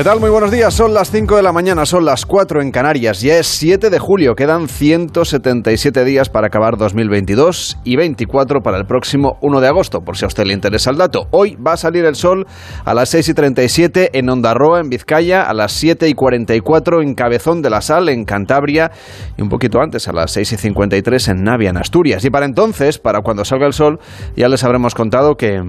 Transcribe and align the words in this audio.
¿Qué 0.00 0.04
tal? 0.04 0.18
Muy 0.18 0.30
buenos 0.30 0.50
días. 0.50 0.72
Son 0.72 0.94
las 0.94 1.10
5 1.10 1.36
de 1.36 1.42
la 1.42 1.52
mañana, 1.52 1.84
son 1.84 2.06
las 2.06 2.24
4 2.24 2.62
en 2.62 2.70
Canarias. 2.70 3.20
Ya 3.20 3.36
es 3.36 3.46
7 3.48 3.90
de 3.90 3.98
julio. 3.98 4.34
Quedan 4.34 4.66
177 4.66 6.06
días 6.06 6.30
para 6.30 6.46
acabar 6.46 6.78
2022 6.78 7.76
y 7.84 7.96
24 7.96 8.62
para 8.62 8.78
el 8.78 8.86
próximo 8.86 9.36
1 9.42 9.60
de 9.60 9.68
agosto, 9.68 10.00
por 10.00 10.16
si 10.16 10.24
a 10.24 10.28
usted 10.28 10.46
le 10.46 10.54
interesa 10.54 10.88
el 10.88 10.96
dato. 10.96 11.26
Hoy 11.32 11.54
va 11.56 11.74
a 11.74 11.76
salir 11.76 12.06
el 12.06 12.14
sol 12.14 12.46
a 12.86 12.94
las 12.94 13.10
6 13.10 13.28
y 13.28 13.34
37 13.34 14.18
en 14.18 14.30
Ondarroa, 14.30 14.80
en 14.80 14.88
Vizcaya, 14.88 15.42
a 15.42 15.52
las 15.52 15.72
7 15.72 16.08
y 16.08 16.14
44 16.14 17.02
en 17.02 17.14
Cabezón 17.14 17.60
de 17.60 17.68
la 17.68 17.82
Sal, 17.82 18.08
en 18.08 18.24
Cantabria, 18.24 18.92
y 19.36 19.42
un 19.42 19.50
poquito 19.50 19.82
antes, 19.82 20.08
a 20.08 20.14
las 20.14 20.30
6 20.30 20.52
y 20.52 20.56
53 20.56 21.28
en 21.28 21.44
Navia, 21.44 21.68
en 21.68 21.76
Asturias. 21.76 22.24
Y 22.24 22.30
para 22.30 22.46
entonces, 22.46 22.98
para 22.98 23.20
cuando 23.20 23.44
salga 23.44 23.66
el 23.66 23.74
sol, 23.74 24.00
ya 24.34 24.48
les 24.48 24.64
habremos 24.64 24.94
contado 24.94 25.36
que... 25.36 25.60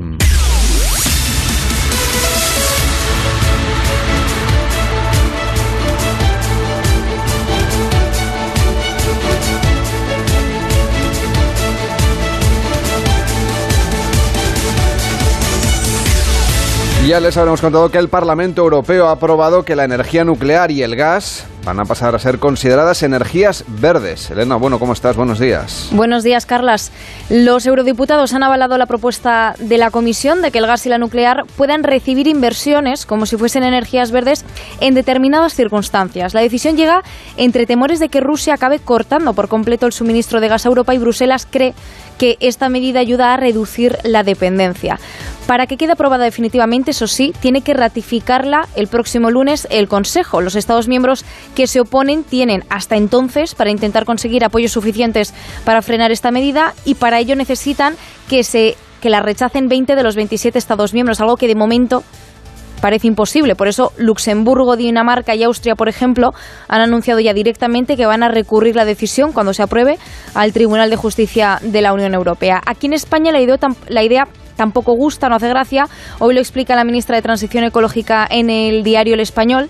Ya 17.11 17.19
les 17.19 17.35
habremos 17.35 17.59
contado 17.59 17.91
que 17.91 17.97
el 17.97 18.07
Parlamento 18.07 18.61
Europeo 18.61 19.09
ha 19.09 19.11
aprobado 19.11 19.65
que 19.65 19.75
la 19.75 19.83
energía 19.83 20.23
nuclear 20.23 20.71
y 20.71 20.81
el 20.81 20.95
gas 20.95 21.45
van 21.63 21.79
a 21.79 21.85
pasar 21.85 22.15
a 22.15 22.19
ser 22.19 22.39
consideradas 22.39 23.03
energías 23.03 23.63
verdes. 23.67 24.31
Elena, 24.31 24.55
bueno, 24.55 24.79
¿cómo 24.79 24.93
estás? 24.93 25.15
Buenos 25.15 25.39
días. 25.39 25.89
Buenos 25.91 26.23
días, 26.23 26.45
Carlas. 26.45 26.91
Los 27.29 27.65
eurodiputados 27.65 28.33
han 28.33 28.43
avalado 28.43 28.77
la 28.77 28.85
propuesta 28.85 29.55
de 29.59 29.77
la 29.77 29.91
Comisión 29.91 30.41
de 30.41 30.51
que 30.51 30.57
el 30.57 30.67
gas 30.67 30.85
y 30.85 30.89
la 30.89 30.97
nuclear 30.97 31.45
puedan 31.57 31.83
recibir 31.83 32.27
inversiones 32.27 33.05
como 33.05 33.25
si 33.25 33.37
fuesen 33.37 33.63
energías 33.63 34.11
verdes 34.11 34.45
en 34.79 34.95
determinadas 34.95 35.53
circunstancias. 35.53 36.33
La 36.33 36.41
decisión 36.41 36.77
llega 36.77 37.03
entre 37.37 37.65
temores 37.65 37.99
de 37.99 38.09
que 38.09 38.21
Rusia 38.21 38.55
acabe 38.55 38.79
cortando 38.79 39.33
por 39.33 39.47
completo 39.47 39.85
el 39.85 39.93
suministro 39.93 40.41
de 40.41 40.47
gas 40.47 40.65
a 40.65 40.69
Europa 40.69 40.93
y 40.93 40.97
Bruselas 40.97 41.47
cree 41.49 41.73
que 42.17 42.37
esta 42.39 42.69
medida 42.69 42.99
ayuda 42.99 43.33
a 43.33 43.37
reducir 43.37 43.97
la 44.03 44.23
dependencia. 44.23 44.99
Para 45.47 45.65
que 45.65 45.75
quede 45.75 45.93
aprobada 45.93 46.23
definitivamente, 46.23 46.91
eso 46.91 47.07
sí, 47.07 47.33
tiene 47.39 47.61
que 47.61 47.73
ratificarla 47.73 48.67
el 48.75 48.87
próximo 48.87 49.31
lunes 49.31 49.67
el 49.71 49.87
Consejo. 49.87 50.39
Los 50.39 50.55
Estados 50.55 50.87
miembros 50.87 51.25
que 51.55 51.67
se 51.67 51.81
oponen 51.81 52.23
tienen 52.23 52.63
hasta 52.69 52.95
entonces 52.95 53.55
para 53.55 53.71
intentar 53.71 54.05
conseguir 54.05 54.43
apoyos 54.43 54.71
suficientes 54.71 55.33
para 55.65 55.81
frenar 55.81 56.11
esta 56.11 56.31
medida 56.31 56.73
y 56.85 56.95
para 56.95 57.19
ello 57.19 57.35
necesitan 57.35 57.95
que 58.29 58.43
se 58.43 58.75
que 59.01 59.09
la 59.09 59.19
rechacen 59.19 59.67
20 59.67 59.95
de 59.95 60.03
los 60.03 60.15
27 60.15 60.57
Estados 60.59 60.93
miembros, 60.93 61.19
algo 61.19 61.35
que 61.35 61.47
de 61.47 61.55
momento 61.55 62.03
parece 62.81 63.07
imposible. 63.07 63.55
Por 63.55 63.67
eso 63.67 63.93
Luxemburgo, 63.97 64.75
Dinamarca 64.75 65.35
y 65.35 65.43
Austria, 65.43 65.75
por 65.75 65.87
ejemplo, 65.87 66.33
han 66.67 66.81
anunciado 66.81 67.19
ya 67.19 67.33
directamente 67.33 67.95
que 67.95 68.05
van 68.05 68.23
a 68.23 68.27
recurrir 68.27 68.75
la 68.75 68.85
decisión 68.85 69.31
cuando 69.31 69.53
se 69.53 69.63
apruebe 69.63 69.97
al 70.33 70.51
Tribunal 70.51 70.89
de 70.89 70.95
Justicia 70.97 71.59
de 71.61 71.81
la 71.81 71.93
Unión 71.93 72.13
Europea. 72.13 72.61
Aquí 72.65 72.87
en 72.87 72.93
España 72.93 73.31
la 73.31 73.39
idea, 73.39 73.57
la 73.87 74.03
idea 74.03 74.27
tampoco 74.61 74.93
gusta, 74.93 75.27
no 75.27 75.37
hace 75.37 75.49
gracia. 75.49 75.87
Hoy 76.19 76.35
lo 76.35 76.39
explica 76.39 76.75
la 76.75 76.83
ministra 76.83 77.15
de 77.15 77.23
Transición 77.23 77.63
Ecológica 77.63 78.27
en 78.29 78.51
el 78.51 78.83
diario 78.83 79.15
El 79.15 79.19
Español. 79.19 79.69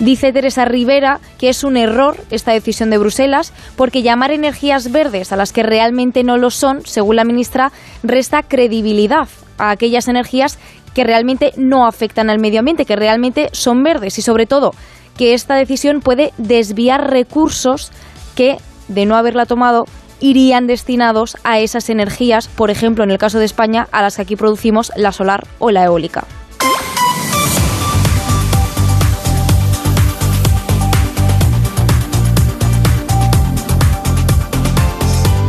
Dice 0.00 0.32
Teresa 0.32 0.64
Rivera 0.64 1.20
que 1.38 1.48
es 1.48 1.62
un 1.62 1.76
error 1.76 2.16
esta 2.32 2.50
decisión 2.50 2.90
de 2.90 2.98
Bruselas 2.98 3.52
porque 3.76 4.02
llamar 4.02 4.32
energías 4.32 4.90
verdes 4.90 5.30
a 5.30 5.36
las 5.36 5.52
que 5.52 5.62
realmente 5.62 6.24
no 6.24 6.38
lo 6.38 6.50
son, 6.50 6.84
según 6.84 7.14
la 7.14 7.24
ministra, 7.24 7.70
resta 8.02 8.42
credibilidad 8.42 9.28
a 9.58 9.70
aquellas 9.70 10.08
energías 10.08 10.58
que 10.92 11.04
realmente 11.04 11.52
no 11.56 11.86
afectan 11.86 12.28
al 12.28 12.40
medio 12.40 12.58
ambiente, 12.58 12.84
que 12.84 12.96
realmente 12.96 13.48
son 13.52 13.84
verdes 13.84 14.18
y 14.18 14.22
sobre 14.22 14.46
todo 14.46 14.72
que 15.16 15.34
esta 15.34 15.54
decisión 15.54 16.00
puede 16.00 16.32
desviar 16.36 17.12
recursos 17.12 17.92
que, 18.34 18.56
de 18.88 19.06
no 19.06 19.14
haberla 19.14 19.46
tomado, 19.46 19.84
irían 20.22 20.66
destinados 20.66 21.36
a 21.44 21.58
esas 21.58 21.90
energías, 21.90 22.48
por 22.48 22.70
ejemplo, 22.70 23.04
en 23.04 23.10
el 23.10 23.18
caso 23.18 23.38
de 23.38 23.44
España, 23.44 23.88
a 23.92 24.00
las 24.02 24.16
que 24.16 24.22
aquí 24.22 24.36
producimos 24.36 24.92
la 24.96 25.12
solar 25.12 25.46
o 25.58 25.70
la 25.70 25.84
eólica. 25.84 26.24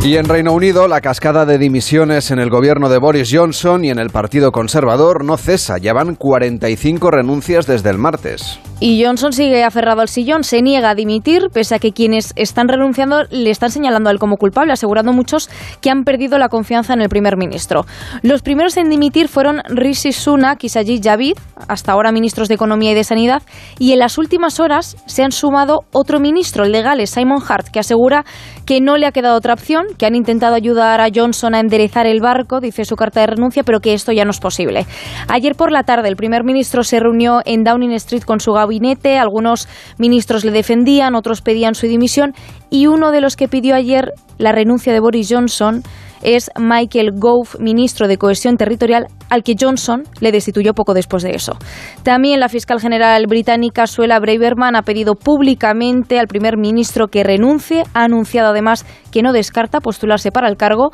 Y 0.04 0.18
en 0.18 0.26
Reino 0.26 0.52
Unido, 0.52 0.86
la 0.86 1.00
cascada 1.00 1.46
de 1.46 1.56
dimisiones 1.56 2.30
en 2.30 2.38
el 2.38 2.50
gobierno 2.50 2.90
de 2.90 2.98
Boris 2.98 3.30
Johnson 3.32 3.86
y 3.86 3.88
en 3.88 3.98
el 3.98 4.10
Partido 4.10 4.52
Conservador 4.52 5.24
no 5.24 5.38
cesa. 5.38 5.78
Ya 5.78 5.94
van 5.94 6.14
45 6.14 7.10
renuncias 7.10 7.66
desde 7.66 7.88
el 7.88 7.96
martes. 7.96 8.60
Y 8.80 9.02
Johnson 9.02 9.32
sigue 9.32 9.64
aferrado 9.64 10.02
al 10.02 10.08
sillón, 10.08 10.44
se 10.44 10.60
niega 10.60 10.90
a 10.90 10.94
dimitir, 10.94 11.48
pese 11.50 11.76
a 11.76 11.78
que 11.78 11.92
quienes 11.92 12.34
están 12.36 12.68
renunciando 12.68 13.22
le 13.30 13.48
están 13.48 13.70
señalando 13.70 14.10
a 14.10 14.12
él 14.12 14.18
como 14.18 14.36
culpable, 14.36 14.74
asegurando 14.74 15.14
muchos 15.14 15.48
que 15.80 15.88
han 15.88 16.04
perdido 16.04 16.36
la 16.36 16.50
confianza 16.50 16.92
en 16.92 17.00
el 17.00 17.08
primer 17.08 17.38
ministro. 17.38 17.86
Los 18.20 18.42
primeros 18.42 18.76
en 18.76 18.90
dimitir 18.90 19.28
fueron 19.28 19.62
Rishi 19.68 20.12
Sunak 20.12 20.64
y 20.64 20.68
Sajid 20.68 21.02
Javid, 21.02 21.38
hasta 21.66 21.92
ahora 21.92 22.12
ministros 22.12 22.48
de 22.48 22.56
Economía 22.56 22.90
y 22.90 22.94
de 22.94 23.04
Sanidad, 23.04 23.42
y 23.78 23.92
en 23.92 24.00
las 24.00 24.18
últimas 24.18 24.60
horas 24.60 24.98
se 25.06 25.22
han 25.22 25.32
sumado 25.32 25.84
otro 25.92 26.20
ministro, 26.20 26.64
el 26.64 26.72
de 26.72 27.06
Simon 27.06 27.42
Hart, 27.48 27.68
que 27.68 27.78
asegura 27.78 28.26
que 28.66 28.82
no 28.82 28.98
le 28.98 29.06
ha 29.06 29.12
quedado 29.12 29.36
otra 29.36 29.54
opción, 29.54 29.86
que 29.98 30.06
han 30.06 30.14
intentado 30.14 30.54
ayudar 30.54 31.00
a 31.00 31.08
Johnson 31.14 31.54
a 31.54 31.60
enderezar 31.60 32.06
el 32.06 32.20
barco, 32.20 32.60
dice 32.60 32.84
su 32.84 32.96
carta 32.96 33.20
de 33.20 33.28
renuncia, 33.28 33.62
pero 33.62 33.80
que 33.80 33.94
esto 33.94 34.12
ya 34.12 34.24
no 34.24 34.30
es 34.30 34.40
posible. 34.40 34.86
Ayer 35.28 35.54
por 35.54 35.72
la 35.72 35.84
tarde 35.84 36.08
el 36.08 36.16
primer 36.16 36.44
ministro 36.44 36.82
se 36.84 37.00
reunió 37.00 37.40
en 37.44 37.64
Downing 37.64 37.92
Street 37.92 38.24
con 38.24 38.40
su 38.40 38.52
gabinete, 38.52 39.18
algunos 39.18 39.68
ministros 39.98 40.44
le 40.44 40.52
defendían, 40.52 41.14
otros 41.14 41.42
pedían 41.42 41.74
su 41.74 41.86
dimisión 41.86 42.34
y 42.70 42.86
uno 42.86 43.10
de 43.10 43.20
los 43.20 43.36
que 43.36 43.48
pidió 43.48 43.74
ayer 43.74 44.12
la 44.38 44.52
renuncia 44.52 44.92
de 44.92 45.00
Boris 45.00 45.28
Johnson 45.30 45.82
es 46.24 46.50
Michael 46.58 47.12
Gove, 47.14 47.50
ministro 47.60 48.08
de 48.08 48.18
Cohesión 48.18 48.56
Territorial, 48.56 49.06
al 49.30 49.42
que 49.42 49.54
Johnson 49.58 50.02
le 50.20 50.32
destituyó 50.32 50.74
poco 50.74 50.94
después 50.94 51.22
de 51.22 51.34
eso. 51.34 51.56
También 52.02 52.40
la 52.40 52.48
fiscal 52.48 52.80
general 52.80 53.26
británica 53.28 53.86
Suela 53.86 54.18
Braverman 54.18 54.74
ha 54.74 54.82
pedido 54.82 55.14
públicamente 55.14 56.18
al 56.18 56.26
primer 56.26 56.56
ministro 56.56 57.08
que 57.08 57.22
renuncie, 57.22 57.84
ha 57.94 58.04
anunciado 58.04 58.48
además 58.50 58.84
que 59.12 59.22
no 59.22 59.32
descarta 59.32 59.80
postularse 59.80 60.32
para 60.32 60.48
el 60.48 60.56
cargo. 60.56 60.90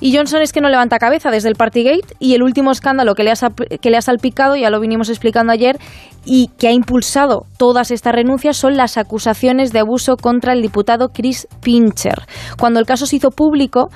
Y 0.00 0.14
Johnson 0.14 0.42
es 0.42 0.52
que 0.52 0.60
no 0.60 0.68
levanta 0.68 0.98
cabeza 0.98 1.30
desde 1.30 1.48
el 1.48 1.54
Partygate 1.54 2.16
y 2.18 2.34
el 2.34 2.42
último 2.42 2.70
escándalo 2.70 3.14
que 3.14 3.24
le, 3.24 3.30
ha, 3.30 3.34
que 3.80 3.90
le 3.90 3.96
ha 3.96 4.02
salpicado, 4.02 4.56
ya 4.56 4.68
lo 4.70 4.80
vinimos 4.80 5.08
explicando 5.08 5.52
ayer, 5.52 5.78
y 6.24 6.50
que 6.58 6.68
ha 6.68 6.72
impulsado 6.72 7.46
todas 7.56 7.90
estas 7.90 8.14
renuncias 8.14 8.56
son 8.56 8.76
las 8.76 8.98
acusaciones 8.98 9.72
de 9.72 9.78
abuso 9.78 10.16
contra 10.16 10.52
el 10.52 10.60
diputado 10.60 11.08
Chris 11.08 11.46
Pincher. 11.62 12.22
Cuando 12.58 12.80
el 12.80 12.86
caso 12.86 13.06
se 13.06 13.16
hizo 13.16 13.30
público, 13.30 13.88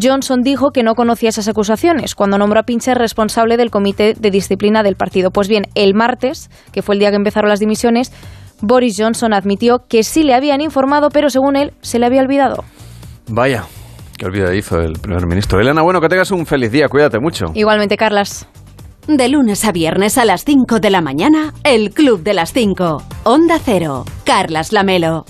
Johnson 0.00 0.40
dijo 0.42 0.70
que 0.70 0.82
no 0.82 0.94
conocía 0.94 1.28
esas 1.28 1.48
acusaciones, 1.48 2.14
cuando 2.14 2.38
nombró 2.38 2.60
a 2.60 2.62
Pincher 2.62 2.96
responsable 2.96 3.56
del 3.56 3.70
comité 3.70 4.14
de 4.14 4.30
disciplina 4.30 4.82
del 4.82 4.96
partido. 4.96 5.30
Pues 5.30 5.48
bien, 5.48 5.64
el 5.74 5.94
martes, 5.94 6.50
que 6.72 6.82
fue 6.82 6.94
el 6.94 7.00
día 7.00 7.10
que 7.10 7.16
empezaron 7.16 7.50
las 7.50 7.60
dimisiones, 7.60 8.12
Boris 8.62 8.96
Johnson 8.98 9.34
admitió 9.34 9.80
que 9.88 10.04
sí 10.04 10.22
le 10.22 10.34
habían 10.34 10.60
informado, 10.60 11.10
pero 11.10 11.28
según 11.28 11.56
él 11.56 11.72
se 11.82 11.98
le 11.98 12.06
había 12.06 12.22
olvidado. 12.22 12.64
Vaya, 13.28 13.64
qué 14.22 14.26
olvidadizo 14.26 14.80
el 14.80 14.92
primer 14.92 15.26
ministro. 15.26 15.60
Elena, 15.60 15.82
bueno, 15.82 16.00
que 16.00 16.08
tengas 16.08 16.30
un 16.30 16.46
feliz 16.46 16.70
día, 16.70 16.88
cuídate 16.88 17.18
mucho. 17.18 17.46
Igualmente, 17.54 17.96
Carlas. 17.96 18.46
De 19.08 19.28
lunes 19.28 19.64
a 19.64 19.72
viernes 19.72 20.16
a 20.16 20.24
las 20.24 20.44
5 20.44 20.78
de 20.78 20.90
la 20.90 21.00
mañana, 21.00 21.52
el 21.64 21.90
Club 21.90 22.22
de 22.22 22.34
las 22.34 22.52
5. 22.52 23.02
Onda 23.24 23.58
Cero. 23.58 24.04
Carlas 24.24 24.72
Lamelo. 24.72 25.24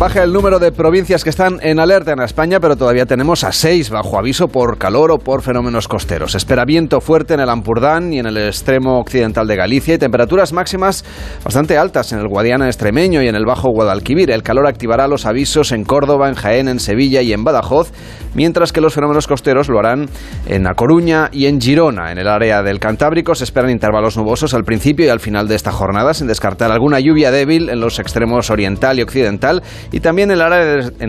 Baja 0.00 0.22
el 0.22 0.32
número 0.32 0.58
de 0.58 0.72
provincias 0.72 1.22
que 1.22 1.28
están 1.28 1.58
en 1.60 1.78
alerta 1.78 2.12
en 2.12 2.22
España, 2.22 2.58
pero 2.58 2.74
todavía 2.74 3.04
tenemos 3.04 3.44
a 3.44 3.52
seis 3.52 3.90
bajo 3.90 4.18
aviso 4.18 4.48
por 4.48 4.78
calor 4.78 5.10
o 5.10 5.18
por 5.18 5.42
fenómenos 5.42 5.88
costeros. 5.88 6.34
Espera 6.34 6.64
viento 6.64 7.02
fuerte 7.02 7.34
en 7.34 7.40
el 7.40 7.50
Ampurdán 7.50 8.10
y 8.10 8.18
en 8.18 8.24
el 8.24 8.38
extremo 8.38 8.98
occidental 8.98 9.46
de 9.46 9.56
Galicia 9.56 9.96
y 9.96 9.98
temperaturas 9.98 10.54
máximas 10.54 11.04
bastante 11.44 11.76
altas 11.76 12.14
en 12.14 12.18
el 12.18 12.28
Guadiana 12.28 12.64
extremeño 12.64 13.22
y 13.22 13.28
en 13.28 13.34
el 13.34 13.44
Bajo 13.44 13.72
Guadalquivir. 13.72 14.30
El 14.30 14.42
calor 14.42 14.66
activará 14.66 15.06
los 15.06 15.26
avisos 15.26 15.70
en 15.70 15.84
Córdoba, 15.84 16.30
en 16.30 16.34
Jaén, 16.34 16.68
en 16.68 16.80
Sevilla 16.80 17.20
y 17.20 17.34
en 17.34 17.44
Badajoz, 17.44 17.92
mientras 18.34 18.72
que 18.72 18.80
los 18.80 18.94
fenómenos 18.94 19.26
costeros 19.26 19.68
lo 19.68 19.80
harán 19.80 20.08
en 20.46 20.66
A 20.66 20.72
Coruña 20.72 21.28
y 21.30 21.44
en 21.44 21.60
Girona. 21.60 22.10
En 22.10 22.16
el 22.16 22.28
área 22.28 22.62
del 22.62 22.80
Cantábrico 22.80 23.34
se 23.34 23.44
esperan 23.44 23.68
intervalos 23.68 24.16
nubosos 24.16 24.54
al 24.54 24.64
principio 24.64 25.04
y 25.04 25.10
al 25.10 25.20
final 25.20 25.46
de 25.46 25.56
esta 25.56 25.72
jornada, 25.72 26.14
sin 26.14 26.26
descartar 26.26 26.72
alguna 26.72 27.00
lluvia 27.00 27.30
débil 27.30 27.68
en 27.68 27.80
los 27.80 27.98
extremos 27.98 28.48
oriental 28.48 28.98
y 28.98 29.02
occidental 29.02 29.62
y 29.92 30.00
también 30.00 30.30
en 30.30 30.40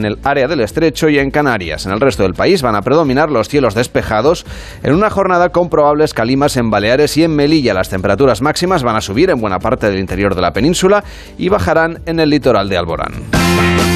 el, 0.06 0.20
área 0.24 0.48
del 0.48 0.62
estrecho 0.62 1.10
y 1.10 1.20
en 1.20 1.32
Canarias. 1.32 1.86
En 1.86 1.92
el 1.92 2.00
resto 2.00 2.24
del 2.24 2.34
país 2.34 2.62
van 2.62 2.76
a 2.76 2.82
predominar 2.82 3.30
los 3.30 3.48
cielos 3.48 3.76
despejados 3.76 4.46
en 4.84 4.94
una 4.94 5.10
jornada 5.10 5.50
con 5.50 5.70
probables 5.70 6.14
calimas 6.14 6.58
en 6.58 6.70
Baleares 6.70 7.18
y 7.18 7.24
en 7.24 7.36
Melilla. 7.36 7.74
Las 7.74 7.90
temperaturas 7.90 8.42
máximas 8.42 8.84
van 8.84 8.96
a 8.96 9.02
subir 9.02 9.30
en 9.30 9.40
buena 9.40 9.60
parte 9.60 9.90
del 9.90 10.00
interior 10.00 10.36
de 10.36 10.42
la 10.42 10.54
península 10.54 11.04
y 11.38 11.50
bajarán 11.50 12.00
en 12.06 12.20
el 12.20 12.30
litoral 12.30 12.70
de 12.70 12.78
Alborán. 12.78 13.91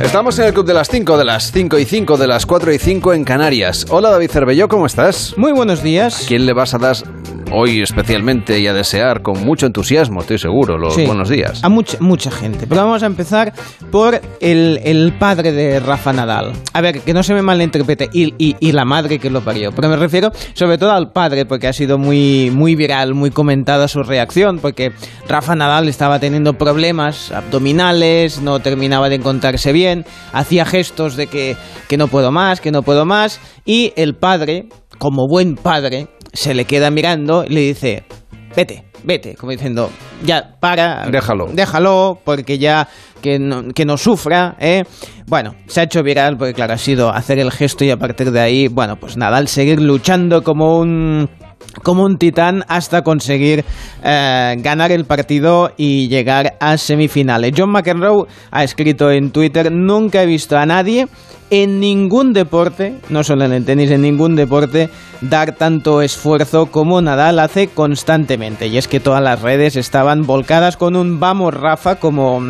Estamos 0.00 0.38
en 0.38 0.44
el 0.44 0.52
Club 0.52 0.66
de 0.66 0.74
las 0.74 0.88
5, 0.88 1.16
de 1.16 1.24
las 1.24 1.50
5 1.52 1.78
y 1.78 1.84
5, 1.86 2.16
de 2.18 2.26
las 2.26 2.44
4 2.44 2.72
y 2.72 2.78
5 2.78 3.14
en 3.14 3.24
Canarias. 3.24 3.86
Hola 3.88 4.10
David 4.10 4.30
Cervelló, 4.30 4.68
¿cómo 4.68 4.84
estás? 4.84 5.34
Muy 5.38 5.52
buenos 5.52 5.82
días. 5.82 6.24
¿A 6.24 6.26
quién 6.26 6.44
le 6.44 6.52
vas 6.52 6.74
a 6.74 6.78
dar 6.78 6.96
hoy 7.52 7.82
especialmente 7.82 8.58
y 8.58 8.66
a 8.66 8.72
desear 8.72 9.22
con 9.22 9.44
mucho 9.44 9.66
entusiasmo, 9.66 10.20
estoy 10.20 10.38
seguro, 10.38 10.78
los 10.78 10.94
Sí, 10.94 11.04
buenos 11.06 11.28
días? 11.28 11.62
A 11.62 11.68
mucha, 11.68 11.98
mucha 12.00 12.30
gente. 12.30 12.66
Pero 12.66 12.82
vamos 12.82 13.02
a 13.02 13.06
empezar 13.06 13.52
por 13.90 14.20
el, 14.40 14.80
el 14.84 15.12
padre 15.18 15.52
de 15.52 15.80
Rafa 15.80 16.12
Nadal. 16.12 16.52
A 16.72 16.80
ver, 16.80 17.00
que 17.00 17.14
no 17.14 17.22
se 17.22 17.34
me 17.34 17.42
malinterprete, 17.42 18.08
y, 18.12 18.34
y, 18.38 18.56
y 18.60 18.72
la 18.72 18.84
madre 18.84 19.18
que 19.18 19.30
lo 19.30 19.42
parió. 19.42 19.70
Pero 19.72 19.88
me 19.88 19.96
refiero 19.96 20.30
sobre 20.54 20.78
todo 20.78 20.92
al 20.92 21.12
padre, 21.12 21.46
porque 21.46 21.68
ha 21.68 21.72
sido 21.72 21.98
muy, 21.98 22.50
muy 22.52 22.74
viral, 22.74 23.14
muy 23.14 23.30
comentada 23.30 23.88
su 23.88 24.02
reacción, 24.02 24.58
porque 24.58 24.92
Rafa 25.28 25.54
Nadal 25.54 25.88
estaba 25.88 26.18
teniendo 26.18 26.54
problemas 26.54 27.32
abdominales, 27.32 28.40
no 28.40 28.60
terminaba 28.60 29.08
de 29.08 29.16
encontrarse 29.16 29.72
bien, 29.72 30.04
hacía 30.32 30.64
gestos 30.64 31.16
de 31.16 31.26
que, 31.26 31.56
que 31.88 31.96
no 31.96 32.08
puedo 32.08 32.32
más, 32.32 32.60
que 32.60 32.72
no 32.72 32.82
puedo 32.82 33.04
más, 33.04 33.40
y 33.64 33.92
el 33.96 34.14
padre, 34.14 34.68
como 34.98 35.26
buen 35.28 35.56
padre, 35.56 36.08
se 36.36 36.54
le 36.54 36.64
queda 36.64 36.90
mirando 36.90 37.44
y 37.44 37.48
le 37.48 37.60
dice, 37.60 38.04
vete, 38.54 38.84
vete, 39.04 39.34
como 39.34 39.52
diciendo, 39.52 39.90
ya, 40.24 40.56
para. 40.60 41.08
Déjalo. 41.10 41.48
Déjalo, 41.52 42.20
porque 42.24 42.58
ya 42.58 42.88
que 43.22 43.38
no, 43.38 43.68
que 43.68 43.84
no 43.84 43.96
sufra, 43.96 44.56
¿eh? 44.60 44.84
Bueno, 45.26 45.56
se 45.66 45.80
ha 45.80 45.84
hecho 45.84 46.02
viral 46.02 46.36
porque, 46.36 46.54
claro, 46.54 46.74
ha 46.74 46.78
sido 46.78 47.10
hacer 47.10 47.38
el 47.38 47.50
gesto 47.50 47.84
y 47.84 47.90
a 47.90 47.96
partir 47.96 48.30
de 48.30 48.40
ahí, 48.40 48.68
bueno, 48.68 48.96
pues 48.96 49.16
nada, 49.16 49.38
al 49.38 49.48
seguir 49.48 49.80
luchando 49.80 50.42
como 50.42 50.78
un 50.78 51.28
como 51.82 52.04
un 52.04 52.18
titán 52.18 52.64
hasta 52.68 53.02
conseguir 53.02 53.64
eh, 54.02 54.54
ganar 54.58 54.92
el 54.92 55.04
partido 55.04 55.72
y 55.76 56.08
llegar 56.08 56.56
a 56.60 56.76
semifinales. 56.78 57.52
John 57.56 57.70
McEnroe 57.70 58.26
ha 58.50 58.64
escrito 58.64 59.10
en 59.10 59.30
Twitter, 59.30 59.70
nunca 59.72 60.22
he 60.22 60.26
visto 60.26 60.56
a 60.56 60.66
nadie 60.66 61.06
en 61.50 61.78
ningún 61.78 62.32
deporte, 62.32 62.96
no 63.08 63.22
solo 63.22 63.44
en 63.44 63.52
el 63.52 63.64
tenis, 63.64 63.90
en 63.90 64.02
ningún 64.02 64.34
deporte, 64.34 64.90
dar 65.20 65.52
tanto 65.52 66.02
esfuerzo 66.02 66.66
como 66.66 67.00
Nadal 67.00 67.38
hace 67.38 67.68
constantemente. 67.68 68.66
Y 68.66 68.78
es 68.78 68.88
que 68.88 69.00
todas 69.00 69.22
las 69.22 69.42
redes 69.42 69.76
estaban 69.76 70.22
volcadas 70.22 70.76
con 70.76 70.96
un 70.96 71.20
vamos 71.20 71.54
Rafa 71.54 71.96
como 71.96 72.40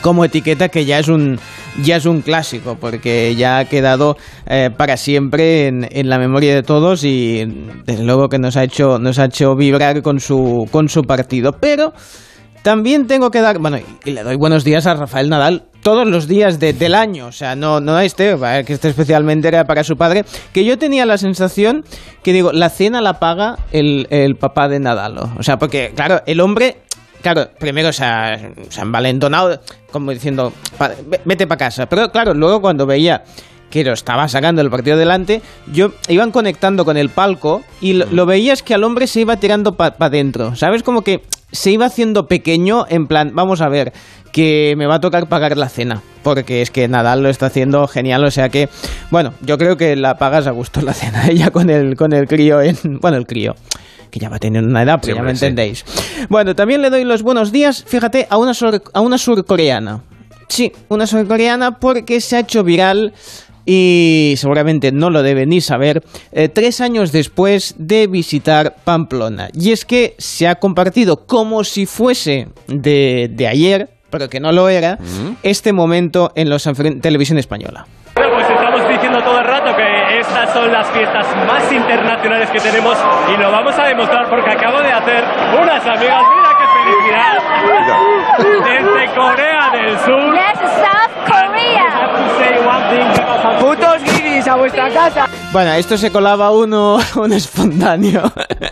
como 0.00 0.24
etiqueta 0.24 0.68
que 0.68 0.84
ya 0.84 0.98
es 0.98 1.08
un 1.08 1.38
ya 1.82 1.96
es 1.96 2.06
un 2.06 2.22
clásico 2.22 2.76
porque 2.80 3.34
ya 3.36 3.58
ha 3.58 3.64
quedado 3.64 4.16
eh, 4.46 4.70
para 4.76 4.96
siempre 4.96 5.68
en, 5.68 6.08
la 6.08 6.18
memoria 6.18 6.54
de 6.54 6.62
todos 6.62 7.04
y 7.04 7.44
desde 7.84 8.04
luego 8.04 8.28
que 8.28 8.38
nos 8.38 8.56
ha 8.56 8.64
hecho 8.64 8.98
nos 8.98 9.18
ha 9.18 9.26
hecho 9.26 9.54
vibrar 9.56 10.02
con 10.02 10.20
su 10.20 10.66
con 10.70 10.88
su 10.88 11.02
partido. 11.02 11.52
Pero 11.52 11.92
también 12.62 13.06
tengo 13.06 13.30
que 13.30 13.40
dar 13.40 13.58
bueno 13.58 13.78
y 14.04 14.10
le 14.10 14.22
doy 14.22 14.36
buenos 14.36 14.64
días 14.64 14.86
a 14.86 14.94
Rafael 14.94 15.28
Nadal 15.28 15.64
todos 15.82 16.06
los 16.06 16.26
días 16.26 16.58
de, 16.58 16.72
del 16.72 16.94
año, 16.94 17.26
o 17.26 17.32
sea, 17.32 17.54
no, 17.54 17.80
no 17.80 17.98
este, 18.00 18.36
que 18.66 18.72
este 18.72 18.88
especialmente 18.88 19.48
era 19.48 19.64
para 19.64 19.84
su 19.84 19.96
padre, 19.96 20.24
que 20.52 20.64
yo 20.64 20.76
tenía 20.76 21.06
la 21.06 21.16
sensación 21.16 21.84
que 22.22 22.32
digo, 22.32 22.52
la 22.52 22.68
cena 22.68 23.00
la 23.00 23.20
paga 23.20 23.56
el, 23.70 24.06
el 24.10 24.34
papá 24.34 24.68
de 24.68 24.80
Nadal, 24.80 25.16
o 25.16 25.42
sea, 25.42 25.56
porque 25.56 25.92
claro, 25.94 26.20
el 26.26 26.40
hombre 26.40 26.78
claro, 27.22 27.48
primero 27.58 27.92
se 27.92 28.04
ha, 28.04 28.38
se 28.68 28.80
ha 28.80 28.82
envalentonado, 28.82 29.60
como 29.90 30.10
diciendo, 30.10 30.52
vete 31.24 31.46
para 31.46 31.58
casa. 31.58 31.86
Pero 31.86 32.10
claro, 32.10 32.34
luego 32.34 32.60
cuando 32.60 32.86
veía 32.86 33.22
que 33.70 33.84
lo 33.84 33.92
estaba 33.92 34.28
sacando 34.28 34.62
el 34.62 34.70
partido 34.70 34.96
delante, 34.96 35.42
yo 35.72 35.92
iban 36.08 36.30
conectando 36.30 36.84
con 36.84 36.96
el 36.96 37.10
palco 37.10 37.62
y 37.80 37.92
lo, 37.92 38.06
lo 38.06 38.26
veías 38.26 38.62
que 38.62 38.74
al 38.74 38.84
hombre 38.84 39.06
se 39.06 39.20
iba 39.20 39.36
tirando 39.36 39.76
para 39.76 39.96
pa 39.96 40.08
dentro. 40.08 40.56
¿Sabes? 40.56 40.82
Como 40.82 41.02
que 41.02 41.22
se 41.52 41.70
iba 41.70 41.86
haciendo 41.86 42.26
pequeño 42.26 42.86
en 42.88 43.06
plan, 43.06 43.32
vamos 43.34 43.60
a 43.60 43.68
ver, 43.68 43.92
que 44.32 44.74
me 44.76 44.86
va 44.86 44.96
a 44.96 45.00
tocar 45.00 45.28
pagar 45.28 45.56
la 45.56 45.68
cena, 45.68 46.02
porque 46.22 46.62
es 46.62 46.70
que 46.70 46.88
Nadal 46.88 47.22
lo 47.22 47.28
está 47.28 47.46
haciendo 47.46 47.86
genial, 47.88 48.24
o 48.24 48.30
sea 48.30 48.48
que, 48.50 48.68
bueno, 49.10 49.32
yo 49.40 49.56
creo 49.56 49.76
que 49.76 49.96
la 49.96 50.18
pagas 50.18 50.46
a 50.46 50.50
gusto 50.50 50.82
la 50.82 50.92
cena, 50.92 51.26
ella 51.30 51.50
con 51.50 51.70
el, 51.70 51.96
con 51.96 52.12
el 52.12 52.26
crío 52.28 52.60
en, 52.60 52.76
bueno, 53.00 53.16
el 53.16 53.26
crío 53.26 53.54
que 54.10 54.20
ya 54.20 54.28
va 54.28 54.38
teniendo 54.38 54.68
una 54.68 54.82
edad, 54.82 54.98
pero 55.02 55.16
ya 55.16 55.22
me 55.22 55.30
entendéis. 55.30 55.84
Sí. 55.86 56.26
Bueno, 56.28 56.54
también 56.54 56.82
le 56.82 56.90
doy 56.90 57.04
los 57.04 57.22
buenos 57.22 57.52
días, 57.52 57.84
fíjate, 57.86 58.26
a 58.30 58.36
una, 58.36 58.54
sur, 58.54 58.82
a 58.92 59.00
una 59.00 59.18
surcoreana. 59.18 60.02
Sí, 60.48 60.72
una 60.88 61.06
surcoreana 61.06 61.78
porque 61.78 62.20
se 62.20 62.36
ha 62.36 62.40
hecho 62.40 62.64
viral 62.64 63.12
y 63.70 64.34
seguramente 64.38 64.92
no 64.92 65.10
lo 65.10 65.22
debe 65.22 65.44
ni 65.44 65.60
saber, 65.60 66.02
eh, 66.32 66.48
tres 66.48 66.80
años 66.80 67.12
después 67.12 67.74
de 67.76 68.06
visitar 68.06 68.76
Pamplona. 68.82 69.50
Y 69.52 69.72
es 69.72 69.84
que 69.84 70.14
se 70.16 70.48
ha 70.48 70.54
compartido 70.54 71.26
como 71.26 71.64
si 71.64 71.84
fuese 71.84 72.48
de, 72.66 73.30
de 73.30 73.46
ayer, 73.46 73.90
pero 74.08 74.30
que 74.30 74.40
no 74.40 74.52
lo 74.52 74.70
era, 74.70 74.96
mm 74.96 75.28
este 75.42 75.72
momento 75.72 76.32
en 76.34 76.48
la 76.48 76.58
televisión 77.00 77.38
española. 77.38 77.86
Estas 80.38 80.54
son 80.54 80.70
las 80.72 80.88
fiestas 80.92 81.26
más 81.48 81.72
internacionales 81.72 82.48
que 82.50 82.60
tenemos 82.60 82.96
y 83.34 83.36
lo 83.40 83.50
vamos 83.50 83.76
a 83.76 83.86
demostrar 83.86 84.28
porque 84.28 84.50
acabo 84.52 84.80
de 84.80 84.92
hacer 84.92 85.24
unas 85.60 85.84
amigas. 85.84 86.22
Mira 86.30 86.50
qué 86.58 86.66
felicidad. 86.78 87.42
Desde 88.64 89.14
Corea 89.14 89.70
del 89.72 89.98
Sur. 89.98 90.32
Yes, 90.32 90.58
South 90.60 91.10
Korea. 91.26 91.58
Putos 93.58 94.07
a 94.48 94.56
vuestra 94.56 94.88
casa. 94.90 95.28
Bueno, 95.52 95.72
esto 95.74 95.98
se 95.98 96.10
colaba 96.10 96.50
uno, 96.50 96.98
un 97.16 97.32
espontáneo. 97.32 98.22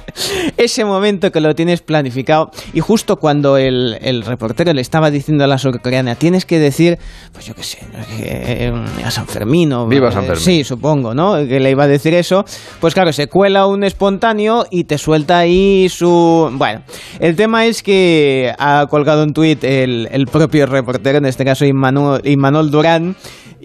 Ese 0.57 0.85
momento 0.85 1.31
que 1.31 1.41
lo 1.41 1.55
tienes 1.55 1.83
planificado 1.83 2.51
y 2.73 2.81
justo 2.81 3.17
cuando 3.17 3.59
el, 3.59 3.99
el 4.01 4.23
reportero 4.23 4.73
le 4.73 4.81
estaba 4.81 5.11
diciendo 5.11 5.45
a 5.45 5.47
la 5.47 5.59
surcoreana, 5.59 6.15
tienes 6.15 6.47
que 6.47 6.59
decir, 6.59 6.99
pues 7.33 7.45
yo 7.45 7.55
qué 7.55 7.63
sé, 7.63 7.79
eh, 8.21 8.73
a 9.05 9.11
San 9.11 9.27
Fermín 9.27 9.73
o... 9.75 9.87
Viva 9.87 10.11
San 10.11 10.25
Fermín. 10.25 10.43
Sí, 10.43 10.65
supongo, 10.65 11.15
¿no? 11.15 11.37
Que 11.47 11.61
le 11.61 11.71
iba 11.71 11.85
a 11.85 11.89
decir 11.89 12.15
eso. 12.15 12.45
Pues 12.81 12.95
claro, 12.95 13.13
se 13.13 13.29
cuela 13.29 13.67
un 13.67 13.85
espontáneo 13.85 14.65
y 14.71 14.85
te 14.85 14.97
suelta 14.97 15.39
ahí 15.39 15.89
su... 15.91 16.51
Bueno, 16.55 16.83
el 17.21 17.37
tema 17.37 17.67
es 17.67 17.83
que 17.83 18.55
ha 18.59 18.87
colgado 18.89 19.23
un 19.23 19.35
tuit 19.35 19.63
el, 19.65 20.09
el 20.11 20.27
propio 20.27 20.67
reportero, 20.67 21.19
en 21.19 21.27
este 21.27 21.45
caso 21.45 21.67
Immanuel, 21.67 22.23
Immanuel 22.25 22.71
Durán, 22.71 23.17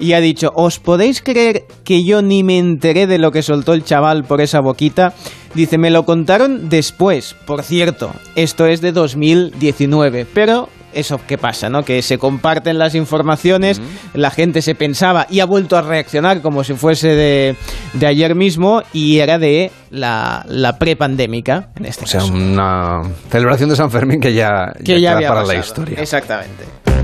y 0.02 0.14
ha 0.14 0.22
dicho, 0.22 0.52
¿os 0.56 0.80
podéis 0.80 1.22
creer 1.22 1.66
que 1.84 2.01
yo 2.06 2.22
ni 2.22 2.44
me 2.44 2.58
enteré 2.58 3.08
de 3.08 3.18
lo 3.18 3.32
que 3.32 3.42
soltó 3.42 3.74
el 3.74 3.84
chaval 3.84 4.24
por 4.24 4.42
esa 4.42 4.60
boquita? 4.62 5.14
Dice, 5.54 5.78
me 5.78 5.90
lo 5.90 6.04
contaron 6.04 6.70
después, 6.70 7.36
por 7.46 7.64
cierto, 7.64 8.12
esto 8.36 8.66
es 8.66 8.82
de 8.82 8.92
2019, 8.92 10.26
pero 10.34 10.70
eso 10.94 11.20
que 11.26 11.38
pasa, 11.38 11.70
¿no? 11.70 11.84
Que 11.84 12.02
se 12.02 12.18
comparten 12.18 12.78
las 12.78 12.96
informaciones, 12.96 13.80
uh 13.80 13.82
-huh. 13.82 13.86
la 14.14 14.32
gente 14.32 14.62
se 14.62 14.76
pensaba 14.76 15.26
y 15.30 15.40
ha 15.40 15.46
vuelto 15.46 15.78
a 15.78 15.82
reaccionar 15.82 16.42
como 16.42 16.64
si 16.64 16.74
fuese 16.74 17.10
de, 17.10 17.56
de 17.94 18.08
ayer 18.08 18.36
mismo 18.36 18.82
y 18.94 19.20
era 19.20 19.38
de 19.38 19.72
la, 19.90 20.46
la 20.48 20.78
prepandémica, 20.78 21.70
en 21.78 21.86
este 21.86 22.06
o 22.06 22.08
sea, 22.08 22.22
caso. 22.22 22.34
una 22.34 23.02
celebración 23.30 23.70
de 23.70 23.76
San 23.76 23.90
Fermín 23.92 24.20
que 24.20 24.34
ya, 24.34 24.74
que 24.84 25.00
ya, 25.00 25.14
ya 25.14 25.18
queda 25.20 25.30
para 25.30 25.42
pasado. 25.42 25.54
la 25.54 25.60
historia. 25.60 26.00
Exactamente. 26.02 27.01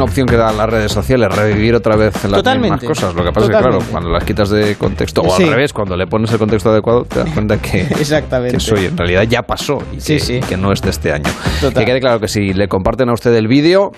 Una 0.00 0.04
opción 0.10 0.26
que 0.26 0.36
dan 0.36 0.56
las 0.56 0.68
redes 0.68 0.90
sociales, 0.92 1.28
revivir 1.34 1.74
otra 1.74 1.94
vez 1.96 2.14
las 2.24 2.32
Totalmente. 2.32 2.76
mismas 2.76 2.84
cosas. 2.98 3.14
Lo 3.14 3.22
que 3.22 3.32
pasa 3.32 3.46
es 3.46 3.52
que, 3.52 3.58
claro, 3.62 3.78
cuando 3.90 4.08
las 4.10 4.24
quitas 4.24 4.48
de 4.48 4.74
contexto, 4.76 5.20
o 5.22 5.36
Sí. 5.36 5.42
al 5.44 5.50
revés, 5.50 5.72
cuando 5.74 5.96
le 5.96 6.06
pones 6.06 6.32
el 6.32 6.38
contexto 6.38 6.70
adecuado, 6.70 7.04
te 7.04 7.18
das 7.18 7.28
cuenta 7.30 7.58
que, 7.60 7.80
Exactamente. 8.00 8.52
que 8.56 8.56
eso 8.56 8.76
en 8.76 8.96
realidad 8.96 9.22
ya 9.24 9.42
pasó 9.42 9.78
y 9.92 10.00
Sí, 10.00 10.14
que, 10.14 10.20
sí. 10.20 10.40
que 10.48 10.56
no 10.56 10.72
es 10.72 10.80
de 10.80 10.90
este 10.90 11.12
año. 11.12 11.30
Total. 11.60 11.84
Que 11.84 11.90
quede 11.90 12.00
claro 12.00 12.18
que 12.18 12.28
si 12.28 12.54
le 12.54 12.66
comparten 12.68 13.10
a 13.10 13.12
usted 13.12 13.34
el 13.34 13.46
vídeo, 13.46 13.90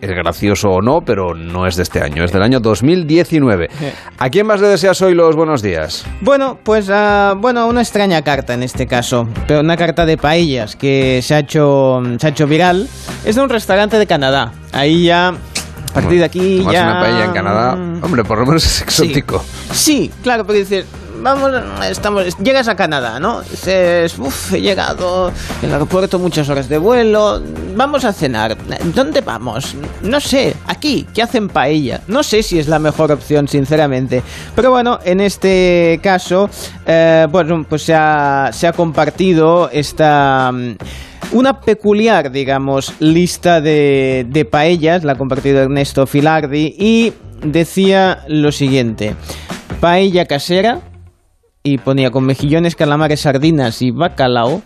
es 0.00 0.10
gracioso 0.10 0.70
o 0.70 0.82
no, 0.82 1.00
pero 1.00 1.34
no 1.34 1.66
es 1.66 1.76
de 1.76 1.82
este 1.82 2.00
año, 2.00 2.24
es 2.24 2.32
del 2.32 2.42
año 2.42 2.60
2019. 2.60 3.68
¿A 4.18 4.30
quién 4.30 4.46
más 4.46 4.60
le 4.60 4.68
deseas 4.68 5.00
hoy 5.02 5.14
los 5.14 5.36
buenos 5.36 5.62
días? 5.62 6.04
Bueno, 6.20 6.58
pues 6.62 6.88
ah, 6.90 7.34
bueno, 7.36 7.66
una 7.66 7.80
extraña 7.80 8.22
carta 8.22 8.54
en 8.54 8.62
este 8.62 8.86
caso, 8.86 9.28
pero 9.46 9.60
una 9.60 9.76
carta 9.76 10.06
de 10.06 10.16
paellas 10.16 10.76
que 10.76 11.20
se 11.22 11.34
ha 11.34 11.40
hecho 11.40 12.02
se 12.18 12.26
ha 12.26 12.30
hecho 12.30 12.46
viral. 12.46 12.88
Es 13.24 13.36
de 13.36 13.42
un 13.42 13.48
restaurante 13.48 13.98
de 13.98 14.06
Canadá. 14.06 14.52
Ahí 14.72 15.04
ya 15.04 15.34
partir 16.00 16.18
de 16.18 16.24
aquí 16.24 16.64
ya 16.70 16.82
una 16.82 17.00
paella 17.00 17.24
en 17.24 17.32
Canadá, 17.32 17.72
hombre, 18.02 18.24
por 18.24 18.38
lo 18.38 18.46
menos 18.46 18.64
es 18.64 18.82
exótico. 18.82 19.44
Sí, 19.72 20.10
claro, 20.22 20.44
porque 20.44 20.60
dices, 20.60 20.86
vamos, 21.20 21.52
estamos, 21.88 22.36
llegas 22.38 22.68
a 22.68 22.76
Canadá, 22.76 23.18
¿no? 23.20 23.42
Dices, 23.42 24.18
uff, 24.18 24.54
he 24.54 24.60
llegado 24.60 25.32
en 25.62 25.68
el 25.68 25.72
aeropuerto 25.72 26.18
muchas 26.18 26.48
horas 26.48 26.68
de 26.68 26.78
vuelo, 26.78 27.42
vamos 27.74 28.04
a 28.04 28.12
cenar. 28.12 28.56
¿Dónde 28.94 29.20
vamos? 29.20 29.74
No 30.02 30.20
sé, 30.20 30.54
aquí, 30.66 31.06
que 31.12 31.22
hacen 31.22 31.48
paella. 31.48 32.00
No 32.08 32.22
sé 32.22 32.42
si 32.42 32.58
es 32.58 32.68
la 32.68 32.78
mejor 32.78 33.12
opción, 33.12 33.48
sinceramente. 33.48 34.22
Pero 34.54 34.70
bueno, 34.70 34.98
en 35.04 35.20
este 35.20 36.00
caso, 36.02 36.48
eh, 36.86 37.26
bueno, 37.30 37.64
pues 37.68 37.82
se 37.82 37.94
ha, 37.94 38.50
se 38.52 38.66
ha 38.66 38.72
compartido 38.72 39.68
esta... 39.70 40.52
una 41.32 41.60
peculiar, 41.60 42.30
digamos, 42.30 42.94
lista 43.00 43.60
de, 43.60 44.26
de 44.28 44.44
paellas, 44.44 45.04
la 45.04 45.12
ha 45.12 45.16
compartido 45.16 45.60
Ernesto 45.60 46.06
Filardi, 46.06 46.74
y 46.78 47.12
decía 47.42 48.24
lo 48.28 48.52
siguiente. 48.52 49.14
paella 49.80 50.26
casera 50.26 50.80
y 51.62 51.78
ponía 51.78 52.10
con 52.10 52.24
mejillones, 52.24 52.74
calamares, 52.74 53.20
sardinas 53.20 53.82
y 53.82 53.90
bacalao. 53.90 54.62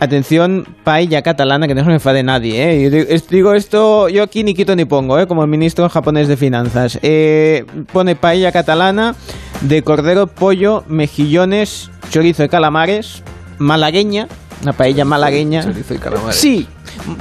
Atención, 0.00 0.66
paella 0.82 1.22
catalana, 1.22 1.68
que 1.68 1.74
no 1.74 1.82
se 1.82 1.86
me 1.86 1.94
enfade 1.94 2.24
nadie, 2.24 2.86
¿eh? 2.86 3.20
Digo 3.30 3.54
esto, 3.54 4.08
yo 4.08 4.24
aquí 4.24 4.42
ni 4.42 4.52
quito 4.52 4.74
ni 4.74 4.84
pongo, 4.84 5.18
¿eh? 5.18 5.28
Como 5.28 5.42
el 5.44 5.48
ministro 5.48 5.88
japonés 5.88 6.26
de 6.26 6.36
finanzas. 6.36 6.98
Eh, 7.02 7.64
pone 7.92 8.16
paella 8.16 8.50
catalana 8.50 9.14
de 9.60 9.82
cordero, 9.82 10.26
pollo, 10.26 10.82
mejillones, 10.88 11.90
chorizo 12.10 12.42
de 12.42 12.48
calamares, 12.48 13.22
malagueña, 13.58 14.26
una 14.62 14.72
paella 14.72 15.04
malagueña. 15.04 15.62
Chorizo 15.62 15.94
y 15.94 15.98
calamares. 15.98 16.36
Sí, 16.36 16.66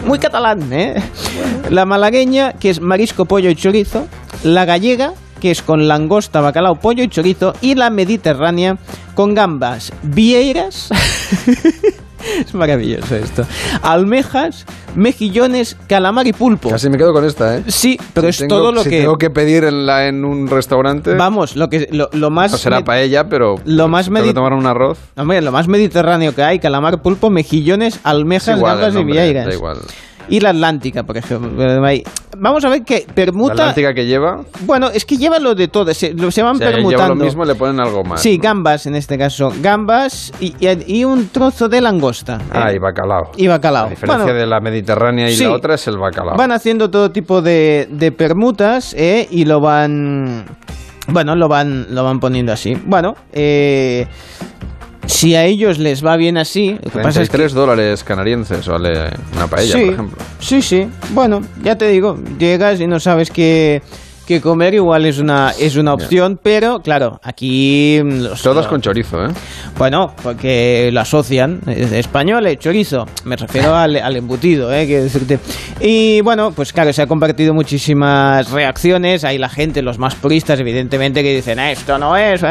muy 0.06 0.20
catalán, 0.20 0.72
¿eh? 0.72 1.02
La 1.70 1.86
malagueña, 1.86 2.54
que 2.54 2.70
es 2.70 2.82
marisco, 2.82 3.26
pollo 3.26 3.50
y 3.50 3.56
chorizo. 3.56 4.08
La 4.44 4.66
gallega, 4.66 5.14
que 5.40 5.52
es 5.52 5.62
con 5.62 5.88
langosta, 5.88 6.42
bacalao, 6.42 6.76
pollo 6.76 7.04
y 7.04 7.10
chorizo. 7.10 7.54
Y 7.62 7.76
la 7.76 7.90
mediterránea, 7.90 8.78
con 9.16 9.34
gambas 9.34 9.92
vieiras. 10.04 10.90
es 12.46 12.54
maravilloso 12.54 13.16
esto. 13.16 13.46
Almejas, 13.82 14.66
mejillones, 14.96 15.78
calamar 15.88 16.28
y 16.28 16.34
pulpo. 16.34 16.70
Casi 16.70 16.90
me 16.90 16.98
quedo 16.98 17.14
con 17.14 17.26
esta, 17.26 17.58
¿eh? 17.58 17.64
Sí, 17.68 18.00
pero 18.14 18.28
es 18.28 18.38
tengo- 18.38 18.50
todo 18.58 18.72
lo 18.72 18.84
si 18.84 18.90
que... 18.90 19.00
tengo 19.02 19.18
que 19.18 19.30
pedir 19.30 19.64
en, 19.64 19.86
la, 19.86 20.08
en 20.08 20.24
un 20.26 20.48
restaurante, 20.48 21.14
Vamos, 21.16 21.56
lo, 21.56 21.70
que, 21.70 21.88
lo, 21.92 22.10
lo 22.14 22.30
más... 22.30 22.52
no 22.52 22.58
será 22.58 22.84
paella, 22.84 23.28
pero 23.30 23.56
lo 23.66 23.88
más 23.88 24.06
tengo 24.06 24.22
que 24.22 24.30
medi- 24.30 24.34
tomar 24.34 24.54
un 24.54 24.66
arroz. 24.66 24.98
Hombre, 25.16 25.42
lo 25.42 25.52
más 25.52 25.68
mediterráneo 25.68 26.34
que 26.36 26.44
hay, 26.44 26.60
calamar, 26.60 27.02
pulpo, 27.02 27.30
mejillones, 27.30 27.96
Es 27.96 28.00
almejas, 28.04 28.58
igual 28.58 28.80
gambas 28.80 29.02
y 29.02 29.04
vieiras. 29.06 29.46
da 29.48 29.54
igual. 29.54 29.78
Y 30.30 30.40
la 30.40 30.50
Atlántica, 30.52 31.04
por 31.04 31.18
ejemplo. 31.18 31.86
Ahí. 31.86 32.04
Vamos 32.38 32.64
a 32.66 32.70
ver 32.70 32.84
que 32.84 33.04
La 33.08 33.14
permuta... 33.14 33.54
Atlántica 33.54 33.94
que 33.94 34.06
lleva, 34.06 34.42
Bueno, 34.66 34.90
es 34.90 35.06
que 35.06 35.18
lleva 35.18 35.38
lo 35.40 35.54
de 35.54 35.68
todo, 35.68 35.94
se, 35.94 36.14
lo- 36.14 36.32
se 36.32 36.42
van 36.42 36.56
o 36.56 36.58
sea, 36.58 36.68
lleva 36.68 36.78
permutando. 36.78 37.16
lo 37.16 37.24
mismo, 37.26 37.44
le 37.44 37.56
ponen 37.56 37.80
algo 37.82 38.04
más. 38.04 38.22
sí, 38.22 38.38
¿no? 38.38 38.44
gambas 38.44 38.86
en 38.86 38.96
este 38.96 39.18
caso. 39.18 39.52
Gambas 39.62 40.32
y, 40.40 40.54
y- 40.60 41.00
y 41.00 41.04
un 41.06 41.28
trozo 41.30 41.68
de 41.68 41.82
langosta. 41.82 42.40
Ah, 42.52 42.72
¿eh? 42.72 42.76
y 42.76 42.80
bacalao. 42.80 43.32
Y 43.38 43.48
bacalao. 43.48 43.84
La 43.86 43.90
diferencia 43.90 44.24
Bueno, 44.26 44.40
de 44.40 44.46
la 44.48 44.60
mediterránea 44.62 45.30
y 45.30 45.34
sí. 45.36 45.44
la 45.44 45.52
otra 45.52 45.76
es 45.76 45.88
el 45.88 45.98
bacalao. 45.98 46.36
Van 46.38 46.52
haciendo 46.52 46.90
todo 46.90 47.12
tipo 47.12 47.42
de, 47.42 47.88
de 47.92 48.12
permutas 48.12 48.94
¿eh? 48.98 49.28
y 49.30 49.46
lo 49.46 49.60
van... 49.60 50.46
Bueno, 51.08 51.36
lo 51.36 51.50
van, 51.50 51.88
lo 51.94 52.04
van 52.04 52.20
poniendo 52.20 52.54
así. 52.54 52.76
Bueno, 52.86 53.16
eh, 53.34 54.08
si 55.12 55.36
a 55.36 55.46
ellos 55.46 55.78
les 55.78 56.06
va 56.06 56.16
bien 56.16 56.38
así... 56.38 56.78
Lo 56.84 56.92
que 56.92 57.00
pasa 57.00 57.22
es 57.22 57.30
que 57.30 57.38
33 57.38 57.54
dólares 57.54 58.04
canadienses 58.04 58.68
vale 58.68 59.10
una 59.36 59.48
paella, 59.48 59.74
sí, 59.74 59.86
por 59.86 59.94
ejemplo. 59.94 60.18
Sí, 60.40 60.62
sí. 60.62 60.88
Bueno, 61.10 61.42
ya 61.64 61.78
te 61.78 61.88
digo, 61.90 62.18
llegas 62.40 62.80
y 62.80 62.88
no 62.88 63.00
sabes 63.00 63.30
qué, 63.30 63.82
qué 64.32 64.42
comer, 64.42 64.74
igual 64.74 65.06
es 65.06 65.20
una, 65.20 65.52
es 65.60 65.76
una 65.76 65.94
opción, 65.94 66.40
pero 66.42 66.82
claro, 66.82 67.20
aquí... 67.24 68.00
mm, 68.04 68.22
Los, 68.24 68.42
Todas 68.42 68.68
con 68.68 68.82
chorizo, 68.82 69.26
¿eh? 69.26 69.30
Bueno, 69.78 70.14
porque 70.24 70.90
lo 70.94 71.02
asocian. 71.02 71.60
es 71.68 71.92
Español, 71.92 72.48
eh, 72.48 72.58
chorizo. 72.58 73.06
Me 73.26 73.36
refiero 73.36 73.76
al, 73.84 73.96
al 73.98 74.16
embutido, 74.16 74.74
¿eh? 74.74 74.86
Quiero 74.86 75.04
decirte. 75.04 75.40
Y 75.80 76.22
bueno, 76.22 76.52
pues 76.52 76.72
claro, 76.74 76.94
se 76.94 77.02
han 77.02 77.08
compartido 77.08 77.54
muchísimas 77.54 78.50
reacciones. 78.52 79.24
Hay 79.24 79.38
la 79.38 79.50
gente, 79.50 79.82
los 79.82 79.98
más 79.98 80.16
puristas, 80.16 80.60
evidentemente, 80.60 81.24
que 81.24 81.36
dicen, 81.36 81.60
"Ah, 81.60 81.72
esto 81.72 81.98
no 81.98 82.16
es. 82.16 82.42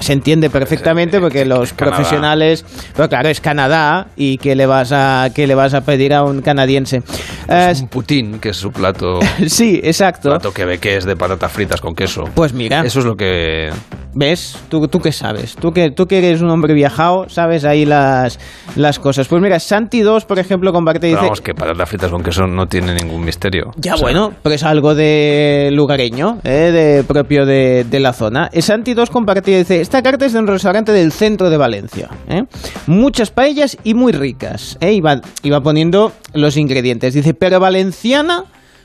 Se 0.00 0.12
entiende 0.12 0.48
perfectamente 0.50 1.20
porque 1.20 1.44
los 1.44 1.72
profesionales. 1.72 2.64
Pero 2.94 3.08
claro, 3.08 3.28
es 3.28 3.40
Canadá 3.40 4.06
y 4.16 4.38
¿qué 4.38 4.54
le 4.56 4.66
vas 4.66 4.90
a, 4.92 5.28
qué 5.34 5.46
le 5.46 5.54
vas 5.54 5.74
a 5.74 5.82
pedir 5.82 6.14
a 6.14 6.22
un 6.24 6.40
canadiense? 6.42 7.02
Eh, 7.48 7.68
Es 7.72 7.80
un 7.82 7.88
putín, 7.88 8.38
que 8.38 8.50
es 8.50 8.56
su 8.56 8.72
plato, 8.72 9.18
sí, 9.46 9.80
exacto. 9.84 10.30
plato 10.30 10.52
quebequés 10.52 11.04
de 11.04 11.16
patatas 11.26 11.52
fritas 11.52 11.80
con 11.80 11.94
queso. 11.94 12.24
Pues 12.34 12.52
mira. 12.52 12.84
Eso 12.84 13.00
es 13.00 13.04
lo 13.04 13.16
que... 13.16 13.70
¿Ves? 14.14 14.58
¿Tú, 14.70 14.88
tú 14.88 15.00
qué 15.00 15.12
sabes? 15.12 15.56
¿Tú 15.56 15.72
que, 15.72 15.90
tú 15.90 16.06
que 16.06 16.18
eres 16.18 16.40
un 16.40 16.48
hombre 16.48 16.72
viajado, 16.72 17.28
sabes 17.28 17.64
ahí 17.64 17.84
las, 17.84 18.38
las 18.74 18.98
cosas. 18.98 19.28
Pues 19.28 19.42
mira, 19.42 19.60
Santi 19.60 20.00
2, 20.00 20.24
por 20.24 20.38
ejemplo, 20.38 20.72
comparte 20.72 21.08
y 21.08 21.10
dice... 21.10 21.22
vamos, 21.22 21.42
que 21.42 21.52
patatas 21.52 21.88
fritas 21.88 22.10
con 22.10 22.22
queso 22.22 22.46
no 22.46 22.66
tiene 22.66 22.94
ningún 22.94 23.24
misterio. 23.24 23.72
Ya 23.76 23.94
O 23.94 23.96
sea, 23.98 24.04
bueno, 24.06 24.32
pero 24.42 24.54
es 24.54 24.62
algo 24.62 24.94
de 24.94 25.70
lugareño, 25.72 26.38
¿eh? 26.44 26.70
de 26.72 27.04
propio 27.04 27.44
de, 27.44 27.84
de 27.84 28.00
la 28.00 28.14
zona. 28.14 28.48
Eh, 28.52 28.62
Santi 28.62 28.94
2 28.94 29.10
comparte 29.10 29.50
y 29.50 29.56
dice, 29.56 29.80
esta 29.80 30.00
carta 30.02 30.24
es 30.24 30.32
de 30.32 30.38
un 30.38 30.46
restaurante 30.46 30.92
del 30.92 31.12
centro 31.12 31.50
de 31.50 31.56
Valencia. 31.58 32.08
¿eh? 32.28 32.44
Muchas 32.86 33.30
paellas 33.30 33.76
y 33.84 33.92
muy 33.92 34.12
ricas. 34.12 34.78
¿eh? 34.80 34.98
Va, 35.02 35.20
y 35.42 35.50
va 35.50 35.60
poniendo 35.60 36.12
los 36.32 36.56
ingredientes. 36.56 37.12
Dice, 37.12 37.34
pero 37.34 37.60
valenciana, 37.60 38.44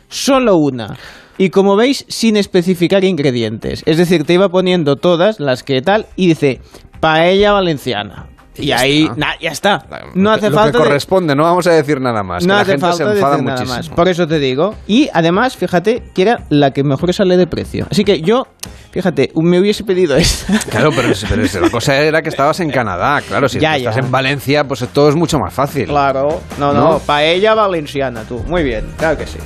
solo 0.09 0.57
una. 0.57 0.97
Y 1.37 1.49
como 1.49 1.75
veis, 1.75 2.05
sin 2.07 2.37
especificar 2.37 3.03
ingredientes. 3.03 3.83
Es 3.85 3.97
decir, 3.97 4.23
te 4.25 4.33
iba 4.33 4.49
poniendo 4.49 4.95
todas 4.95 5.39
las 5.39 5.63
que 5.63 5.81
tal 5.81 6.05
y 6.15 6.27
dice, 6.27 6.59
paella 6.99 7.51
valenciana. 7.53 8.27
Y, 8.57 8.65
ya 8.67 8.79
ahí, 8.79 9.03
está. 9.03 9.15
na- 9.15 9.39
ya 9.39 9.49
está. 9.51 9.85
No 10.13 10.29
hace 10.29 10.49
lo 10.49 10.55
falta... 10.57 10.73
que 10.73 10.77
de- 10.79 10.83
corresponde, 10.83 11.35
no 11.35 11.43
vamos 11.43 11.65
a 11.67 11.71
decir 11.71 12.01
nada 12.01 12.21
más. 12.21 12.43
que 12.43 12.47
no 12.47 12.55
la 12.55 12.59
hace 12.61 12.71
gente 12.71 12.81
falta 12.81 12.97
se 12.97 13.03
enfada 13.13 13.31
decir 13.31 13.45
nada 13.45 13.57
muchísimo. 13.61 13.77
más. 13.77 13.89
Por 13.95 14.07
eso 14.09 14.27
te 14.27 14.39
digo. 14.39 14.75
Y 14.87 15.09
además, 15.13 15.55
fíjate 15.55 16.03
que 16.13 16.21
era 16.21 16.43
la 16.49 16.71
que 16.71 16.83
mejor 16.83 17.13
sale 17.13 17.37
de 17.37 17.47
precio. 17.47 17.87
Así 17.89 18.03
que 18.03 18.21
yo, 18.21 18.47
fíjate, 18.91 19.31
me 19.35 19.57
hubiese 19.57 19.85
pedido 19.85 20.17
esta. 20.17 20.59
Claro, 20.69 20.91
pero, 20.93 21.07
es- 21.13 21.25
pero 21.27 21.61
la 21.61 21.69
cosa 21.69 21.97
era 21.97 22.21
que 22.21 22.27
estabas 22.29 22.59
en 22.59 22.69
Canadá. 22.71 23.21
Claro, 23.25 23.47
si 23.47 23.57
Ya, 23.59 23.77
estás 23.77 23.95
ya. 23.95 24.01
en 24.01 24.11
Valencia, 24.11 24.65
pues 24.65 24.85
todo 24.89 25.07
es 25.07 25.15
mucho 25.15 25.39
más 25.39 25.53
fácil. 25.53 25.85
Claro. 25.87 26.41
No, 26.59 26.73
no, 26.73 26.91
¿No? 26.91 26.99
paella 26.99 27.53
valenciana, 27.55 28.23
tú. 28.27 28.39
Muy 28.47 28.63
bien, 28.63 28.85
claro 28.97 29.17
que 29.17 29.27
sí. 29.27 29.39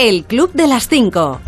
El 0.00 0.26
Club 0.26 0.52
de 0.52 0.68
las 0.68 0.86
5. 0.86 1.40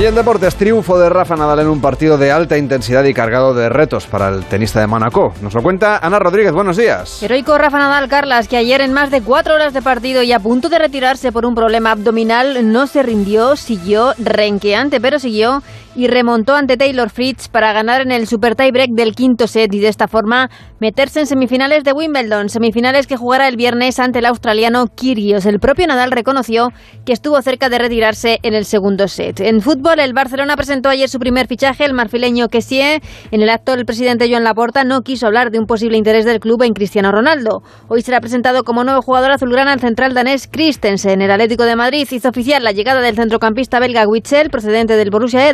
Y 0.00 0.04
en 0.04 0.14
deportes, 0.14 0.54
triunfo 0.54 0.96
de 0.96 1.08
Rafa 1.08 1.34
Nadal 1.34 1.58
en 1.58 1.66
un 1.66 1.80
partido 1.80 2.16
de 2.16 2.30
alta 2.30 2.56
intensidad 2.56 3.02
y 3.02 3.12
cargado 3.12 3.52
de 3.52 3.68
retos 3.68 4.06
para 4.06 4.28
el 4.28 4.44
tenista 4.44 4.78
de 4.78 4.86
Mónaco. 4.86 5.34
Nos 5.42 5.54
lo 5.54 5.60
cuenta 5.60 5.98
Ana 5.98 6.20
Rodríguez. 6.20 6.52
Buenos 6.52 6.76
días. 6.76 7.20
Heroico 7.20 7.58
Rafa 7.58 7.78
Nadal 7.78 8.08
Carlas, 8.08 8.46
que 8.46 8.56
ayer 8.56 8.80
en 8.80 8.92
más 8.92 9.10
de 9.10 9.20
cuatro 9.20 9.56
horas 9.56 9.74
de 9.74 9.82
partido 9.82 10.22
y 10.22 10.30
a 10.30 10.38
punto 10.38 10.68
de 10.68 10.78
retirarse 10.78 11.32
por 11.32 11.44
un 11.44 11.56
problema 11.56 11.90
abdominal, 11.90 12.70
no 12.72 12.86
se 12.86 13.02
rindió, 13.02 13.56
siguió 13.56 14.14
renqueante, 14.18 15.00
pero 15.00 15.18
siguió 15.18 15.64
y 15.98 16.06
remontó 16.06 16.54
ante 16.54 16.76
Taylor 16.76 17.10
Fritz 17.10 17.48
para 17.48 17.72
ganar 17.72 18.00
en 18.02 18.12
el 18.12 18.28
super 18.28 18.54
tiebreak 18.54 18.90
del 18.90 19.16
quinto 19.16 19.48
set 19.48 19.74
y 19.74 19.80
de 19.80 19.88
esta 19.88 20.06
forma 20.06 20.48
meterse 20.78 21.18
en 21.18 21.26
semifinales 21.26 21.82
de 21.82 21.92
Wimbledon, 21.92 22.50
semifinales 22.50 23.08
que 23.08 23.16
jugará 23.16 23.48
el 23.48 23.56
viernes 23.56 23.98
ante 23.98 24.20
el 24.20 24.26
australiano 24.26 24.86
Kyrgios. 24.94 25.44
El 25.44 25.58
propio 25.58 25.88
Nadal 25.88 26.12
reconoció 26.12 26.68
que 27.04 27.12
estuvo 27.12 27.42
cerca 27.42 27.68
de 27.68 27.80
retirarse 27.80 28.38
en 28.44 28.54
el 28.54 28.64
segundo 28.64 29.08
set. 29.08 29.40
En 29.40 29.60
fútbol, 29.60 29.98
el 29.98 30.12
Barcelona 30.12 30.54
presentó 30.54 30.88
ayer 30.88 31.08
su 31.08 31.18
primer 31.18 31.48
fichaje, 31.48 31.84
el 31.84 31.94
marfileño 31.94 32.46
Kessie. 32.46 33.02
En 33.32 33.42
el 33.42 33.50
acto, 33.50 33.74
el 33.74 33.84
presidente 33.84 34.30
Joan 34.30 34.44
Laporta 34.44 34.84
no 34.84 35.02
quiso 35.02 35.26
hablar 35.26 35.50
de 35.50 35.58
un 35.58 35.66
posible 35.66 35.98
interés 35.98 36.24
del 36.24 36.38
club 36.38 36.62
en 36.62 36.74
Cristiano 36.74 37.10
Ronaldo. 37.10 37.64
Hoy 37.88 38.02
será 38.02 38.20
presentado 38.20 38.62
como 38.62 38.84
nuevo 38.84 39.02
jugador 39.02 39.32
azulgrana 39.32 39.72
el 39.72 39.80
central 39.80 40.14
danés 40.14 40.46
Christensen. 40.46 41.22
El 41.22 41.30
Atlético 41.32 41.64
de 41.64 41.74
Madrid 41.74 42.06
hizo 42.08 42.28
oficial 42.28 42.62
la 42.62 42.70
llegada 42.70 43.00
del 43.00 43.16
centrocampista 43.16 43.80
belga 43.80 44.06
Witzel, 44.06 44.48
procedente 44.48 44.96
del 44.96 45.10
Borussia 45.10 45.40
de 45.40 45.52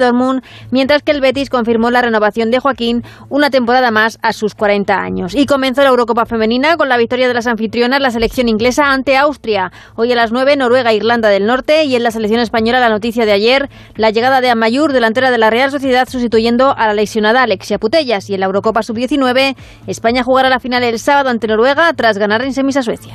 Mientras 0.71 1.03
que 1.03 1.13
el 1.13 1.21
Betis 1.21 1.51
confirmó 1.51 1.91
la 1.91 2.03
renovación 2.03 2.51
de 2.51 2.59
Joaquín 2.59 3.03
una 3.29 3.51
temporada 3.51 3.91
más 3.91 4.19
a 4.23 4.33
sus 4.33 4.55
40 4.55 4.95
años. 4.95 5.35
Y 5.35 5.47
comenzó 5.47 5.83
la 5.83 5.89
Eurocopa 5.89 6.27
femenina 6.27 6.77
con 6.77 6.89
la 6.89 6.97
victoria 6.97 7.29
de 7.29 7.35
las 7.35 7.47
anfitrionas, 7.47 8.01
la 8.01 8.11
selección 8.11 8.49
inglesa 8.49 8.93
ante 8.93 9.17
Austria. 9.17 9.73
Hoy 9.97 10.13
a 10.13 10.17
las 10.17 10.33
9, 10.33 10.57
Noruega, 10.57 10.93
Irlanda 10.93 11.29
del 11.29 11.47
Norte 11.47 11.85
y 11.85 11.97
en 11.97 12.03
la 12.03 12.11
selección 12.11 12.41
española 12.41 12.81
la 12.81 12.89
noticia 12.89 13.27
de 13.27 13.33
ayer, 13.33 13.69
la 13.97 14.11
llegada 14.11 14.41
de 14.41 14.51
Amayur, 14.51 14.93
delantera 14.93 15.31
de 15.31 15.39
la 15.39 15.51
Real 15.51 15.71
Sociedad, 15.71 16.09
sustituyendo 16.09 16.75
a 16.77 16.87
la 16.87 16.95
lesionada 16.95 17.43
Alexia 17.43 17.79
Putellas. 17.79 18.29
Y 18.31 18.35
en 18.35 18.41
la 18.41 18.47
Eurocopa 18.47 18.83
Sub-19, 18.83 19.57
España 19.87 20.23
jugará 20.23 20.49
la 20.49 20.61
final 20.61 20.83
el 20.83 20.99
sábado 20.99 21.31
ante 21.31 21.47
Noruega 21.47 21.93
tras 21.95 22.19
ganar 22.19 22.43
en 22.43 22.53
semis 22.53 22.77
a 22.77 22.83
Suecia. 22.83 23.15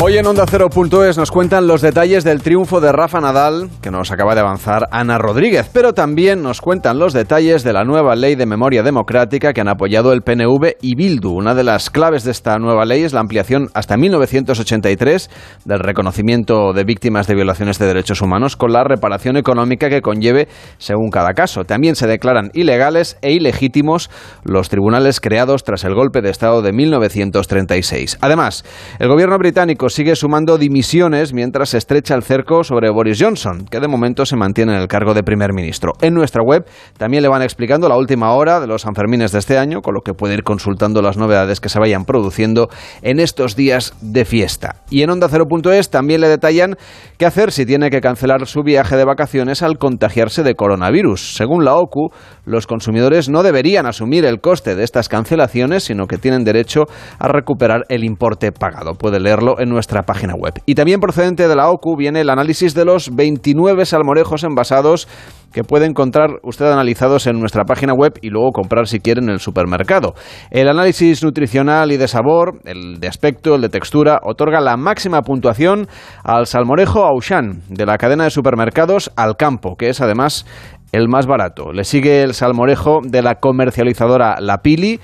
Hoy 0.00 0.16
en 0.16 0.26
Onda 0.26 0.44
Cero.es 0.48 1.18
nos 1.18 1.32
cuentan 1.32 1.66
los 1.66 1.82
detalles 1.82 2.22
del 2.22 2.40
triunfo 2.40 2.80
de 2.80 2.92
Rafa 2.92 3.20
Nadal, 3.20 3.68
que 3.82 3.90
nos 3.90 4.12
acaba 4.12 4.36
de 4.36 4.40
avanzar 4.40 4.86
Ana 4.92 5.18
Rodríguez, 5.18 5.68
pero 5.72 5.92
también 5.92 6.40
nos 6.40 6.60
cuentan 6.60 7.00
los 7.00 7.12
detalles 7.12 7.64
de 7.64 7.72
la 7.72 7.82
nueva 7.82 8.14
ley 8.14 8.36
de 8.36 8.46
memoria 8.46 8.84
democrática 8.84 9.52
que 9.52 9.60
han 9.60 9.66
apoyado 9.66 10.12
el 10.12 10.22
PNV 10.22 10.76
y 10.80 10.94
Bildu. 10.94 11.32
Una 11.32 11.56
de 11.56 11.64
las 11.64 11.90
claves 11.90 12.22
de 12.22 12.30
esta 12.30 12.58
nueva 12.58 12.84
ley 12.84 13.02
es 13.02 13.12
la 13.12 13.18
ampliación 13.18 13.70
hasta 13.74 13.96
1983 13.96 15.30
del 15.64 15.80
reconocimiento 15.80 16.72
de 16.72 16.84
víctimas 16.84 17.26
de 17.26 17.34
violaciones 17.34 17.80
de 17.80 17.86
derechos 17.86 18.22
humanos 18.22 18.54
con 18.54 18.72
la 18.72 18.84
reparación 18.84 19.36
económica 19.36 19.90
que 19.90 20.00
conlleve 20.00 20.46
según 20.78 21.10
cada 21.10 21.34
caso. 21.34 21.64
También 21.64 21.96
se 21.96 22.06
declaran 22.06 22.52
ilegales 22.54 23.18
e 23.20 23.32
ilegítimos 23.32 24.10
los 24.44 24.68
tribunales 24.68 25.20
creados 25.20 25.64
tras 25.64 25.82
el 25.82 25.96
golpe 25.96 26.22
de 26.22 26.30
Estado 26.30 26.62
de 26.62 26.72
1936. 26.72 28.18
Además, 28.20 28.64
el 29.00 29.08
gobierno 29.08 29.36
británico 29.38 29.87
británico 29.88 29.98
sigue 29.98 30.16
sumando 30.16 30.58
dimisiones 30.58 31.32
mientras 31.32 31.70
se 31.70 31.78
estrecha 31.78 32.14
el 32.14 32.22
cerco 32.22 32.62
sobre 32.64 32.90
Boris 32.90 33.18
Johnson, 33.20 33.66
que 33.70 33.80
de 33.80 33.88
momento 33.88 34.24
se 34.24 34.36
mantiene 34.36 34.74
en 34.74 34.80
el 34.80 34.88
cargo 34.88 35.14
de 35.14 35.22
primer 35.22 35.52
ministro. 35.52 35.92
En 36.00 36.14
nuestra 36.14 36.42
web 36.42 36.64
también 36.96 37.22
le 37.22 37.28
van 37.28 37.42
explicando 37.42 37.88
la 37.88 37.96
última 37.96 38.32
hora 38.32 38.60
de 38.60 38.66
los 38.66 38.82
Sanfermines 38.82 39.32
de 39.32 39.38
este 39.38 39.58
año, 39.58 39.80
con 39.80 39.94
lo 39.94 40.00
que 40.02 40.14
puede 40.14 40.34
ir 40.34 40.42
consultando 40.42 41.02
las 41.02 41.16
novedades 41.16 41.60
que 41.60 41.68
se 41.68 41.78
vayan 41.78 42.04
produciendo 42.04 42.68
en 43.02 43.18
estos 43.20 43.56
días 43.56 43.94
de 44.00 44.24
fiesta. 44.24 44.82
Y 44.90 45.02
en 45.02 45.10
Onda 45.10 45.28
0.es 45.28 45.90
también 45.90 46.20
le 46.20 46.28
detallan 46.28 46.76
qué 47.16 47.26
hacer 47.26 47.50
si 47.50 47.66
tiene 47.66 47.90
que 47.90 48.00
cancelar 48.00 48.46
su 48.46 48.62
viaje 48.62 48.96
de 48.96 49.04
vacaciones 49.04 49.62
al 49.62 49.78
contagiarse 49.78 50.42
de 50.42 50.54
coronavirus. 50.54 51.34
Según 51.34 51.64
la 51.64 51.74
OCU, 51.74 52.10
los 52.44 52.66
consumidores 52.66 53.28
no 53.28 53.42
deberían 53.42 53.86
asumir 53.86 54.24
el 54.24 54.40
coste 54.40 54.74
de 54.74 54.84
estas 54.84 55.08
cancelaciones, 55.08 55.84
sino 55.84 56.06
que 56.06 56.18
tienen 56.18 56.44
derecho 56.44 56.84
a 57.18 57.28
recuperar 57.28 57.84
el 57.88 58.04
importe 58.04 58.52
pagado. 58.52 58.94
Puede 58.94 59.20
leerlo 59.20 59.58
en 59.58 59.68
nuestra 59.78 60.02
página 60.02 60.34
web. 60.34 60.54
Y 60.66 60.74
también 60.74 60.98
procedente 60.98 61.46
de 61.46 61.54
la 61.54 61.70
OCU 61.70 61.96
viene 61.96 62.22
el 62.22 62.30
análisis 62.30 62.74
de 62.74 62.84
los 62.84 63.14
29 63.14 63.86
salmorejos 63.86 64.42
envasados 64.42 65.06
que 65.52 65.62
puede 65.62 65.86
encontrar 65.86 66.30
usted 66.42 66.66
analizados 66.66 67.28
en 67.28 67.38
nuestra 67.38 67.64
página 67.64 67.94
web 67.94 68.18
y 68.20 68.30
luego 68.30 68.50
comprar 68.50 68.88
si 68.88 68.98
quiere 68.98 69.20
en 69.22 69.30
el 69.30 69.38
supermercado. 69.38 70.14
El 70.50 70.68
análisis 70.68 71.22
nutricional 71.22 71.92
y 71.92 71.96
de 71.96 72.08
sabor, 72.08 72.58
el 72.64 72.98
de 72.98 73.06
aspecto, 73.06 73.54
el 73.54 73.60
de 73.60 73.68
textura, 73.68 74.18
otorga 74.24 74.60
la 74.60 74.76
máxima 74.76 75.22
puntuación 75.22 75.86
al 76.24 76.46
salmorejo 76.46 77.04
Auchan 77.04 77.62
de 77.68 77.86
la 77.86 77.98
cadena 77.98 78.24
de 78.24 78.30
supermercados 78.30 79.12
Alcampo, 79.14 79.76
que 79.76 79.90
es 79.90 80.00
además 80.00 80.44
el 80.90 81.08
más 81.08 81.26
barato. 81.26 81.72
Le 81.72 81.84
sigue 81.84 82.22
el 82.22 82.34
salmorejo 82.34 82.98
de 83.04 83.22
la 83.22 83.36
comercializadora 83.36 84.40
La 84.40 84.58
Pili 84.58 84.98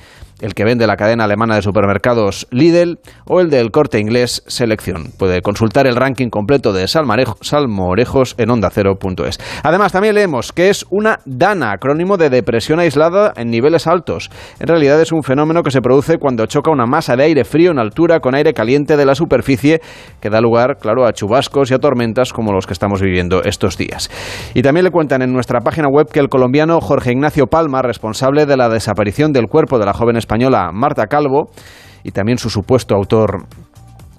el 0.44 0.54
que 0.54 0.64
vende 0.64 0.86
la 0.86 0.96
cadena 0.96 1.24
alemana 1.24 1.56
de 1.56 1.62
supermercados 1.62 2.46
Lidl 2.50 2.98
o 3.24 3.40
el 3.40 3.48
del 3.48 3.70
corte 3.70 3.98
inglés 3.98 4.42
Selección. 4.46 5.06
Puede 5.18 5.40
consultar 5.40 5.86
el 5.86 5.96
ranking 5.96 6.28
completo 6.28 6.74
de 6.74 6.86
salmorejos 6.86 8.34
en 8.36 8.50
ondacero.es. 8.50 9.38
Además, 9.62 9.92
también 9.92 10.14
leemos 10.14 10.52
que 10.52 10.68
es 10.68 10.84
una 10.90 11.18
DANA, 11.24 11.72
acrónimo 11.72 12.18
de 12.18 12.28
depresión 12.28 12.78
aislada 12.78 13.32
en 13.36 13.48
niveles 13.48 13.86
altos. 13.86 14.30
En 14.60 14.66
realidad 14.66 15.00
es 15.00 15.12
un 15.12 15.22
fenómeno 15.22 15.62
que 15.62 15.70
se 15.70 15.80
produce 15.80 16.18
cuando 16.18 16.44
choca 16.44 16.70
una 16.70 16.84
masa 16.84 17.16
de 17.16 17.24
aire 17.24 17.44
frío 17.44 17.70
en 17.70 17.78
altura 17.78 18.20
con 18.20 18.34
aire 18.34 18.52
caliente 18.52 18.98
de 18.98 19.06
la 19.06 19.14
superficie 19.14 19.80
que 20.20 20.28
da 20.28 20.42
lugar, 20.42 20.76
claro, 20.78 21.06
a 21.06 21.14
chubascos 21.14 21.70
y 21.70 21.74
a 21.74 21.78
tormentas 21.78 22.34
como 22.34 22.52
los 22.52 22.66
que 22.66 22.74
estamos 22.74 23.00
viviendo 23.00 23.42
estos 23.44 23.78
días. 23.78 24.10
Y 24.52 24.60
también 24.60 24.84
le 24.84 24.90
cuentan 24.90 25.22
en 25.22 25.32
nuestra 25.32 25.60
página 25.60 25.88
web 25.88 26.08
que 26.12 26.20
el 26.20 26.28
colombiano 26.28 26.82
Jorge 26.82 27.12
Ignacio 27.12 27.46
Palma, 27.46 27.80
responsable 27.80 28.44
de 28.44 28.58
la 28.58 28.68
desaparición 28.68 29.32
del 29.32 29.46
cuerpo 29.46 29.78
de 29.78 29.86
la 29.86 29.94
joven 29.94 30.16
española 30.16 30.33
Marta 30.72 31.06
Calvo 31.06 31.50
y 32.02 32.10
también 32.10 32.38
su 32.38 32.50
supuesto 32.50 32.94
autor 32.94 33.46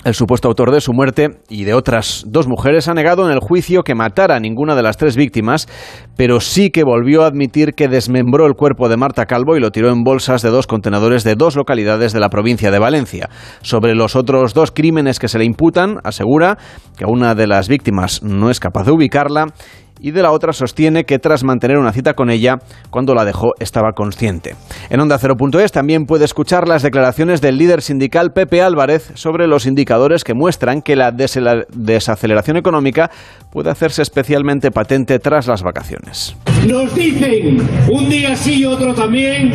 el 0.05 0.13
supuesto 0.13 0.47
autor 0.47 0.71
de 0.71 0.81
su 0.81 0.93
muerte 0.93 1.39
y 1.49 1.63
de 1.63 1.73
otras 1.73 2.25
dos 2.27 2.47
mujeres 2.47 2.87
ha 2.87 2.93
negado 2.93 3.25
en 3.25 3.31
el 3.31 3.39
juicio 3.39 3.81
que 3.81 3.95
matara 3.95 4.35
a 4.35 4.39
ninguna 4.39 4.75
de 4.75 4.83
las 4.83 4.97
tres 4.97 5.15
víctimas, 5.15 5.67
pero 6.15 6.39
sí 6.39 6.69
que 6.69 6.83
volvió 6.83 7.23
a 7.23 7.27
admitir 7.27 7.73
que 7.73 7.87
desmembró 7.87 8.45
el 8.45 8.53
cuerpo 8.53 8.87
de 8.87 8.97
Marta 8.97 9.25
Calvo 9.25 9.57
y 9.57 9.59
lo 9.59 9.71
tiró 9.71 9.89
en 9.89 10.03
bolsas 10.03 10.43
de 10.43 10.51
dos 10.51 10.67
contenedores 10.67 11.23
de 11.23 11.33
dos 11.33 11.55
localidades 11.55 12.13
de 12.13 12.19
la 12.19 12.29
provincia 12.29 12.69
de 12.69 12.77
Valencia. 12.77 13.31
Sobre 13.63 13.95
los 13.95 14.15
otros 14.15 14.53
dos 14.53 14.69
crímenes 14.69 15.17
que 15.17 15.27
se 15.27 15.39
le 15.39 15.45
imputan, 15.45 15.97
asegura 16.03 16.59
que 16.95 17.05
una 17.05 17.33
de 17.33 17.47
las 17.47 17.67
víctimas 17.67 18.21
no 18.21 18.51
es 18.51 18.59
capaz 18.59 18.85
de 18.85 18.91
ubicarla 18.91 19.47
y 19.99 20.11
de 20.11 20.21
la 20.21 20.31
otra 20.31 20.53
sostiene 20.53 21.03
que 21.05 21.19
tras 21.19 21.43
mantener 21.43 21.77
una 21.77 21.91
cita 21.91 22.13
con 22.13 22.29
ella, 22.29 22.55
cuando 22.89 23.13
la 23.13 23.25
dejó 23.25 23.53
estaba 23.59 23.93
consciente. 23.93 24.55
En 24.89 24.99
Onda 24.99 25.19
0.es 25.19 25.71
también 25.71 26.05
puede 26.05 26.25
escuchar 26.25 26.67
las 26.67 26.83
declaraciones 26.83 27.41
del 27.41 27.57
líder 27.57 27.81
sindical 27.81 28.31
Pepe 28.33 28.61
Álvarez 28.61 29.11
sobre 29.15 29.47
los 29.47 29.65
indicadores 29.65 30.23
que 30.23 30.33
muestran 30.33 30.81
que 30.81 30.95
la 30.95 31.11
desaceleración 31.11 32.57
económica 32.57 33.09
puede 33.51 33.69
hacerse 33.69 34.01
especialmente 34.01 34.71
patente 34.71 35.19
tras 35.19 35.47
las 35.47 35.63
vacaciones. 35.63 36.35
Nos 36.67 36.93
dicen 36.95 37.57
un 37.91 38.09
día 38.09 38.35
sí 38.35 38.61
y 38.61 38.65
otro 38.65 38.93
también 38.93 39.53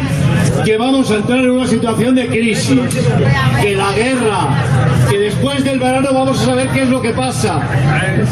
que 0.64 0.76
vamos 0.76 1.11
a 1.11 1.16
entrar 1.16 1.40
en 1.40 1.50
una 1.50 1.66
situación 1.66 2.14
de 2.14 2.26
crisis, 2.26 2.79
que 3.61 3.74
la 3.74 3.92
guerra, 3.92 4.99
después 5.20 5.62
del 5.64 5.78
verano 5.78 6.09
vamos 6.12 6.40
a 6.40 6.44
saber 6.46 6.68
qué 6.70 6.83
es 6.83 6.88
lo 6.88 7.02
que 7.02 7.11
pasa. 7.11 7.61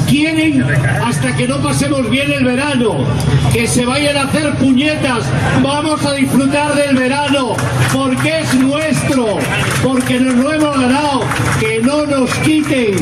Quieren 0.09 0.64
hasta 1.05 1.37
que 1.37 1.46
no 1.46 1.59
pasemos 1.59 2.09
bien 2.09 2.33
el 2.33 2.44
verano, 2.44 3.05
que 3.53 3.66
se 3.66 3.85
vayan 3.85 4.16
a 4.16 4.22
hacer 4.22 4.55
puñetas, 4.55 5.24
vamos 5.62 6.05
a 6.07 6.14
disfrutar 6.14 6.74
del 6.74 6.96
verano, 6.96 7.55
porque 7.92 8.40
es 8.40 8.55
nuestro, 8.55 9.38
porque 9.83 10.18
nos 10.18 10.35
lo 10.37 10.53
hemos 10.53 10.81
ganado, 10.81 11.20
que 11.61 11.81
no 11.83 12.07
nos 12.07 12.31
quiten 12.37 12.96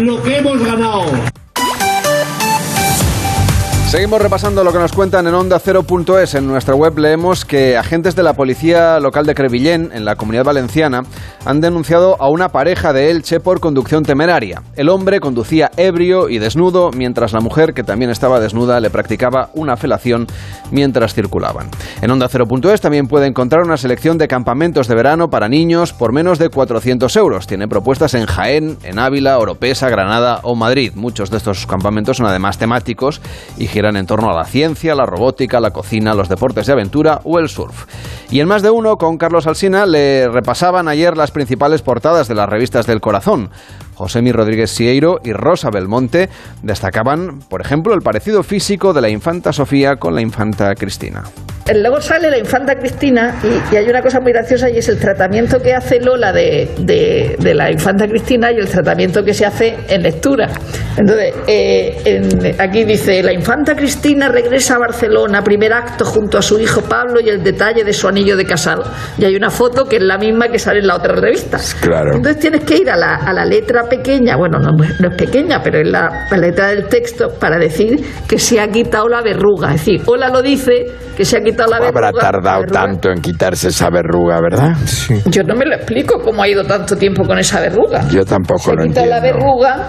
lo 0.00 0.22
que 0.22 0.38
hemos 0.38 0.64
ganado. 0.64 1.06
Seguimos 3.92 4.22
repasando 4.22 4.64
lo 4.64 4.72
que 4.72 4.78
nos 4.78 4.92
cuentan 4.92 5.26
en 5.26 5.34
Onda 5.34 5.60
0.es. 5.60 6.34
En 6.34 6.46
nuestra 6.46 6.74
web 6.74 6.98
leemos 6.98 7.44
que 7.44 7.76
agentes 7.76 8.16
de 8.16 8.22
la 8.22 8.32
policía 8.32 8.98
local 9.00 9.26
de 9.26 9.34
Crevillén, 9.34 9.90
en 9.92 10.06
la 10.06 10.16
comunidad 10.16 10.46
valenciana, 10.46 11.02
han 11.44 11.60
denunciado 11.60 12.16
a 12.18 12.30
una 12.30 12.48
pareja 12.48 12.94
de 12.94 13.10
Elche 13.10 13.38
por 13.38 13.60
conducción 13.60 14.02
temeraria. 14.02 14.62
El 14.76 14.88
hombre 14.88 15.20
conducía 15.20 15.70
ebrio 15.76 16.30
y 16.30 16.38
desnudo, 16.38 16.90
mientras 16.96 17.34
la 17.34 17.40
mujer, 17.40 17.74
que 17.74 17.84
también 17.84 18.10
estaba 18.10 18.40
desnuda, 18.40 18.80
le 18.80 18.88
practicaba 18.88 19.50
una 19.52 19.76
felación 19.76 20.26
mientras 20.70 21.12
circulaban. 21.12 21.68
En 22.00 22.10
Onda 22.10 22.30
0.es 22.30 22.80
también 22.80 23.08
puede 23.08 23.26
encontrar 23.26 23.62
una 23.62 23.76
selección 23.76 24.16
de 24.16 24.26
campamentos 24.26 24.88
de 24.88 24.94
verano 24.94 25.28
para 25.28 25.50
niños 25.50 25.92
por 25.92 26.14
menos 26.14 26.38
de 26.38 26.48
400 26.48 27.14
euros. 27.16 27.46
Tiene 27.46 27.68
propuestas 27.68 28.14
en 28.14 28.24
Jaén, 28.24 28.78
en 28.84 28.98
Ávila, 28.98 29.38
Oropesa, 29.38 29.90
Granada 29.90 30.40
o 30.44 30.54
Madrid. 30.54 30.92
Muchos 30.94 31.30
de 31.30 31.36
estos 31.36 31.66
campamentos 31.66 32.16
son 32.16 32.24
además 32.24 32.56
temáticos 32.56 33.20
y 33.58 33.66
en 33.90 34.06
torno 34.06 34.30
a 34.30 34.34
la 34.34 34.44
ciencia, 34.44 34.94
la 34.94 35.06
robótica, 35.06 35.60
la 35.60 35.70
cocina, 35.70 36.14
los 36.14 36.28
deportes 36.28 36.66
de 36.66 36.72
aventura 36.72 37.20
o 37.24 37.38
el 37.38 37.48
surf. 37.48 37.86
Y 38.30 38.40
en 38.40 38.48
más 38.48 38.62
de 38.62 38.70
uno, 38.70 38.96
con 38.96 39.18
Carlos 39.18 39.46
Alsina, 39.46 39.84
le 39.86 40.28
repasaban 40.28 40.88
ayer 40.88 41.16
las 41.16 41.30
principales 41.30 41.82
portadas 41.82 42.28
de 42.28 42.34
las 42.34 42.48
revistas 42.48 42.86
del 42.86 43.00
corazón. 43.00 43.50
Josemi 43.94 44.32
Rodríguez 44.32 44.70
Sieiro 44.70 45.20
y 45.22 45.32
Rosa 45.32 45.70
Belmonte 45.70 46.28
destacaban, 46.62 47.40
por 47.48 47.60
ejemplo, 47.60 47.94
el 47.94 48.00
parecido 48.00 48.42
físico 48.42 48.92
de 48.92 49.02
la 49.02 49.10
infanta 49.10 49.52
Sofía 49.52 49.96
con 49.96 50.14
la 50.14 50.22
infanta 50.22 50.74
Cristina. 50.74 51.24
Luego 51.74 52.00
sale 52.00 52.28
la 52.28 52.38
infanta 52.38 52.74
Cristina 52.74 53.36
y, 53.70 53.76
hay 53.76 53.88
una 53.88 54.02
cosa 54.02 54.20
muy 54.20 54.32
graciosa 54.32 54.68
y 54.68 54.78
es 54.78 54.88
el 54.88 54.98
tratamiento 54.98 55.60
que 55.60 55.72
hace 55.72 56.00
Lola 56.00 56.32
de, 56.32 57.36
la 57.38 57.70
infanta 57.70 58.08
Cristina 58.08 58.50
y 58.50 58.56
el 58.56 58.68
tratamiento 58.68 59.22
que 59.22 59.32
se 59.32 59.46
hace 59.46 59.76
en 59.88 60.02
lectura. 60.02 60.48
Entonces, 60.96 61.34
eh, 61.46 62.56
aquí 62.58 62.84
dice, 62.84 63.22
la 63.22 63.32
infanta 63.32 63.76
Cristina 63.76 64.28
regresa 64.28 64.74
a 64.74 64.78
Barcelona, 64.78 65.42
primer 65.42 65.72
acto 65.72 66.04
junto 66.04 66.36
a 66.36 66.42
su 66.42 66.58
hijo 66.58 66.82
Pablo 66.82 67.20
y 67.20 67.28
el 67.28 67.42
detalle 67.42 67.84
de 67.84 67.92
su 67.92 68.08
anillo 68.08 68.36
de 68.36 68.44
casado. 68.44 68.82
Y 69.16 69.24
hay 69.24 69.36
una 69.36 69.50
foto 69.50 69.86
que 69.86 69.96
es 69.96 70.02
la 70.02 70.18
misma 70.18 70.48
que 70.48 70.58
sale 70.58 70.80
en 70.80 70.88
la 70.88 70.96
otra 70.96 71.14
revista. 71.14 71.58
Claro. 71.80 72.16
Entonces 72.16 72.40
tienes 72.40 72.64
que 72.64 72.78
ir 72.78 72.90
a 72.90 72.96
la, 72.96 73.14
a 73.14 73.32
la 73.32 73.44
letra 73.44 73.84
pequeña, 73.84 74.36
bueno, 74.36 74.58
no, 74.58 74.72
es 74.84 75.16
pequeña, 75.16 75.62
pero 75.62 75.78
es 75.78 75.88
la, 75.88 76.26
letra 76.36 76.68
del 76.68 76.88
texto 76.88 77.28
para 77.38 77.56
decir 77.56 78.04
que 78.28 78.38
se 78.38 78.60
ha 78.60 78.68
quitado 78.68 79.08
la 79.08 79.22
verruga. 79.22 79.74
Es 79.74 79.86
decir, 79.86 80.02
Hola 80.06 80.28
lo 80.28 80.42
dice 80.42 80.86
que 81.16 81.24
se 81.24 81.36
ha 81.36 81.40
quitado 81.40 81.51
la 81.56 81.80
verruga. 81.80 82.08
Habrá 82.08 82.12
tardado 82.12 82.64
tanto 82.64 83.10
en 83.10 83.20
quitarse 83.20 83.68
esa 83.68 83.90
verruga, 83.90 84.40
¿verdad? 84.40 84.76
Sí. 84.84 85.20
Yo 85.26 85.42
no 85.42 85.54
me 85.54 85.64
lo 85.66 85.74
explico 85.76 86.20
cómo 86.22 86.42
ha 86.42 86.48
ido 86.48 86.64
tanto 86.64 86.96
tiempo 86.96 87.24
con 87.24 87.38
esa 87.38 87.60
verruga. 87.60 88.08
Yo 88.08 88.24
tampoco 88.24 88.60
se 88.60 88.74
lo 88.74 88.82
ha 88.82 88.84
entiendo. 88.86 89.10
la 89.10 89.20
verruga 89.20 89.88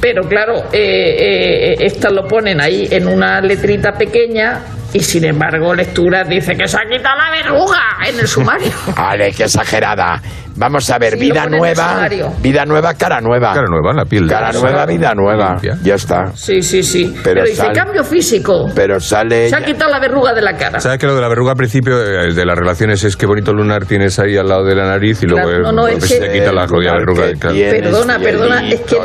pero 0.00 0.22
claro, 0.22 0.54
eh, 0.72 1.72
eh, 1.72 1.76
estas 1.80 2.10
lo 2.12 2.26
ponen 2.26 2.60
ahí 2.60 2.88
en 2.90 3.06
una 3.06 3.40
letrita 3.42 3.92
pequeña 3.92 4.62
y 4.92 5.00
sin 5.00 5.24
embargo 5.24 5.74
lecturas 5.74 6.28
dice 6.28 6.54
que 6.56 6.66
se 6.66 6.76
ha 6.76 6.88
quitado 6.88 7.16
la 7.16 7.30
verruga 7.30 7.80
en 8.06 8.18
el 8.18 8.26
sumario. 8.28 8.72
Vale, 8.96 9.32
qué 9.32 9.44
exagerada. 9.44 10.20
Vamos 10.56 10.90
a 10.90 10.98
ver, 10.98 11.14
Sí, 11.14 11.20
vida 11.20 11.44
el 11.44 11.52
nueva, 11.52 12.08
vida 12.42 12.66
nueva, 12.66 12.92
cara 12.94 13.20
nueva. 13.20 13.54
Cara 13.54 13.66
nueva, 13.68 13.94
la 13.94 14.04
piel. 14.04 14.28
Cara 14.28 14.52
nueva, 14.52 14.84
vida 14.84 15.14
nueva. 15.14 15.52
Limpia. 15.52 15.78
Ya 15.82 15.94
está. 15.94 16.32
Sí, 16.34 16.60
sí, 16.60 16.82
sí. 16.82 17.14
Pero 17.24 17.42
Pero, 17.42 17.46
dice 17.46 17.66
cambio 17.72 18.04
físico. 18.04 18.66
Pero 18.74 19.00
sale. 19.00 19.48
Se 19.48 19.56
ha 19.56 19.64
quitado 19.64 19.90
la 19.90 20.00
verruga 20.00 20.34
de 20.34 20.42
la 20.42 20.56
cara. 20.56 20.80
¿Sabes 20.80 20.98
que 20.98 21.06
lo 21.06 21.14
de 21.14 21.20
la 21.22 21.28
verruga 21.28 21.52
al 21.52 21.56
principio 21.56 21.98
eh, 22.02 22.34
de 22.34 22.44
las 22.44 22.58
relaciones 22.58 23.02
es 23.04 23.16
que 23.16 23.26
bonito 23.26 23.54
lunar 23.54 23.86
tienes 23.86 24.18
ahí 24.18 24.36
al 24.36 24.48
lado 24.48 24.64
de 24.64 24.74
la 24.74 24.86
nariz 24.86 25.22
y 25.22 25.26
luego 25.26 25.48
Claro, 25.48 25.60
eh, 25.60 25.62
no, 25.62 25.72
no, 25.72 25.88
es 25.88 26.04
que- 26.04 26.18
se 26.18 26.32
quita 26.32 26.52
la 26.52 26.66
rodilla 26.66 26.92
verruga. 26.94 27.22
Perdona, 27.40 28.18
perdona, 28.18 28.68
es 28.68 28.80
que 28.80 28.96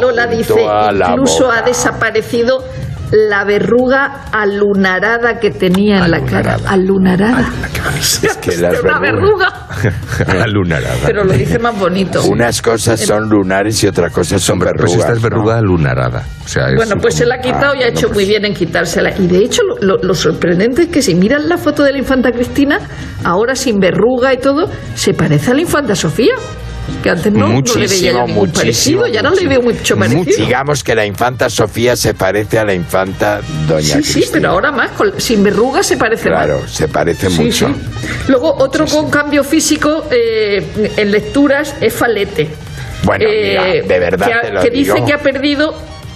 Lola 0.00 0.26
dice, 0.26 0.54
incluso 1.08 1.50
ha 1.50 1.60
desaparecido 1.62 2.64
la 3.28 3.44
verruga 3.44 4.24
alunarada 4.32 5.38
que 5.38 5.50
tenía 5.52 6.04
en 6.04 6.10
la 6.10 6.20
cara. 6.24 6.56
Alunarada. 6.66 7.48
Es 8.00 8.36
que 8.38 8.56
las 8.56 8.80
una 8.82 8.98
verrugas- 8.98 9.52
verruga. 9.82 10.46
Lunarada. 10.46 10.94
Pero 11.06 11.24
lo 11.24 11.32
dice 11.32 11.58
más 11.58 11.78
bonito. 11.78 12.22
Unas 12.24 12.60
cosas 12.62 12.98
son 13.00 13.28
lunares 13.28 13.82
y 13.84 13.86
otras 13.86 14.12
cosas 14.12 14.42
son 14.42 14.58
verrugas. 14.58 14.80
pues 14.90 15.00
esta 15.00 15.12
es 15.12 15.18
¿no? 15.22 15.28
verruga 15.28 15.60
lunarada. 15.60 16.22
O 16.44 16.48
sea, 16.48 16.68
es 16.70 16.76
Bueno, 16.76 16.96
pues 17.00 17.14
se 17.14 17.24
la 17.26 17.36
ha 17.36 17.40
quitado 17.40 17.74
y 17.74 17.82
ha 17.82 17.86
Ah, 17.86 17.88
hecho 17.88 18.08
bueno, 18.08 18.14
muy 18.14 18.24
pues- 18.24 18.28
bien 18.28 18.44
en 18.46 18.54
quitársela. 18.54 19.10
Y 19.18 19.26
de 19.26 19.38
hecho, 19.38 19.62
lo, 19.62 19.76
lo- 19.96 20.02
lo 20.02 20.14
sorprendente 20.14 20.82
es 20.82 20.88
que 20.88 21.02
si 21.02 21.14
miran 21.14 21.48
la 21.48 21.56
foto 21.58 21.82
de 21.82 21.92
la 21.92 21.98
infanta 21.98 22.32
Cristina, 22.32 22.78
ahora 23.22 23.54
sin 23.54 23.78
verruga 23.78 24.32
y 24.32 24.38
todo, 24.38 24.68
se 24.94 25.14
parece 25.14 25.50
a 25.52 25.54
la 25.54 25.60
infanta 25.60 25.94
Sofía. 25.94 26.34
Que 27.02 27.10
antes 27.10 27.32
no, 27.32 27.48
no 27.48 27.60
le 27.76 27.86
veía 27.86 28.12
yo 28.12 28.26
muchísimo, 28.26 28.26
ningún 28.26 28.34
muchísimo. 28.34 28.52
parecido, 28.62 29.06
y 29.08 29.16
ahora 29.16 29.30
le 29.30 29.46
veo 29.48 29.62
mucho 29.62 29.96
parecido. 29.96 30.24
Digamos 30.46 30.84
que 30.84 30.94
la 30.94 31.06
infanta 31.06 31.48
Sofía 31.50 31.96
se 31.96 32.14
parece 32.14 32.58
a 32.58 32.64
la 32.64 32.74
infanta 32.74 33.40
Doña 33.68 33.82
Sí, 33.96 34.02
sí, 34.02 34.12
Cristina. 34.12 34.30
pero 34.32 34.48
ahora 34.50 34.72
más, 34.72 34.90
con- 34.92 35.20
sin 35.20 35.42
verrugas 35.42 35.86
se 35.86 35.96
parece 35.96 36.28
Claro, 36.28 36.60
más. 36.62 36.70
se 36.70 36.88
parece 36.88 37.30
Sí, 37.30 37.42
mucho. 37.42 37.68
sí. 37.68 37.74
Luego, 38.28 38.54
otro 38.58 38.86
con 38.86 39.10
cambio 39.10 39.44
físico 39.44 40.06
eh, 40.10 40.92
en 40.96 41.10
lecturas 41.10 41.74
es 41.80 41.92
Falete. 41.94 42.48
Bueno, 43.02 43.26
mira, 43.28 43.64
de 43.64 43.98
verdad 43.98 44.26
que, 44.40 44.46
te 44.48 44.52
lo 44.54 44.60
que 44.62 44.70
dice 44.70 44.94
digo. 44.94 45.06
que 45.06 45.12
ha 45.12 45.18
perdido 45.18 45.74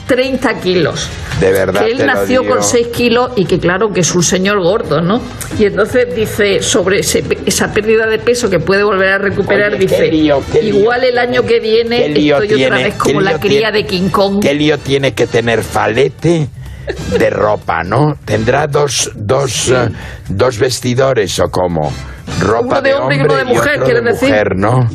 30 0.09 0.55
kilos. 0.61 1.09
De 1.39 1.53
verdad 1.53 1.83
que 1.85 1.93
él 1.93 1.99
te 1.99 2.07
lo 2.07 2.15
nació 2.15 2.41
digo. 2.41 2.55
con 2.55 2.65
6 2.65 2.89
kilos 2.89 3.31
y 3.37 3.45
que 3.45 3.61
claro 3.61 3.91
que 3.95 4.01
es 4.01 4.13
un 4.15 4.25
señor 4.25 4.61
gordo, 4.61 5.01
¿no? 5.01 5.21
Y 5.57 5.67
entonces 5.67 6.13
dice 6.17 6.61
sobre 6.63 7.01
ese- 7.01 7.23
esa 7.47 7.73
pérdida 7.73 8.07
de 8.09 8.19
peso 8.19 8.51
que 8.51 8.59
puede 8.59 8.83
volver 8.83 9.09
a 9.11 9.19
recuperar, 9.19 9.71
Oye, 9.75 9.79
dice, 9.79 10.09
lío, 10.11 10.43
qué 10.53 10.63
lío 10.63 10.79
igual 10.81 11.05
el 11.05 11.17
año 11.19 11.43
que 11.45 11.61
viene 11.61 11.99
¿Qué 12.03 12.09
lío 12.09 12.39
estoy 12.43 12.65
otra 12.65 12.77
tiene? 12.77 12.85
vez 12.85 12.95
¿Qué 12.95 12.99
como 13.13 13.21
la 13.21 13.39
cría 13.39 13.71
tiene? 13.71 13.73
de 13.79 13.87
King 13.87 14.09
Kong. 14.09 14.41
¿Qué 14.43 14.55
lío 14.55 14.79
tiene 14.79 15.13
que 15.15 15.27
tener 15.29 15.63
falete 15.63 16.49
de 17.19 17.31
ropa, 17.31 17.83
no? 17.85 18.15
¿Tendrá 18.25 18.67
dos, 18.67 19.11
dos, 19.15 19.69
eh, 19.71 19.89
dos 20.31 20.59
vestidores 20.59 21.39
o 21.39 21.51
cómo? 21.51 21.93
Ropa 22.41 22.79
Uno 22.79 22.83
de 22.83 22.95
hombre 22.95 23.17
y 23.17 23.21
uno 23.21 23.35
de 23.37 23.43
y 23.43 23.47
mujer, 23.47 23.73
otro 23.75 23.85
¿quieres 23.85 24.05
de 24.05 24.11
decir? 24.11 24.29
mujer, 24.29 24.49
¿no? 24.57 24.89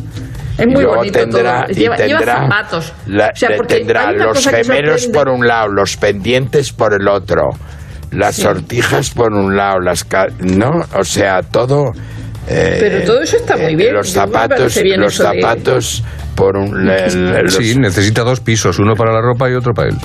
Es 0.58 0.66
muy 0.68 0.76
Luego 0.84 0.96
bonito 0.98 1.20
tendrá, 1.20 1.62
todo. 1.64 1.72
y 1.72 1.76
Lleva, 1.76 1.96
lleva 1.98 2.20
tendrá 2.20 2.36
zapatos. 2.44 2.94
la- 3.08 3.28
o 3.34 3.36
sea, 3.36 3.50
le- 3.50 3.58
porque 3.58 3.76
tendrá 3.78 4.08
hay 4.10 4.16
una 4.16 4.26
los 4.26 4.48
gemelos 4.48 5.08
por 5.08 5.30
un 5.30 5.48
lado, 5.48 5.68
los 5.70 5.98
pendientes 5.98 6.72
por 6.72 6.94
el 6.94 7.08
otro, 7.08 7.50
las 8.12 8.36
Sí. 8.36 8.44
sortijas 8.44 9.10
por 9.12 9.34
un 9.34 9.56
lado, 9.56 9.80
las 9.80 10.04
ca- 10.04 10.28
no, 10.40 10.70
o 10.96 11.04
sea, 11.04 11.42
todo. 11.42 11.92
eh, 12.48 12.78
Pero 12.80 13.06
todo 13.06 13.22
eso 13.22 13.38
está 13.38 13.56
muy 13.58 13.74
eh, 13.74 13.76
bien. 13.78 13.94
Los 13.94 14.10
zapatos, 14.12 14.82
bien 14.84 15.00
los 15.00 15.18
de- 15.18 15.24
zapatos 15.24 16.04
por 16.36 16.58
un. 16.58 16.86
le- 16.86 17.08
le- 17.10 17.44
los- 17.44 17.56
Sí, 17.56 17.76
necesita 17.80 18.22
dos 18.24 18.40
pisos, 18.42 18.78
uno 18.80 18.96
para 18.96 19.12
la 19.14 19.22
ropa 19.22 19.50
y 19.50 19.54
otro 19.54 19.74
para 19.74 19.90
él. 19.90 19.96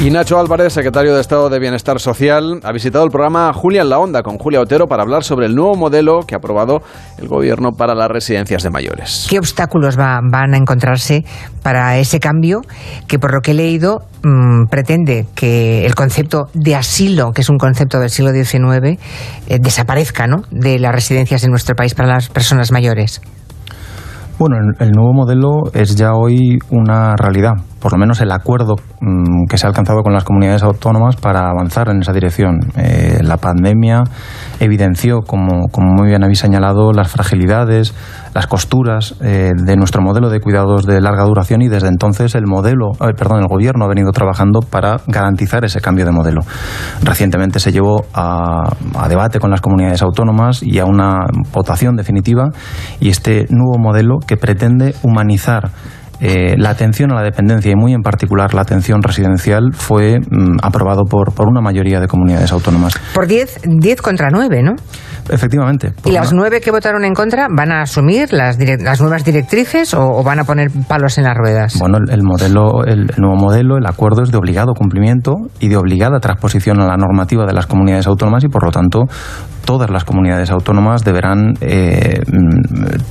Y 0.00 0.10
Nacho 0.10 0.36
Álvarez, 0.36 0.72
secretario 0.72 1.14
de 1.14 1.20
Estado 1.20 1.48
de 1.48 1.60
Bienestar 1.60 2.00
Social, 2.00 2.58
ha 2.64 2.72
visitado 2.72 3.04
el 3.04 3.12
programa 3.12 3.52
Julia 3.52 3.82
en 3.82 3.88
la 3.88 4.00
Onda 4.00 4.24
con 4.24 4.36
Julia 4.36 4.60
Otero 4.60 4.88
para 4.88 5.04
hablar 5.04 5.22
sobre 5.22 5.46
el 5.46 5.54
nuevo 5.54 5.76
modelo 5.76 6.22
que 6.26 6.34
ha 6.34 6.38
aprobado 6.38 6.82
el 7.18 7.28
Gobierno 7.28 7.70
para 7.70 7.94
las 7.94 8.08
residencias 8.10 8.64
de 8.64 8.70
mayores. 8.70 9.28
¿Qué 9.30 9.38
obstáculos 9.38 9.96
va- 9.96 10.18
van 10.28 10.54
a 10.54 10.56
encontrarse 10.56 11.24
para 11.62 11.98
ese 11.98 12.18
cambio 12.18 12.62
que, 13.06 13.20
por 13.20 13.32
lo 13.32 13.42
que 13.42 13.52
he 13.52 13.54
leído, 13.54 14.00
mm, 14.24 14.64
pretende 14.68 15.26
que 15.36 15.86
el 15.86 15.94
concepto 15.94 16.46
de 16.52 16.74
asilo, 16.74 17.30
que 17.30 17.42
es 17.42 17.48
un 17.48 17.58
concepto 17.58 18.00
del 18.00 18.10
siglo 18.10 18.32
XIX, 18.32 18.98
eh, 19.46 19.58
desaparezca 19.60 20.26
¿no? 20.26 20.42
de 20.50 20.80
las 20.80 20.92
residencias 20.92 21.44
en 21.44 21.50
nuestro 21.50 21.76
país 21.76 21.94
para 21.94 22.08
las 22.08 22.28
personas 22.28 22.72
mayores? 22.72 23.20
Bueno, 24.36 24.56
el, 24.56 24.84
el 24.88 24.90
nuevo 24.90 25.12
modelo 25.12 25.70
es 25.74 25.94
ya 25.94 26.10
hoy 26.14 26.58
una 26.70 27.14
realidad, 27.14 27.52
por 27.82 27.92
lo 27.92 27.98
menos 27.98 28.20
el 28.20 28.30
acuerdo 28.30 28.76
mm, 29.00 29.46
que 29.48 29.58
se 29.58 29.66
ha 29.66 29.68
alcanzado 29.68 30.02
con 30.02 30.12
las 30.12 30.22
comunidades 30.22 30.62
autónomas 30.62 31.16
para 31.16 31.50
avanzar 31.50 31.88
en 31.88 32.00
esa 32.00 32.12
dirección. 32.12 32.60
Eh, 32.76 33.18
la 33.22 33.38
pandemia 33.38 34.04
evidenció, 34.60 35.22
como, 35.26 35.66
muy 35.78 36.08
bien 36.08 36.22
habéis 36.22 36.38
señalado, 36.38 36.92
las 36.92 37.10
fragilidades, 37.10 37.92
las 38.34 38.46
costuras 38.46 39.16
eh, 39.20 39.50
de 39.56 39.76
nuestro 39.76 40.00
modelo 40.00 40.30
de 40.30 40.40
cuidados 40.40 40.86
de 40.86 41.00
larga 41.00 41.24
duración 41.24 41.60
y 41.62 41.68
desde 41.68 41.88
entonces 41.88 42.36
el 42.36 42.46
modelo, 42.46 42.92
eh, 43.00 43.14
perdón, 43.18 43.40
el 43.40 43.48
gobierno 43.48 43.84
ha 43.84 43.88
venido 43.88 44.12
trabajando 44.12 44.60
para 44.60 45.00
garantizar 45.08 45.64
ese 45.64 45.80
cambio 45.80 46.04
de 46.04 46.12
modelo. 46.12 46.40
Recientemente 47.02 47.58
se 47.58 47.72
llevó 47.72 48.04
a, 48.14 48.74
a 48.96 49.08
debate 49.08 49.40
con 49.40 49.50
las 49.50 49.60
comunidades 49.60 50.02
autónomas 50.02 50.62
y 50.62 50.78
a 50.78 50.84
una 50.84 51.26
votación 51.52 51.96
definitiva 51.96 52.50
y 53.00 53.08
este 53.08 53.46
nuevo 53.50 53.76
modelo 53.78 54.18
que 54.24 54.36
pretende 54.36 54.94
humanizar 55.02 55.70
eh, 56.24 56.54
la 56.56 56.70
atención 56.70 57.10
a 57.12 57.16
la 57.16 57.22
dependencia 57.22 57.72
y 57.72 57.74
muy 57.74 57.92
en 57.94 58.00
particular 58.02 58.54
la 58.54 58.60
atención 58.62 59.02
residencial 59.02 59.72
fue 59.72 60.20
mm, 60.20 60.58
aprobado 60.62 61.02
por, 61.04 61.34
por 61.34 61.48
una 61.48 61.60
mayoría 61.60 61.98
de 62.00 62.06
comunidades 62.06 62.52
autónomas. 62.52 62.94
Por 63.12 63.26
10, 63.26 63.60
10 63.64 64.00
contra 64.02 64.28
9, 64.30 64.62
¿no? 64.62 64.72
Efectivamente. 65.28 65.92
¿Y 66.04 66.10
las 66.12 66.32
una- 66.32 66.40
nueve 66.42 66.60
que 66.60 66.70
votaron 66.70 67.04
en 67.04 67.14
contra 67.14 67.46
van 67.50 67.70
a 67.72 67.82
asumir 67.82 68.32
las, 68.32 68.58
direc- 68.58 68.82
las 68.82 69.00
nuevas 69.00 69.24
directrices 69.24 69.94
o, 69.94 70.00
o 70.00 70.22
van 70.22 70.38
a 70.40 70.44
poner 70.44 70.70
palos 70.88 71.18
en 71.18 71.24
las 71.24 71.36
ruedas? 71.36 71.78
Bueno, 71.78 71.98
el, 71.98 72.10
el 72.12 72.22
modelo, 72.22 72.84
el, 72.84 73.10
el 73.10 73.16
nuevo 73.18 73.36
modelo, 73.36 73.76
el 73.76 73.86
acuerdo 73.86 74.22
es 74.22 74.30
de 74.30 74.36
obligado 74.38 74.74
cumplimiento 74.74 75.34
y 75.60 75.68
de 75.68 75.76
obligada 75.76 76.18
transposición 76.20 76.80
a 76.80 76.86
la 76.86 76.96
normativa 76.96 77.46
de 77.46 77.52
las 77.52 77.66
comunidades 77.66 78.06
autónomas 78.06 78.44
y, 78.44 78.48
por 78.48 78.64
lo 78.64 78.70
tanto, 78.70 79.02
todas 79.64 79.90
las 79.90 80.04
comunidades 80.04 80.50
autónomas 80.50 81.04
deberán 81.04 81.54
eh, 81.60 82.20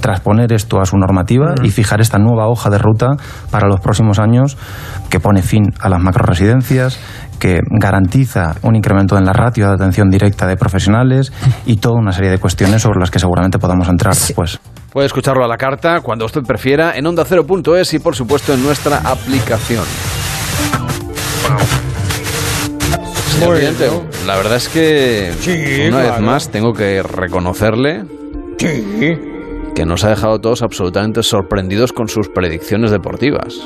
transponer 0.02 0.54
esto 0.54 0.80
a 0.80 0.86
su 0.86 0.98
normativa 0.98 1.56
y 1.64 1.70
fijar 1.72 2.02
esta 2.02 2.18
nueva 2.18 2.48
hoja 2.48 2.70
de 2.70 2.78
ruta 2.78 3.10
para 3.50 3.68
los 3.68 3.80
próximos 3.80 4.20
años 4.20 4.58
que 5.10 5.20
pone 5.20 5.42
fin 5.42 5.64
a 5.80 5.90
las 5.90 6.02
macroresidencias, 6.02 7.00
que 7.40 7.60
garantiza 7.80 8.56
un 8.62 8.76
incremento 8.76 9.18
en 9.18 9.26
la 9.26 9.34
ratio 9.34 9.68
de 9.68 9.74
atención 9.74 10.10
directa 10.10 10.48
de 10.48 10.56
profesionales 10.58 11.34
y 11.66 11.78
toda 11.78 12.00
una 12.00 12.12
serie 12.12 12.30
de 12.30 12.38
cuestiones 12.38 12.82
sobre 12.82 13.00
las 13.00 13.12
que 13.12 13.20
seguramente 13.20 13.58
podamos 13.60 13.88
entrar 13.90 14.14
después. 14.14 14.60
Puede 14.92 15.08
escucharlo 15.08 15.44
a 15.44 15.48
la 15.48 15.58
carta 15.58 16.02
cuando 16.02 16.26
usted 16.26 16.42
prefiera 16.42 16.96
en 16.96 17.06
onda0.es 17.06 17.94
y 17.94 18.00
por 18.00 18.16
supuesto 18.16 18.54
en 18.54 18.64
nuestra 18.64 18.98
aplicación. 18.98 19.86
La 24.28 24.36
verdad 24.38 24.58
es 24.58 24.70
que 24.70 25.32
Sí, 25.40 25.88
una 25.88 26.04
vez 26.04 26.20
más 26.20 26.50
tengo 26.50 26.74
que 26.74 27.02
reconocerle 27.02 28.04
que 28.58 29.86
nos 29.86 30.04
ha 30.04 30.10
dejado 30.10 30.40
todos 30.40 30.62
absolutamente 30.62 31.24
sorprendidos 31.24 31.92
con 31.94 32.08
sus 32.08 32.30
predicciones 32.30 32.92
deportivas. 32.92 33.60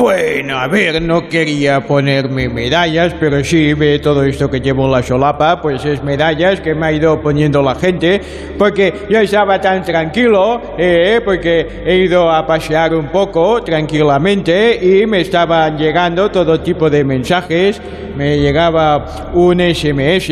Bueno, 0.00 0.56
a 0.56 0.66
ver, 0.66 1.02
no 1.02 1.28
quería 1.28 1.86
ponerme 1.86 2.48
medallas, 2.48 3.14
pero 3.20 3.44
sí, 3.44 3.74
ve 3.74 3.98
todo 3.98 4.24
esto 4.24 4.50
que 4.50 4.58
llevo 4.58 4.86
en 4.86 4.92
la 4.92 5.02
solapa, 5.02 5.60
pues 5.60 5.84
es 5.84 6.02
medallas 6.02 6.62
que 6.62 6.74
me 6.74 6.86
ha 6.86 6.92
ido 6.92 7.20
poniendo 7.20 7.60
la 7.60 7.74
gente, 7.74 8.18
porque 8.56 8.94
yo 9.10 9.20
estaba 9.20 9.60
tan 9.60 9.84
tranquilo, 9.84 10.74
eh, 10.78 11.20
porque 11.22 11.82
he 11.84 11.96
ido 11.96 12.32
a 12.32 12.46
pasear 12.46 12.94
un 12.94 13.08
poco 13.08 13.62
tranquilamente 13.62 14.80
y 14.82 15.06
me 15.06 15.20
estaban 15.20 15.76
llegando 15.76 16.30
todo 16.30 16.58
tipo 16.60 16.88
de 16.88 17.04
mensajes, 17.04 17.78
me 18.16 18.38
llegaba 18.38 19.30
un 19.34 19.60
SMS, 19.60 20.30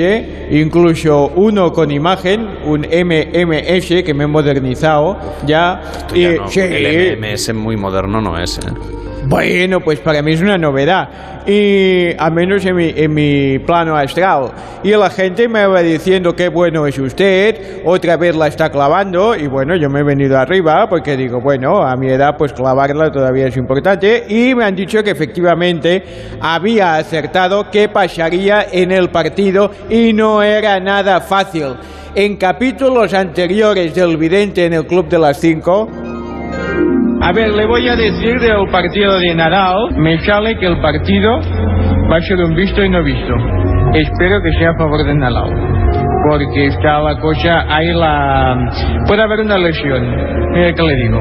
incluso 0.50 1.31
uno 1.37 1.74
con 1.74 1.90
imagen, 1.90 2.48
un 2.64 2.87
MMS 2.87 4.02
que 4.02 4.14
me 4.14 4.24
he 4.24 4.26
modernizado 4.26 5.18
ya, 5.46 5.83
y 6.14 6.22
Ya 6.22 6.33
no, 6.37 6.48
sí, 6.48 6.61
el 6.61 7.18
MMS 7.18 7.52
muy 7.52 7.76
moderno 7.76 8.22
no 8.22 8.38
es. 8.38 8.57
¿eh? 8.61 9.07
Bueno, 9.28 9.80
pues 9.80 10.00
para 10.00 10.22
mí 10.22 10.32
es 10.32 10.40
una 10.40 10.56
novedad. 10.56 11.44
Y 11.46 12.14
al 12.18 12.32
menos 12.32 12.64
en 12.64 12.76
mi, 12.76 12.92
en 12.96 13.12
mi 13.12 13.58
plano 13.58 13.94
astral. 13.94 14.50
Y 14.82 14.90
la 14.90 15.10
gente 15.10 15.48
me 15.48 15.66
va 15.66 15.82
diciendo 15.82 16.34
qué 16.34 16.48
bueno 16.48 16.86
es 16.86 16.98
usted, 16.98 17.82
otra 17.84 18.16
vez 18.16 18.34
la 18.34 18.46
está 18.46 18.70
clavando. 18.70 19.36
Y 19.36 19.46
bueno, 19.46 19.76
yo 19.76 19.90
me 19.90 20.00
he 20.00 20.02
venido 20.02 20.38
arriba 20.38 20.88
porque 20.88 21.16
digo, 21.16 21.40
bueno, 21.42 21.82
a 21.82 21.94
mi 21.96 22.08
edad 22.08 22.36
pues 22.38 22.54
clavarla 22.54 23.10
todavía 23.10 23.48
es 23.48 23.56
importante. 23.58 24.24
Y 24.28 24.54
me 24.54 24.64
han 24.64 24.74
dicho 24.74 25.02
que 25.02 25.10
efectivamente 25.10 26.02
había 26.40 26.96
acertado 26.96 27.70
qué 27.70 27.90
pasaría 27.90 28.66
en 28.72 28.92
el 28.92 29.10
partido 29.10 29.70
y 29.90 30.14
no 30.14 30.42
era 30.42 30.80
nada 30.80 31.20
fácil. 31.20 31.76
En 32.14 32.36
capítulos 32.36 33.12
anteriores 33.12 33.94
del 33.94 34.16
vidente 34.16 34.64
en 34.64 34.72
el 34.72 34.86
Club 34.86 35.08
de 35.08 35.18
las 35.18 35.38
Cinco, 35.38 35.88
a 37.20 37.33
ver, 37.33 37.52
le 37.52 37.66
voy 37.66 37.88
a 37.88 37.96
decir 37.96 38.40
del 38.40 38.68
partido 38.70 39.18
de 39.18 39.35
Nadal. 39.35 39.94
Me 39.96 40.18
sale 40.20 40.57
que 40.59 40.66
el 40.66 40.81
partido 40.81 41.40
va 42.11 42.16
a 42.16 42.20
ser 42.22 42.38
un 42.38 42.54
visto 42.54 42.85
y 42.85 42.88
no 42.88 43.02
visto. 43.02 43.35
Espero 43.94 44.40
que 44.42 44.52
sea 44.52 44.70
a 44.70 44.76
favor 44.76 45.04
de 45.04 45.14
Nadal. 45.14 45.50
Porque 46.28 46.66
está 46.66 47.00
la 47.00 47.18
cosa, 47.18 47.64
hay 47.68 47.92
la... 47.92 48.57
Puede 49.07 49.22
haber 49.22 49.40
una 49.40 49.59
lesión. 49.59 50.02
Mira 50.52 50.72
que 50.72 50.83
le 50.83 50.96
digo. 50.96 51.20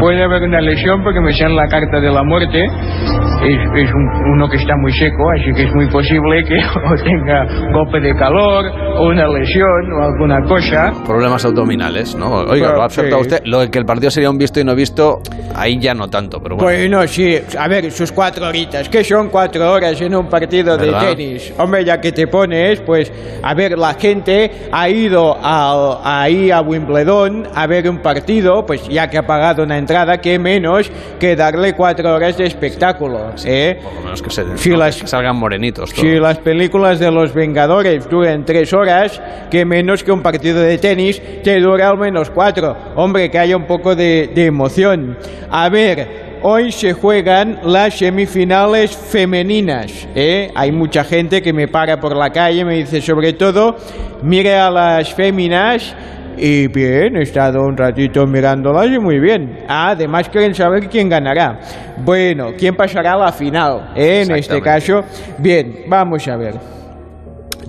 Puede 0.00 0.22
haber 0.22 0.42
una 0.42 0.60
lesión 0.60 1.02
porque 1.02 1.20
me 1.20 1.32
sale 1.32 1.54
la 1.54 1.66
carta 1.68 2.00
de 2.00 2.10
la 2.10 2.22
muerte. 2.22 2.64
Es, 2.64 3.58
es 3.84 3.90
un- 3.92 4.32
uno 4.34 4.48
que 4.48 4.56
está 4.56 4.74
muy 4.76 4.92
seco, 4.92 5.30
así 5.30 5.52
que 5.54 5.62
es 5.64 5.74
muy 5.74 5.86
posible 5.88 6.44
que 6.44 6.54
o 6.58 7.04
tenga 7.04 7.46
golpe 7.72 8.00
de 8.00 8.14
calor 8.14 8.64
o 8.96 9.06
una 9.08 9.26
lesión 9.28 9.92
o 9.92 10.04
alguna 10.04 10.42
cosa. 10.48 10.92
Problemas 11.06 11.44
abdominales, 11.44 12.14
¿no? 12.16 12.30
Oiga, 12.32 12.66
Pero, 12.68 12.76
lo 12.76 12.82
ha 12.82 12.86
acertado 12.86 13.22
sí. 13.22 13.28
usted. 13.28 13.40
Lo 13.44 13.60
de 13.60 13.70
que 13.70 13.78
el 13.78 13.84
partido 13.84 14.10
sería 14.10 14.30
un 14.30 14.38
visto 14.38 14.60
y 14.60 14.64
no 14.64 14.74
visto, 14.74 15.18
ahí 15.54 15.78
ya 15.80 15.94
no 15.94 16.08
tanto, 16.08 16.40
pero 16.42 16.56
bueno. 16.56 16.68
Bueno, 16.70 17.06
sí, 17.06 17.36
a 17.58 17.68
ver, 17.68 17.90
sus 17.90 18.12
cuatro 18.12 18.46
horitas, 18.46 18.88
que 18.88 19.02
son 19.04 19.28
cuatro 19.30 19.70
horas 19.72 20.00
en 20.00 20.14
un 20.14 20.28
partido 20.28 20.76
de 20.76 20.86
¿Verdad? 20.86 21.08
tenis. 21.14 21.52
Hombre, 21.58 21.84
ya 21.84 22.00
que 22.00 22.12
te 22.12 22.26
pones, 22.26 22.80
pues, 22.82 23.12
a 23.42 23.54
ver, 23.54 23.78
la 23.78 23.94
gente 23.94 24.50
ha 24.72 24.88
ido 24.88 25.36
al- 25.42 25.98
ahí 26.04 26.50
a 26.50 26.60
Wimbledon 26.60 27.44
a 27.54 27.66
ver 27.66 27.88
un 27.88 27.98
partido, 27.98 28.64
pues 28.66 28.88
ya 28.88 29.08
que 29.08 29.18
ha 29.18 29.22
pagado 29.26 29.62
una 29.62 29.76
entrada 29.78 29.87
entrada, 29.88 30.20
que 30.20 30.38
menos 30.38 30.90
que 31.18 31.34
darle 31.34 31.72
cuatro 31.72 32.14
horas 32.14 32.36
de 32.36 32.44
espectáculo. 32.44 33.32
¿eh? 33.46 33.78
Por 33.82 33.94
lo 33.94 34.00
menos 34.02 34.20
que, 34.20 34.28
se, 34.30 34.44
Si 34.58 34.68
no, 34.70 34.76
las- 34.76 35.00
que 35.00 35.06
salgan 35.06 35.36
morenitos. 35.36 35.90
todos. 35.90 36.02
Si 36.02 36.18
las 36.20 36.36
películas 36.38 36.98
de 36.98 37.10
los 37.10 37.32
Vengadores 37.32 38.06
duran 38.08 38.44
tres 38.44 38.72
horas, 38.74 39.18
que 39.50 39.64
menos 39.64 40.04
que 40.04 40.12
un 40.12 40.20
partido 40.20 40.60
de 40.60 40.76
tenis 40.76 41.22
te 41.42 41.58
dura 41.60 41.88
al 41.88 41.96
menos 41.96 42.28
cuatro. 42.30 42.76
Hombre, 42.96 43.30
que 43.30 43.38
haya 43.38 43.56
un 43.56 43.64
poco 43.64 43.96
de, 43.96 44.30
de 44.34 44.44
emoción. 44.44 45.16
A 45.50 45.70
ver, 45.70 46.38
hoy 46.42 46.70
se 46.70 46.92
juegan 46.92 47.60
las 47.64 47.96
semifinales 47.96 48.94
femeninas. 48.94 50.06
¿eh? 50.14 50.50
Hay 50.54 50.70
mucha 50.70 51.02
gente 51.02 51.40
que 51.40 51.54
me 51.54 51.66
para 51.66 51.98
por 51.98 52.14
la 52.14 52.28
calle, 52.30 52.62
me 52.62 52.74
dice 52.76 53.00
sobre 53.00 53.32
todo, 53.32 53.78
mire 54.22 54.54
a 54.54 54.70
las 54.70 55.14
féminas. 55.14 55.94
Y 56.38 56.68
bien, 56.68 57.16
he 57.16 57.22
estado 57.22 57.62
un 57.64 57.76
ratito 57.76 58.26
mirándolas 58.26 58.86
y 58.86 58.98
muy 58.98 59.18
bien. 59.18 59.64
Además 59.68 60.28
quieren 60.28 60.54
saber 60.54 60.88
quién 60.88 61.08
ganará. 61.08 61.58
Bueno, 62.04 62.52
quién 62.56 62.76
pasará 62.76 63.14
a 63.14 63.16
la 63.16 63.32
final. 63.32 63.92
¿eh? 63.96 64.22
En 64.22 64.36
este 64.36 64.60
cacho. 64.60 65.02
Bien, 65.38 65.84
vamos 65.88 66.26
a 66.28 66.36
ver. 66.36 66.54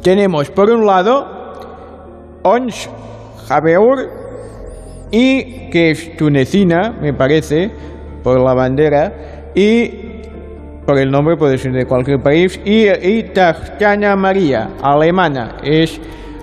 Tenemos 0.03 0.49
por 0.51 0.69
un 0.69 0.85
lado 0.85 2.39
Ons 2.43 2.89
Jabeur 3.47 4.09
y 5.11 5.69
que 5.71 5.91
es 5.91 6.15
tunecina, 6.15 6.91
me 7.01 7.13
parece, 7.13 7.71
por 8.23 8.39
la 8.39 8.53
bandera 8.53 9.51
y 9.55 10.09
por 10.85 10.99
el 10.99 11.09
nombre 11.09 11.35
puede 11.35 11.57
ser 11.57 11.71
de 11.71 11.85
cualquier 11.85 12.21
país 12.21 12.59
y, 12.63 12.87
y 12.87 13.23
Tatjana 13.33 14.15
María, 14.15 14.69
alemana. 14.81 15.57
Es 15.63 15.99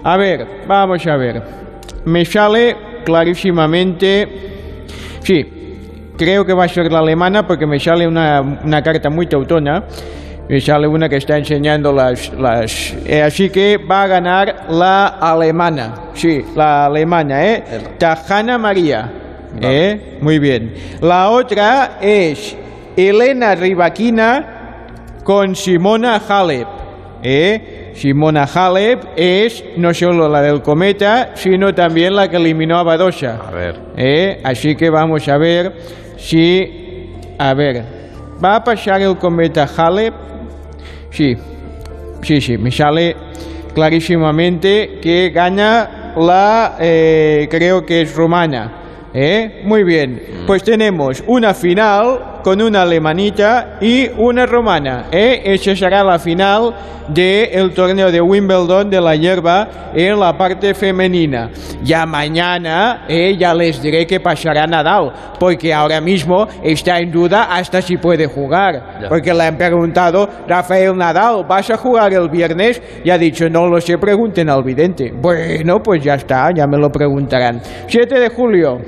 a 0.09 0.17
ver, 0.17 0.47
vamos 0.69 1.05
a 1.07 1.17
ver. 1.17 1.66
Me 2.07 2.25
sale 2.25 2.77
clarísimamente 3.05 4.47
Sí, 5.27 5.45
creo 6.17 6.47
que 6.47 6.53
va 6.53 6.67
a 6.67 6.69
ser 6.69 6.93
la 6.93 7.01
alemana 7.01 7.45
porque 7.45 7.67
me 7.67 7.81
sale 7.81 8.07
una, 8.07 8.41
una 8.41 8.81
carta 8.81 9.11
muy 9.11 9.27
teutona. 9.27 9.83
Me 10.49 10.61
sale 10.61 10.87
una 10.87 11.09
que 11.09 11.17
está 11.17 11.37
enseñando 11.37 11.93
las... 11.93 12.33
las 12.35 12.95
eh, 13.05 13.23
así 13.23 13.51
que 13.51 13.79
va 13.79 14.05
a 14.05 14.07
ganar 14.07 14.67
la 14.71 15.09
alemana. 15.19 15.95
Sí, 16.15 16.45
la 16.55 16.87
alemana, 16.87 17.45
¿eh? 17.45 17.65
Tajana 17.99 18.57
María. 18.57 19.11
¿eh? 19.61 20.19
Muy 20.21 20.39
bien. 20.39 20.75
La 21.01 21.31
otra 21.31 21.99
es 22.01 22.57
Elena 22.97 23.57
Rivaquina 23.57 24.85
con 25.25 25.57
Simona 25.57 26.23
Halep. 26.29 26.69
¿eh? 27.25 27.76
Simona 27.97 28.45
Halep 28.45 29.05
es 29.17 29.65
no 29.79 29.95
solo 29.95 30.29
la 30.29 30.43
del 30.43 30.61
cometa, 30.61 31.31
sino 31.35 31.75
también 31.75 32.15
la 32.15 32.29
que 32.29 32.37
eliminó 32.37 32.77
a 32.77 32.83
Badosa. 32.83 33.41
A 33.49 33.51
ver. 33.51 33.81
¿eh? 33.97 34.39
Así 34.45 34.77
que 34.77 34.91
vamos 34.91 35.27
a 35.29 35.39
ver 35.39 35.73
si... 36.19 37.09
A 37.39 37.55
ver, 37.55 37.83
¿va 38.45 38.57
a 38.57 38.65
pasar 38.65 39.01
el 39.01 39.17
cometa 39.17 39.67
Halep? 39.77 40.13
Sí, 41.11 41.37
sí, 42.21 42.41
sí, 42.43 42.59
me 42.59 42.71
sale 42.71 43.17
clarísimamente 43.75 44.99
que 45.01 45.31
gana 45.31 46.13
la, 46.19 46.77
eh, 46.79 47.49
creo 47.51 47.87
que 47.87 48.03
es 48.03 48.15
romana. 48.15 49.09
¿eh? 49.15 49.63
Muy 49.65 49.85
bien, 49.85 50.23
pues 50.47 50.63
tenemos 50.63 51.25
una 51.27 51.55
final 51.55 52.36
con 52.47 52.63
una 52.63 52.83
alemanita 52.83 53.77
y 53.81 54.09
una 54.17 54.47
romana. 54.47 55.07
¿eh? 55.11 55.43
Esa 55.47 55.75
será 55.75 56.05
la 56.05 56.17
final 56.17 56.73
del 57.09 57.75
torneo 57.75 58.13
de 58.13 58.21
Wimbledon 58.21 58.89
de 58.89 59.01
la 59.01 59.17
hierba 59.17 59.91
en 59.93 60.21
la 60.21 60.39
parte 60.39 60.73
femenina. 60.73 61.51
Ya 61.83 62.07
mañana 62.07 63.05
eh, 63.09 63.37
ya 63.37 63.53
les 63.53 63.83
diré 63.83 64.07
que 64.07 64.21
pasará 64.21 64.65
Nadal, 64.65 65.11
porque 65.41 65.75
ahora 65.75 66.01
mismo 66.01 66.47
está 66.63 67.01
en 67.01 67.11
duda 67.11 67.49
hasta 67.51 67.83
si 67.83 67.97
puede 67.97 68.29
jugar. 68.29 69.01
Ya. 69.03 69.09
Porque 69.09 69.35
le 69.35 69.43
han 69.43 69.59
preguntado, 69.59 70.29
Rafael 70.47 70.97
Nadal, 70.97 71.45
¿vas 71.49 71.69
a 71.71 71.77
jugar 71.77 72.13
el 72.13 72.29
viernes? 72.29 72.81
Y 73.03 73.11
ha 73.11 73.19
dicho, 73.19 73.51
no 73.51 73.67
lo 73.67 73.81
sé, 73.81 73.99
pregunten 73.99 74.49
al 74.49 74.63
vidente. 74.63 75.13
Bueno, 75.13 75.83
pues 75.83 76.01
ya 76.01 76.15
está, 76.15 76.53
ya 76.55 76.69
me 76.69 76.79
lo 76.79 76.93
preguntarán. 76.93 77.61
7 77.89 78.21
de 78.21 78.29
julio 78.29 78.79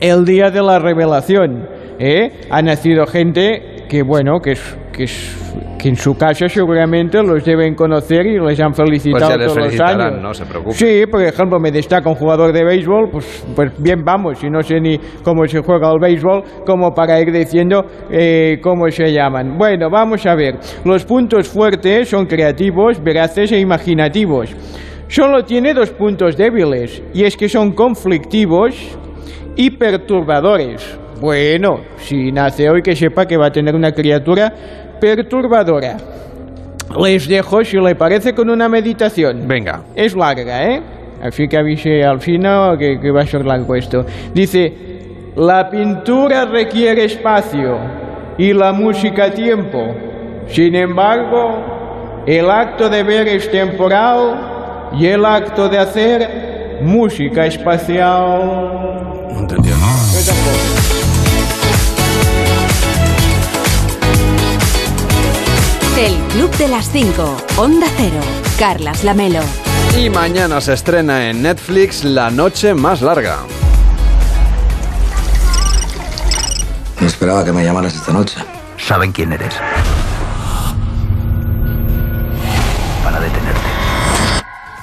el 0.00 0.24
día 0.24 0.50
de 0.50 0.62
la 0.62 0.78
revelación. 0.78 1.81
¿Eh? 1.98 2.30
Ha 2.50 2.62
nacido 2.62 3.06
gente 3.06 3.84
que, 3.88 4.02
bueno, 4.02 4.40
que, 4.40 4.52
es, 4.52 4.78
que, 4.92 5.04
es- 5.04 5.38
que 5.78 5.88
en 5.88 5.96
su 5.96 6.16
casa 6.16 6.48
seguramente 6.48 7.20
los 7.22 7.44
deben 7.44 7.74
conocer 7.74 8.24
y 8.26 8.38
les 8.38 8.58
han 8.60 8.72
felicitado 8.72 9.26
Pues 9.26 9.30
ya 9.30 9.36
les 9.36 9.52
todos 9.52 9.72
los 9.72 9.80
años. 9.80 10.22
no 10.22 10.32
se 10.32 10.44
preocupe. 10.46 10.74
Sí, 10.74 11.04
por 11.10 11.22
ejemplo, 11.22 11.58
me 11.58 11.72
destaca 11.72 12.08
un 12.08 12.14
jugador 12.14 12.52
de 12.52 12.64
béisbol, 12.64 13.08
pues, 13.10 13.44
pues 13.56 13.72
bien 13.78 14.04
vamos, 14.04 14.42
y 14.44 14.48
no 14.48 14.62
sé 14.62 14.80
ni 14.80 14.96
cómo 15.24 15.44
se 15.46 15.58
juega 15.60 15.90
el 15.92 15.98
béisbol, 15.98 16.42
como 16.64 16.94
para 16.94 17.20
ir 17.20 17.32
diciendo 17.32 17.84
eh, 18.10 18.58
cómo 18.62 18.88
se 18.90 19.12
llaman. 19.12 19.58
Bueno, 19.58 19.90
vamos 19.90 20.24
a 20.24 20.34
ver. 20.36 20.56
Los 20.84 21.04
puntos 21.04 21.48
fuertes 21.48 22.08
son 22.08 22.26
creativos, 22.26 23.02
veraces 23.02 23.50
e 23.50 23.58
imaginativos. 23.58 24.54
Solo 25.08 25.44
tiene 25.44 25.74
dos 25.74 25.90
puntos 25.90 26.36
débiles, 26.36 27.02
y 27.12 27.24
es 27.24 27.36
que 27.36 27.48
son 27.48 27.72
conflictivos 27.72 28.96
y 29.56 29.70
perturbadores. 29.70 30.98
Bueno, 31.22 31.82
si 31.98 32.32
nace 32.32 32.68
hoy 32.68 32.82
que 32.82 32.96
sepa 32.96 33.26
que 33.26 33.36
va 33.36 33.46
a 33.46 33.52
tener 33.52 33.76
una 33.76 33.92
criatura 33.92 34.52
perturbadora. 35.00 35.96
Les 37.00 37.28
dejo, 37.28 37.62
si 37.62 37.76
le 37.76 37.94
parece, 37.94 38.34
con 38.34 38.50
una 38.50 38.68
meditación. 38.68 39.46
Venga. 39.46 39.84
Es 39.94 40.16
larga, 40.16 40.64
¿eh? 40.64 40.82
Así 41.22 41.46
que 41.46 41.56
avise 41.56 42.02
al 42.02 42.20
final 42.20 42.76
que, 42.76 42.98
que 42.98 43.12
va 43.12 43.20
a 43.20 43.26
ser 43.26 43.46
largo 43.46 43.76
esto. 43.76 44.04
Dice, 44.34 44.72
la 45.36 45.70
pintura 45.70 46.44
requiere 46.44 47.04
espacio 47.04 47.78
y 48.36 48.52
la 48.52 48.72
música 48.72 49.30
tiempo. 49.30 49.94
Sin 50.48 50.74
embargo, 50.74 52.24
el 52.26 52.50
acto 52.50 52.88
de 52.88 53.04
ver 53.04 53.28
es 53.28 53.48
temporal 53.48 54.90
y 54.98 55.06
el 55.06 55.24
acto 55.24 55.68
de 55.68 55.78
hacer 55.78 56.80
música 56.82 57.46
espacial. 57.46 58.40
No 59.32 59.38
entendía 59.38 59.74
Yo 59.74 60.26
tampoco. 60.26 60.81
El 65.96 66.14
Club 66.32 66.50
de 66.56 66.68
las 66.68 66.90
5. 66.90 67.36
Onda 67.58 67.86
Cero. 67.96 68.18
Carlas 68.58 69.04
Lamelo. 69.04 69.40
Y 69.96 70.08
mañana 70.08 70.60
se 70.60 70.72
estrena 70.72 71.28
en 71.28 71.42
Netflix 71.42 72.02
La 72.02 72.30
Noche 72.30 72.72
Más 72.72 73.02
Larga. 73.02 73.40
No 76.98 77.06
esperaba 77.06 77.44
que 77.44 77.52
me 77.52 77.62
llamaras 77.62 77.94
esta 77.94 78.10
noche. 78.10 78.38
Saben 78.78 79.12
quién 79.12 79.32
eres. 79.32 79.54
Para 83.04 83.20
detenerte. 83.20 83.60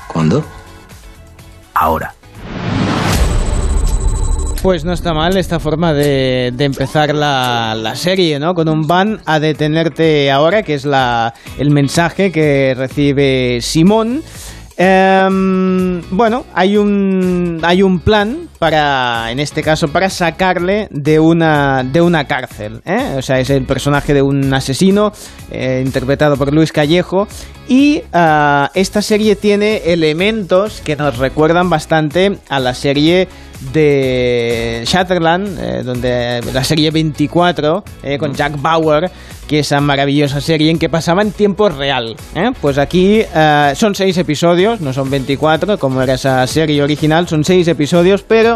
¿Cuándo? 0.07 0.45
Ahora. 1.73 2.13
Pues 4.61 4.83
no 4.83 4.91
está 4.91 5.13
mal 5.13 5.37
esta 5.37 5.57
forma 5.61 5.93
de, 5.93 6.51
de 6.53 6.65
empezar 6.65 7.15
la, 7.15 7.93
serie, 7.95 8.39
¿no? 8.39 8.53
Con 8.53 8.67
un 8.67 8.87
van 8.87 9.21
a 9.25 9.39
detenerte 9.39 10.29
ahora, 10.31 10.63
que 10.63 10.73
es 10.73 10.83
la, 10.83 11.33
el 11.57 11.71
mensaje 11.71 12.29
que 12.29 12.75
recibe 12.77 13.59
Simón. 13.61 14.21
Em, 14.75 16.01
bueno, 16.11 16.45
hay 16.53 16.75
un, 16.75 17.59
hay 17.63 17.83
un 17.83 17.99
plan 18.01 18.48
para, 18.59 19.31
en 19.31 19.39
este 19.39 19.63
caso, 19.63 19.87
para 19.87 20.09
sacarle 20.09 20.89
de 20.91 21.19
una, 21.19 21.83
de 21.83 22.01
una 22.01 22.25
cárcel. 22.25 22.81
¿eh? 22.85 23.15
O 23.17 23.21
sea, 23.21 23.39
es 23.39 23.49
el 23.49 23.63
personaje 23.63 24.13
de 24.13 24.21
un 24.21 24.53
asesino 24.53 25.13
eh, 25.49 25.81
interpretado 25.83 26.35
por 26.37 26.53
Luis 26.53 26.71
Callejo. 26.73 27.27
Y 27.69 28.01
ah, 28.13 28.69
esta 28.73 29.01
serie 29.01 29.35
tiene 29.35 29.77
elementos 29.85 30.81
que 30.81 30.95
nos 30.95 31.17
recuerdan 31.17 31.69
bastante 31.69 32.37
a 32.49 32.59
la 32.59 32.73
serie 32.73 33.29
de 33.73 34.83
Shatterland, 34.85 35.59
eh, 35.59 35.83
donde 35.83 36.41
la 36.53 36.63
serie 36.63 36.91
24 36.91 37.83
eh, 38.03 38.17
con 38.17 38.33
Jack 38.33 38.61
Bauer, 38.61 39.11
que 39.47 39.59
esa 39.59 39.81
maravillosa 39.81 40.41
serie 40.41 40.71
en 40.71 40.79
que 40.79 40.89
pasaba 40.89 41.21
en 41.21 41.31
tiempo 41.31 41.69
real. 41.69 42.15
Pues 42.61 42.77
aquí 42.77 43.21
eh, 43.21 43.73
son 43.75 43.95
seis 43.95 44.17
episodios, 44.17 44.79
no 44.79 44.93
son 44.93 45.09
24 45.09 45.77
como 45.77 46.01
era 46.01 46.13
esa 46.13 46.45
serie 46.47 46.81
original, 46.83 47.27
son 47.27 47.43
seis 47.43 47.67
episodios, 47.67 48.23
pero 48.23 48.48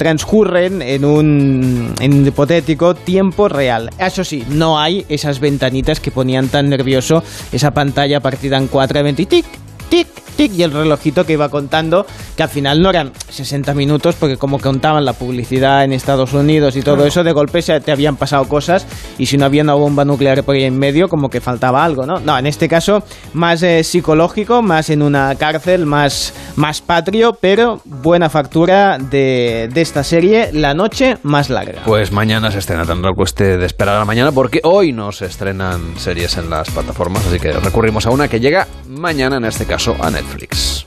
transcurren 0.00 0.80
en 0.80 1.04
un, 1.04 1.94
en 2.00 2.14
un 2.14 2.26
hipotético 2.26 2.94
tiempo 2.94 3.50
real. 3.50 3.90
Eso 3.98 4.24
sí, 4.24 4.44
no 4.48 4.80
hay 4.80 5.04
esas 5.10 5.40
ventanitas 5.40 6.00
que 6.00 6.10
ponían 6.10 6.48
tan 6.48 6.70
nervioso 6.70 7.22
esa 7.52 7.72
pantalla 7.72 8.20
partida 8.20 8.56
en 8.56 8.66
4 8.66 9.02
20 9.02 9.26
tic, 9.26 9.44
tic, 9.44 9.60
tic, 9.90 10.06
tic 10.36 10.52
y 10.54 10.62
el 10.62 10.70
relojito 10.70 11.26
que 11.26 11.34
iba 11.34 11.48
contando, 11.48 12.06
que 12.36 12.42
al 12.42 12.48
final 12.48 12.80
no 12.80 12.88
eran 12.88 13.12
60 13.28 13.74
minutos, 13.74 14.14
porque 14.18 14.36
como 14.36 14.58
contaban 14.58 15.04
la 15.04 15.12
publicidad 15.12 15.84
en 15.84 15.92
Estados 15.92 16.32
Unidos 16.32 16.76
y 16.76 16.82
todo 16.82 17.04
eso, 17.04 17.24
de 17.24 17.32
golpe 17.32 17.60
se 17.60 17.78
te 17.80 17.92
habían 17.92 18.16
pasado 18.16 18.46
cosas 18.48 18.86
y 19.18 19.26
si 19.26 19.36
no 19.36 19.44
había 19.44 19.62
una 19.62 19.74
bomba 19.74 20.04
nuclear 20.04 20.42
por 20.44 20.54
ahí 20.54 20.64
en 20.64 20.78
medio, 20.78 21.08
como 21.08 21.28
que 21.28 21.40
faltaba 21.40 21.84
algo, 21.84 22.06
¿no? 22.06 22.20
No, 22.20 22.38
en 22.38 22.46
este 22.46 22.68
caso 22.68 23.02
más 23.34 23.62
eh, 23.62 23.82
psicológico, 23.82 24.62
más 24.62 24.88
en 24.90 25.02
una 25.02 25.34
cárcel, 25.34 25.84
más, 25.84 26.32
más 26.56 26.80
patrio, 26.80 27.36
pero 27.38 27.80
buena 27.84 28.30
factura 28.30 28.96
de, 28.98 29.68
de 29.72 29.80
esta 29.80 30.04
serie, 30.04 30.50
La 30.52 30.72
Noche 30.72 31.18
Más 31.24 31.50
Larga. 31.50 31.82
Pues 31.84 32.12
mañana 32.12 32.50
se 32.52 32.58
estrena, 32.58 32.86
tendrá 32.86 33.10
cueste 33.12 33.58
de 33.58 33.66
esperar 33.66 33.96
a 33.96 33.98
la 33.98 34.04
mañana 34.04 34.30
porque 34.30 34.60
hoy 34.62 34.92
no 34.92 35.10
se 35.10 35.26
estrenan 35.26 35.98
series 35.98 36.36
en 36.36 36.48
las 36.48 36.70
plataformas, 36.70 37.26
así 37.26 37.40
que 37.40 37.52
recurrimos 37.52 38.06
a 38.06 38.10
una 38.10 38.28
que 38.28 38.38
llega 38.38 38.68
mañana, 38.88 39.38
en 39.38 39.44
este 39.44 39.66
caso 39.66 39.79
a 39.88 40.10
Netflix. 40.10 40.84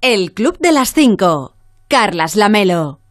El 0.00 0.32
Club 0.32 0.56
de 0.58 0.72
las 0.72 0.94
Cinco. 0.94 1.54
Carlas 1.88 2.34
Lamelo. 2.34 3.01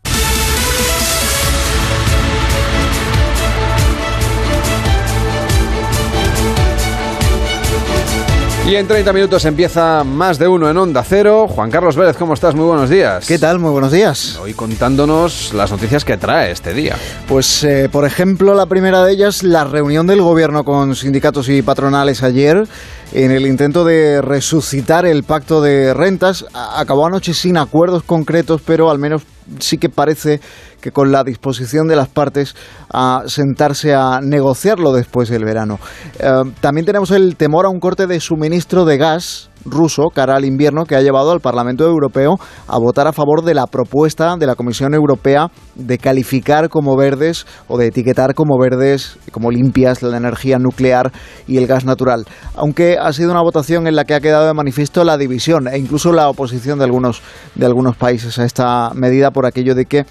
Y 8.72 8.78
en 8.78 8.88
30 8.88 9.12
minutos 9.12 9.44
empieza 9.44 10.06
más 10.06 10.40
de 10.40 10.48
uno 10.48 10.70
en 10.70 10.78
Onda 10.78 11.04
Cero. 11.04 11.46
Juan 11.50 11.70
Carlos 11.70 11.98
Vélez, 11.98 12.16
¿cómo 12.16 12.36
estás? 12.36 12.56
Muy 12.56 12.64
buenos 12.64 12.90
días. 12.90 13.28
¿Qué 13.28 13.38
tal? 13.38 13.60
Muy 13.60 13.70
buenos 13.72 13.92
días. 13.92 14.40
Hoy 14.42 14.54
contándonos 14.54 15.54
las 15.54 15.72
noticias 15.72 16.06
que 16.06 16.16
trae 16.16 16.52
este 16.52 16.74
día. 16.74 16.96
Pues, 17.28 17.66
eh, 17.66 17.90
por 17.92 18.06
ejemplo, 18.06 18.54
la 18.54 18.68
primera 18.68 19.04
de 19.04 19.12
ellas, 19.12 19.44
la 19.44 19.66
reunión 19.66 20.08
del 20.08 20.22
gobierno 20.22 20.64
con 20.64 20.96
sindicatos 20.96 21.50
y 21.50 21.62
patronales 21.62 22.24
ayer 22.24 22.66
en 23.12 23.32
el 23.32 23.46
intento 23.46 23.84
de 23.84 24.22
resucitar 24.22 25.06
el 25.06 25.24
pacto 25.24 25.62
de 25.62 25.94
rentas. 25.94 26.46
Acabó 26.54 27.06
anoche 27.06 27.34
sin 27.34 27.58
acuerdos 27.58 28.04
concretos, 28.04 28.62
pero 28.66 28.90
al 28.90 29.00
menos 29.00 29.24
sí 29.60 29.78
que 29.78 29.90
parece 29.90 30.40
que 30.82 30.92
con 30.92 31.12
la 31.12 31.24
disposición 31.24 31.88
de 31.88 31.96
las 31.96 32.08
partes 32.08 32.56
a 32.92 33.24
sentarse 33.28 33.94
a 33.94 34.20
negociarlo 34.22 34.92
después 34.94 35.30
del 35.30 35.46
verano. 35.46 35.80
Eh, 36.20 36.44
también 36.60 36.86
tenemos 36.86 37.12
el 37.12 37.36
temor 37.36 37.66
a 37.66 37.70
un 37.70 37.80
corte 37.80 38.08
de 38.08 38.20
suministro 38.20 38.86
de 38.86 38.98
gas 38.98 39.51
ruso 39.66 40.10
cara 40.14 40.36
al 40.36 40.46
invierno 40.46 40.86
que 40.86 40.96
ha 40.96 41.02
llevado 41.02 41.32
al 41.32 41.40
Parlamento 41.40 41.86
Europeo 41.86 42.38
a 42.68 42.78
votar 42.78 43.08
a 43.08 43.14
favor 43.14 43.44
de 43.44 43.54
la 43.54 43.68
propuesta 43.68 44.36
de 44.38 44.48
la 44.48 44.56
Comisión 44.56 44.94
Europea 44.94 45.48
de 45.76 45.98
calificar 45.98 46.70
como 46.70 46.96
verdes 46.96 47.46
o 47.68 47.78
de 47.78 47.88
etiquetar 47.88 48.34
como 48.34 48.60
verdes, 48.60 49.18
como 49.32 49.52
limpias 49.52 50.02
la 50.02 50.18
energía 50.18 50.58
nuclear 50.60 51.12
y 51.48 51.58
el 51.58 51.68
gas 51.68 51.86
natural. 51.86 52.26
Aunque 52.56 52.98
ha 52.98 53.12
sido 53.14 53.32
una 53.32 53.42
votación 53.42 53.88
en 53.88 53.96
la 53.96 54.06
que 54.06 54.14
ha 54.14 54.22
quedado 54.22 54.48
de 54.48 54.54
manifiesto 54.54 55.04
la 55.04 55.18
división 55.18 55.68
e 55.68 55.78
incluso 55.78 56.12
la 56.12 56.30
oposición 56.30 56.80
de 56.80 56.86
algunos 56.86 57.22
de 57.56 57.66
algunos 57.66 57.96
países 57.96 58.38
a 58.40 58.46
esta 58.46 58.92
medida 58.94 59.32
por 59.32 59.46
aquello 59.46 59.76
de 59.76 59.86
que 59.86 60.06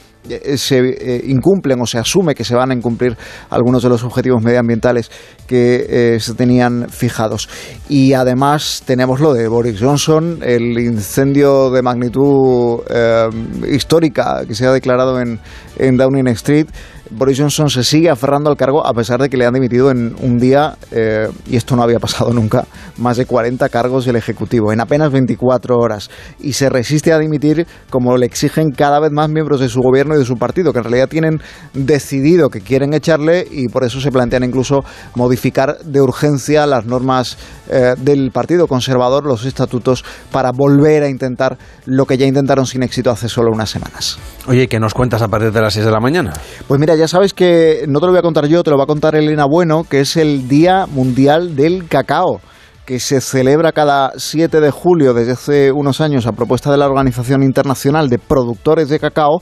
se 0.57 0.79
eh, 0.79 1.25
incumplen 1.27 1.81
o 1.81 1.87
se 1.87 1.99
asume 1.99 2.35
que 2.35 2.45
se 2.45 2.55
van 2.55 2.71
a 2.71 2.75
incumplir 2.75 3.17
algunos 3.49 3.83
de 3.83 3.89
los 3.89 4.05
objetivos 4.05 4.43
medioambientales 4.43 5.11
que 5.47 5.87
eh, 5.89 6.21
se 6.21 6.35
tenían 6.35 6.89
fijados. 6.89 7.49
Y 7.89 8.13
además 8.13 8.83
tenemos 8.85 9.21
lo 9.21 9.33
de 9.33 9.49
Boris 9.49 9.81
Johnson, 9.81 10.41
el 10.43 10.79
incendio 10.79 11.71
de 11.71 11.83
magnitud 11.83 12.81
eh, 12.89 13.29
histórica 13.71 14.43
que 14.47 14.55
se 14.55 14.67
ha 14.67 14.73
declarado 14.73 15.21
en, 15.21 15.41
en 15.79 15.97
Downing 15.97 16.29
Street. 16.29 16.67
Boris 17.11 17.39
Johnson 17.39 17.69
se 17.69 17.83
sigue 17.83 18.09
aferrando 18.09 18.51
al 18.51 18.57
cargo 18.57 18.87
a 18.87 18.95
pesar 18.95 19.21
de 19.21 19.29
que 19.29 19.37
le 19.37 19.45
han 19.45 19.55
dimitido 19.55 19.91
en 19.91 20.15
un 20.21 20.39
día, 20.39 20.77
eh, 20.93 21.29
y 21.47 21.57
esto 21.57 21.75
no 21.75 21.83
había 21.83 21.99
pasado 21.99 22.33
nunca, 22.33 22.67
más 22.99 23.17
de 23.17 23.27
40 23.27 23.69
cargos 23.69 24.05
del 24.05 24.17
Ejecutivo 24.17 24.73
en 24.73 24.81
apenas 24.81 25.11
24 25.11 25.77
horas. 25.77 26.11
Y 26.39 26.53
se 26.53 26.69
resiste 26.69 27.13
a 27.13 27.19
dimitir 27.19 27.67
como 27.91 28.17
le 28.17 28.27
exigen 28.27 28.71
cada 28.71 29.01
vez 29.01 29.11
más 29.11 29.29
miembros 29.29 29.61
de 29.61 29.69
su 29.69 29.81
gobierno 29.81 30.15
y 30.15 30.19
de 30.19 30.25
su 30.25 30.37
partido, 30.37 30.73
que 30.73 30.79
en 30.79 30.85
realidad 30.85 31.09
tienen 31.09 31.41
decidido 31.75 32.49
que 32.49 32.61
quieren 32.61 32.95
echarle 32.95 33.47
y 33.51 33.69
por 33.69 33.85
eso 33.85 34.01
se 34.01 34.13
plantean 34.13 34.45
incluso 34.45 34.85
modificar 35.15 35.79
de 35.85 36.01
urgencia 36.01 36.67
las 36.67 36.87
normas 36.87 37.39
eh, 37.69 37.95
del 37.99 38.31
Partido 38.31 38.69
Conservador, 38.69 39.27
los 39.27 39.45
estatutos, 39.45 40.05
para 40.31 40.53
volver 40.53 41.03
a 41.03 41.09
intentar 41.09 41.59
lo 41.87 42.07
que 42.07 42.17
ya 42.17 42.27
intentaron 42.27 42.67
sin 42.67 42.83
éxito 42.83 43.11
hace 43.11 43.29
solo 43.29 43.51
unas 43.53 43.71
semanas. 43.71 44.19
Oye, 44.47 44.69
¿qué 44.69 44.79
nos 44.79 44.95
cuentas 44.95 45.23
a 45.23 45.29
partir 45.29 45.53
de 45.53 45.61
las 45.61 45.75
6 45.75 45.87
de 45.87 45.93
la 45.93 46.01
mañana? 46.01 46.33
Pues 46.67 46.81
mira, 46.81 46.95
ya 47.01 47.09
sabes 47.09 47.33
que 47.33 47.87
no 47.89 47.99
te 47.99 48.07
lo 48.07 48.13
voy 48.13 48.19
a 48.19 48.23
contar 48.23 48.47
yo, 48.47 48.63
te 48.63 48.71
lo 48.71 48.77
va 48.77 48.85
a 48.85 48.87
contar 48.87 49.15
Elena 49.17 49.47
Bueno, 49.47 49.85
que 49.89 50.01
es 50.01 50.19
el 50.19 50.49
Día 50.49 50.87
Mundial 50.87 51.57
del 51.57 51.89
Cacao 51.89 52.41
que 52.85 53.01
se 53.01 53.21
celebra 53.21 53.73
cada 53.73 54.13
7 54.17 54.61
de 54.61 54.71
julio 54.71 55.15
desde 55.15 55.33
hace 55.33 55.73
unos 55.73 56.01
años 56.01 56.27
a 56.27 56.33
propuesta 56.33 56.71
de 56.71 56.77
la 56.77 56.87
Organización 56.87 57.43
Internacional 57.43 58.09
de 58.09 58.19
Productores 58.19 58.89
de 58.89 58.99
Cacao 58.99 59.41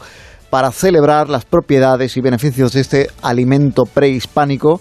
para 0.51 0.71
celebrar 0.71 1.29
las 1.29 1.45
propiedades 1.45 2.17
y 2.17 2.21
beneficios 2.21 2.73
de 2.75 2.81
este 2.81 3.11
alimento 3.23 3.85
prehispánico, 3.85 4.81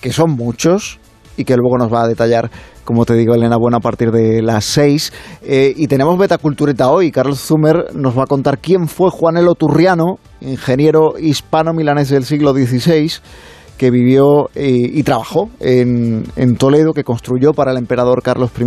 que 0.00 0.12
son 0.12 0.32
muchos 0.32 1.00
y 1.36 1.44
que 1.44 1.56
luego 1.56 1.78
nos 1.78 1.92
va 1.92 2.04
a 2.04 2.08
detallar, 2.08 2.50
como 2.84 3.04
te 3.04 3.14
digo, 3.14 3.34
Elena 3.34 3.56
Bueno, 3.56 3.76
a 3.76 3.80
partir 3.80 4.10
de 4.10 4.42
las 4.42 4.64
6. 4.64 5.12
Eh, 5.42 5.72
y 5.76 5.86
tenemos 5.86 6.18
Betacultureta 6.18 6.90
hoy. 6.90 7.10
Carlos 7.10 7.40
Zumer 7.40 7.94
nos 7.94 8.16
va 8.16 8.24
a 8.24 8.26
contar 8.26 8.58
quién 8.58 8.88
fue 8.88 9.10
Juanelo 9.10 9.54
Turriano, 9.54 10.18
ingeniero 10.40 11.14
hispano-milanés 11.18 12.10
del 12.10 12.24
siglo 12.24 12.52
XVI, 12.52 13.12
que 13.76 13.90
vivió 13.90 14.48
eh, 14.54 14.90
y 14.92 15.02
trabajó 15.02 15.50
en, 15.60 16.24
Toledo, 16.56 16.92
que 16.92 17.04
construyó 17.04 17.52
para 17.52 17.72
el 17.72 17.78
emperador 17.78 18.22
Carlos 18.22 18.50
I 18.58 18.64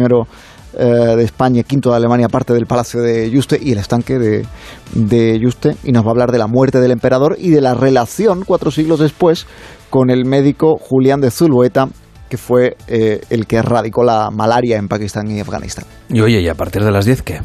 eh, 0.78 0.84
de 1.16 1.24
España, 1.24 1.64
quinto 1.64 1.92
de 1.92 1.96
Alemania, 1.96 2.28
parte 2.28 2.54
del 2.54 2.66
Palacio 2.66 3.02
de 3.02 3.30
Yuste 3.32 3.58
y 3.62 3.72
el 3.72 3.78
estanque 3.78 4.20
de, 4.20 4.46
de 4.94 5.40
Yuste, 5.40 5.78
y 5.86 5.94
nos 5.94 6.04
va 6.04 6.10
a 6.10 6.12
hablar 6.12 6.32
de 6.34 6.38
la 6.38 6.48
muerte 6.48 6.82
del 6.82 6.92
emperador 6.92 7.38
y 7.40 7.52
de 7.52 7.62
la 7.62 7.76
relación, 7.76 8.44
cuatro 8.46 8.72
siglos 8.72 9.00
después, 9.00 9.48
con 9.90 10.10
el 10.10 10.26
médico 10.26 10.76
Julián 10.78 11.22
de 11.22 11.32
Zulueta, 11.32 11.88
que 12.36 12.42
fue 12.42 12.76
eh, 12.88 13.22
el 13.30 13.48
que 13.48 13.56
erradicó 13.56 14.04
la 14.04 14.30
malaria 14.30 14.78
en 14.78 14.90
Pakistán 14.90 15.32
y 15.32 15.40
Afganistán. 15.40 15.86
Y 16.10 16.20
oye, 16.20 16.42
¿y 16.42 16.50
a 16.50 16.56
partir 16.56 16.84
de 16.84 16.92
las 16.92 17.06
10 17.06 17.22
qué? 17.22 17.42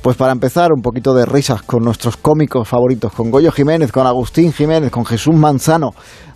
Pues 0.00 0.16
para 0.16 0.32
empezar, 0.32 0.72
un 0.74 0.80
poquito 0.80 1.12
de 1.14 1.26
risas 1.26 1.60
con 1.62 1.84
nuestros 1.84 2.16
cómicos 2.16 2.66
favoritos, 2.66 3.12
con 3.12 3.30
Goyo 3.30 3.52
Jiménez, 3.52 3.92
con 3.92 4.06
Agustín 4.06 4.52
Jiménez, 4.52 4.90
con 4.90 5.04
Jesús 5.04 5.34
Manzano. 5.34 5.90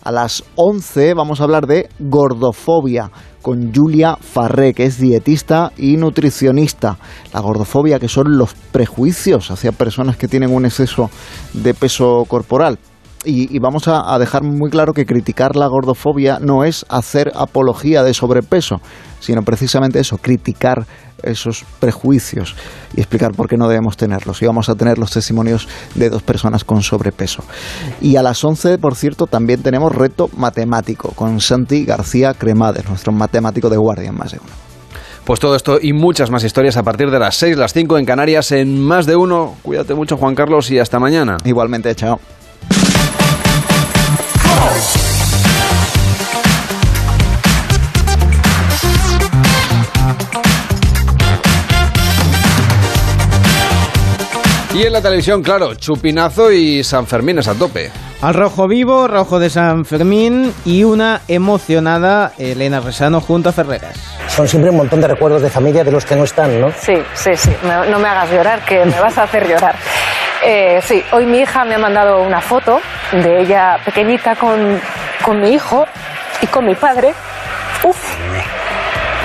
A 0.05 0.13
las 0.13 0.45
11 0.57 1.15
vamos 1.15 1.41
a 1.41 1.45
hablar 1.45 1.67
de 1.67 1.89
gordofobia 1.99 3.11
con 3.41 3.73
Julia 3.75 4.19
Farré, 4.21 4.75
que 4.75 4.85
es 4.85 5.01
dietista 5.01 5.73
y 5.79 5.97
nutricionista. 5.97 6.99
La 7.33 7.41
gordofobia, 7.41 7.99
que 7.99 8.09
son 8.09 8.37
los 8.37 8.55
prejuicios 8.73 9.51
hacia 9.51 9.73
personas 9.73 10.19
que 10.19 10.29
tienen 10.29 10.55
un 10.55 10.67
exceso 10.67 11.11
de 11.55 11.73
peso 11.73 12.25
corporal. 12.29 12.79
Y, 13.27 13.55
y 13.55 13.59
vamos 13.59 13.89
a, 13.89 14.15
a 14.15 14.19
dejar 14.19 14.43
muy 14.45 14.71
claro 14.71 14.93
que 14.93 15.05
criticar 15.05 15.57
la 15.57 15.67
gordofobia 15.67 16.39
no 16.41 16.65
es 16.65 16.87
hacer 16.89 17.33
apología 17.35 18.03
de 18.03 18.15
sobrepeso, 18.15 18.77
sino 19.21 19.43
precisamente 19.43 19.99
eso, 19.99 20.17
criticar 20.19 20.87
esos 21.23 21.65
prejuicios 21.81 22.55
y 22.95 23.01
explicar 23.01 23.33
por 23.33 23.49
qué 23.49 23.57
no 23.57 23.69
debemos 23.69 23.97
tenerlos. 23.97 24.41
Y 24.43 24.47
vamos 24.47 24.69
a 24.69 24.75
tener 24.75 24.99
los 24.99 25.11
testimonios 25.11 25.69
de 25.95 26.11
dos 26.11 26.23
personas 26.23 26.65
con 26.65 26.83
sobrepeso. 26.83 27.43
Y 28.01 28.17
a 28.17 28.23
las 28.23 28.43
11, 28.43 28.79
por 28.79 28.95
cierto, 28.95 29.27
también 29.27 29.63
tenemos 29.63 29.93
reto 29.95 30.29
matemático 30.37 31.11
con 31.11 31.41
Santi 31.41 31.85
García 31.85 32.35
Cremades, 32.35 32.89
nuestro 32.89 33.13
matemático 33.13 33.69
de 33.69 33.77
guardia 33.77 34.09
en 34.09 34.17
más 34.17 34.33
de 34.33 34.39
uno. 34.39 34.53
Pues 35.25 35.41
todo 35.41 35.57
esto 35.57 35.79
y 35.83 35.93
muchas 35.93 36.31
más 36.31 36.45
historias 36.45 36.77
a 36.77 36.85
partir 36.85 37.11
de 37.11 37.19
las 37.19 37.35
6, 37.37 37.57
las 37.57 37.73
5 37.73 37.99
en 37.99 38.05
Canarias 38.05 38.53
en 38.53 38.81
más 38.81 39.07
de 39.07 39.17
uno. 39.17 39.57
Cuídate 39.63 39.95
mucho, 39.95 40.17
Juan 40.17 40.37
Carlos, 40.37 40.71
y 40.71 40.79
hasta 40.79 41.01
mañana. 41.01 41.37
Igualmente, 41.45 41.93
chao. 41.97 42.21
Y 54.77 54.85
en 54.85 54.93
la 54.93 55.01
televisión, 55.01 55.43
claro, 55.43 55.75
chupinazo 55.75 56.53
y 56.53 56.85
San 56.85 57.07
Fermín 57.07 57.39
es 57.39 57.49
a 57.49 57.55
tope. 57.55 57.91
Al 58.21 58.35
rojo 58.35 58.69
vivo, 58.69 59.09
rojo 59.09 59.39
de 59.39 59.49
San 59.49 59.87
Fermín 59.87 60.53
y 60.67 60.85
una 60.85 61.23
emocionada 61.29 62.33
Elena 62.37 62.81
Resano 62.81 63.23
junto 63.23 63.49
a 63.49 63.53
Ferreras. 63.53 63.97
Son 64.29 64.47
siempre 64.47 64.71
un 64.71 64.77
montón 64.77 65.01
de 65.01 65.09
recuerdos 65.09 65.41
de 65.41 65.49
familia 65.49 65.83
de 65.83 65.93
los 65.93 66.05
que 66.05 66.15
no 66.15 66.25
están, 66.25 66.61
¿no? 66.61 66.71
Sí, 66.79 66.93
sí, 67.15 67.31
sí. 67.37 67.51
No, 67.63 67.87
no 67.87 67.99
me 67.99 68.07
hagas 68.07 68.31
llorar, 68.31 68.67
que 68.67 68.85
me 68.85 69.01
vas 69.01 69.17
a 69.17 69.23
hacer 69.23 69.49
llorar. 69.49 69.77
Eh, 70.45 70.81
sí, 70.83 71.03
hoy 71.13 71.27
mi 71.27 71.39
hija 71.41 71.65
me 71.65 71.75
ha 71.75 71.79
mandado 71.79 72.23
una 72.23 72.41
foto 72.41 72.81
de 73.13 73.41
ella 73.43 73.79
pequeñita 73.85 74.37
con, 74.37 74.81
con 75.25 75.41
mi 75.41 75.51
hijo 75.55 75.85
y 76.41 76.47
con 76.47 76.67
mi 76.67 76.75
padre. 76.75 77.15
Uf, 77.83 77.97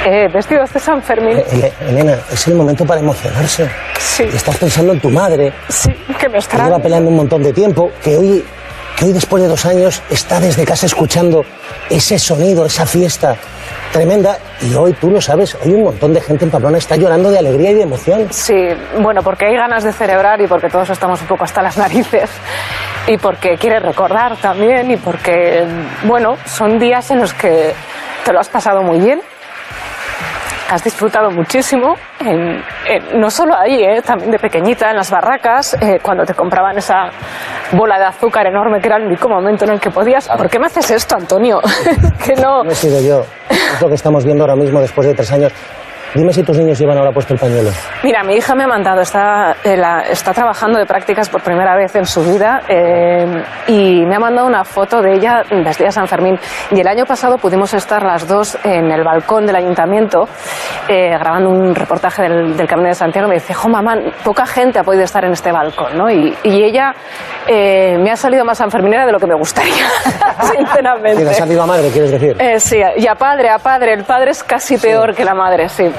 eh, 0.06 0.28
vestidos 0.34 0.72
de 0.74 0.80
San 0.80 1.02
Fermín. 1.04 1.38
Eh, 1.38 1.46
eh, 1.52 1.74
Elena, 1.90 2.18
es 2.32 2.48
el 2.48 2.56
momento 2.56 2.86
para 2.86 3.02
emocionarse. 3.02 3.70
Sí. 4.00 4.24
Estás 4.24 4.58
pensando 4.58 4.94
en 4.94 5.00
tu 5.00 5.10
madre. 5.10 5.54
Sí, 5.70 5.92
que 6.20 6.28
me 6.28 6.34
Que 6.34 6.38
extraña. 6.40 6.66
lleva 6.66 6.80
peleando 6.80 7.10
un 7.10 7.18
montón 7.18 7.44
de 7.44 7.54
tiempo, 7.54 7.92
que 8.04 8.18
hoy, 8.18 8.44
hoy 9.04 9.14
después 9.14 9.42
de 9.42 9.50
dos 9.50 9.66
años 9.66 10.02
está 10.10 10.40
desde 10.40 10.66
casa 10.66 10.86
escuchando 10.86 11.44
ese 11.90 12.20
sonido, 12.20 12.66
esa 12.66 12.86
fiesta 12.86 13.36
tremenda. 13.92 14.38
Y 14.62 14.74
hoy 14.76 14.94
tú 14.94 15.10
lo 15.10 15.20
sabes, 15.20 15.58
hay 15.64 15.74
un 15.74 15.84
montón 15.84 16.14
de 16.14 16.22
gente 16.22 16.46
en 16.46 16.52
Pamplona 16.52 16.78
está 16.78 16.96
llorando 16.96 17.30
de 17.32 17.40
alegría 17.40 17.72
y 17.72 17.74
de 17.76 17.82
emoción. 17.84 18.28
Sí, 18.32 18.70
bueno, 19.00 19.22
porque 19.24 19.46
hay 19.46 19.56
ganas 19.56 19.84
de 19.84 19.92
celebrar 19.92 20.40
y 20.42 20.48
porque 20.48 20.70
todos 20.70 20.90
estamos 20.90 21.22
un 21.22 21.28
poco 21.28 21.44
hasta 21.44 21.62
las 21.62 21.78
narices. 21.80 22.30
Y 23.08 23.18
porque 23.18 23.58
quieres 23.58 23.82
recordar 23.82 24.38
también 24.38 24.92
y 24.92 24.98
porque, 24.98 25.66
bueno, 26.04 26.38
son 26.46 26.78
días 26.78 27.10
en 27.12 27.20
los 27.20 27.34
que 27.34 27.74
te 28.24 28.32
lo 28.32 28.40
has 28.40 28.50
pasado 28.50 28.84
muy 28.84 29.00
bien 29.00 29.22
has 30.72 30.84
disfrutado 30.84 31.30
muchísimo, 31.32 31.96
en- 32.20 32.64
en- 32.88 33.20
no 33.20 33.30
solo 33.30 33.56
ahí, 33.56 33.84
eh, 33.84 34.02
también 34.02 34.32
de 34.32 34.40
pequeñita, 34.40 34.90
en 34.90 34.96
las 34.96 35.12
barracas, 35.12 35.76
eh, 35.82 36.00
cuando 36.02 36.24
te 36.26 36.34
compraban 36.34 36.78
esa 36.78 37.10
bola 37.74 38.00
de 38.00 38.06
azúcar 38.06 38.48
enorme 38.48 38.80
que 38.80 38.88
era 38.88 38.98
el 38.98 39.06
único 39.06 39.28
momento 39.28 39.66
en 39.66 39.72
el 39.72 39.80
que 39.80 39.90
podías. 39.92 40.30
¿Por 40.30 40.50
qué 40.50 40.60
me 40.60 40.68
haces 40.68 40.90
esto, 40.92 41.16
Antonio? 41.16 41.60
que 42.26 42.36
no. 42.36 42.64
No 42.64 42.72
he 42.72 42.76
sido 42.76 43.02
yo, 43.02 43.26
es 43.50 43.82
lo 43.82 43.88
que 43.90 43.96
estamos 43.96 44.24
viendo 44.24 44.44
ahora 44.44 44.56
mismo 44.56 44.80
después 44.80 45.08
de 45.08 45.14
tres 45.14 45.32
años. 45.32 45.52
Dime 46.14 46.34
si 46.34 46.44
tus 46.44 46.58
niños 46.58 46.78
llevan 46.78 46.98
ahora 46.98 47.12
puesto 47.12 47.34
el 47.34 47.40
pañuelo. 47.40 47.70
Mira, 48.04 48.22
mi 48.24 48.36
hija 48.36 48.54
me 48.54 48.64
ha 48.66 48.68
mandado, 48.68 49.02
está, 49.02 49.56
eh, 49.64 49.78
la- 49.78 50.02
está 50.02 50.34
trabajando 50.34 50.78
de 50.78 50.86
prácticas 50.86 51.30
por 51.30 51.42
primera 51.42 51.76
vez 51.76 51.96
en 51.96 52.06
su 52.06 52.22
vida 52.22 52.62
eh, 52.68 53.44
y 53.68 54.06
me 54.06 54.16
ha 54.16 54.20
mandado 54.20 54.48
una 54.48 54.64
foto 54.66 55.02
de 55.02 55.14
ella 55.14 55.44
vestida 55.64 55.88
de 55.88 55.92
San 55.94 56.08
Fermín. 56.08 56.38
Y 56.72 56.80
el 56.82 56.88
año 56.88 57.06
pasado 57.06 57.38
pudimos 57.38 57.74
estar 57.74 58.04
las 58.04 58.28
dos 58.28 58.58
en 58.64 58.92
el 58.92 59.04
balcón 59.04 59.46
del 59.46 59.56
ayuntamiento 59.56 60.28
eh, 60.90 61.10
grabando 61.18 61.50
un 61.50 61.74
reportaje 61.74 62.24
del, 62.24 62.58
del 62.58 62.68
Camino 62.68 62.90
de 62.90 62.96
Santiago. 62.96 63.28
Me 63.30 63.36
dice, 63.36 63.54
jo, 63.54 63.70
mamá, 63.70 63.96
poca 64.24 64.46
gente 64.46 64.80
ha 64.80 64.84
podido 64.84 65.04
estar 65.04 65.24
en 65.24 65.32
este 65.32 65.52
balcón, 65.52 65.98
¿no? 65.98 66.10
Y, 66.10 66.36
y 66.44 66.64
ella 66.64 66.94
eh, 67.48 67.98
me 68.00 68.12
ha 68.12 68.18
salido 68.18 68.44
más 68.44 68.58
sanferminera 68.58 69.06
de 69.06 69.12
lo 69.14 69.20
que 69.20 69.28
me 69.28 69.36
gustaría, 69.36 69.86
sinceramente. 70.42 71.24
¿Te 71.24 71.30
ha 71.30 71.34
salido 71.34 71.64
a 71.64 71.66
madre, 71.66 71.90
quieres 71.90 72.12
decir? 72.12 72.36
Eh, 72.40 72.60
sí, 72.60 72.80
y 72.98 73.08
a 73.08 73.16
padre, 73.16 73.50
a 73.50 73.60
padre. 73.60 73.94
El 73.94 74.04
padre 74.04 74.32
es 74.32 74.44
casi 74.44 74.78
peor 74.78 75.16
que 75.16 75.24
la 75.24 75.34
madre, 75.34 75.70
sí. 75.70 75.90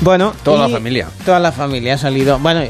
Bueno, 0.00 0.32
Toda 0.42 0.66
la 0.66 0.68
familia. 0.68 1.06
Toda 1.24 1.38
la 1.38 1.52
familia 1.52 1.94
ha 1.94 1.98
salido. 1.98 2.38
Bueno, 2.40 2.60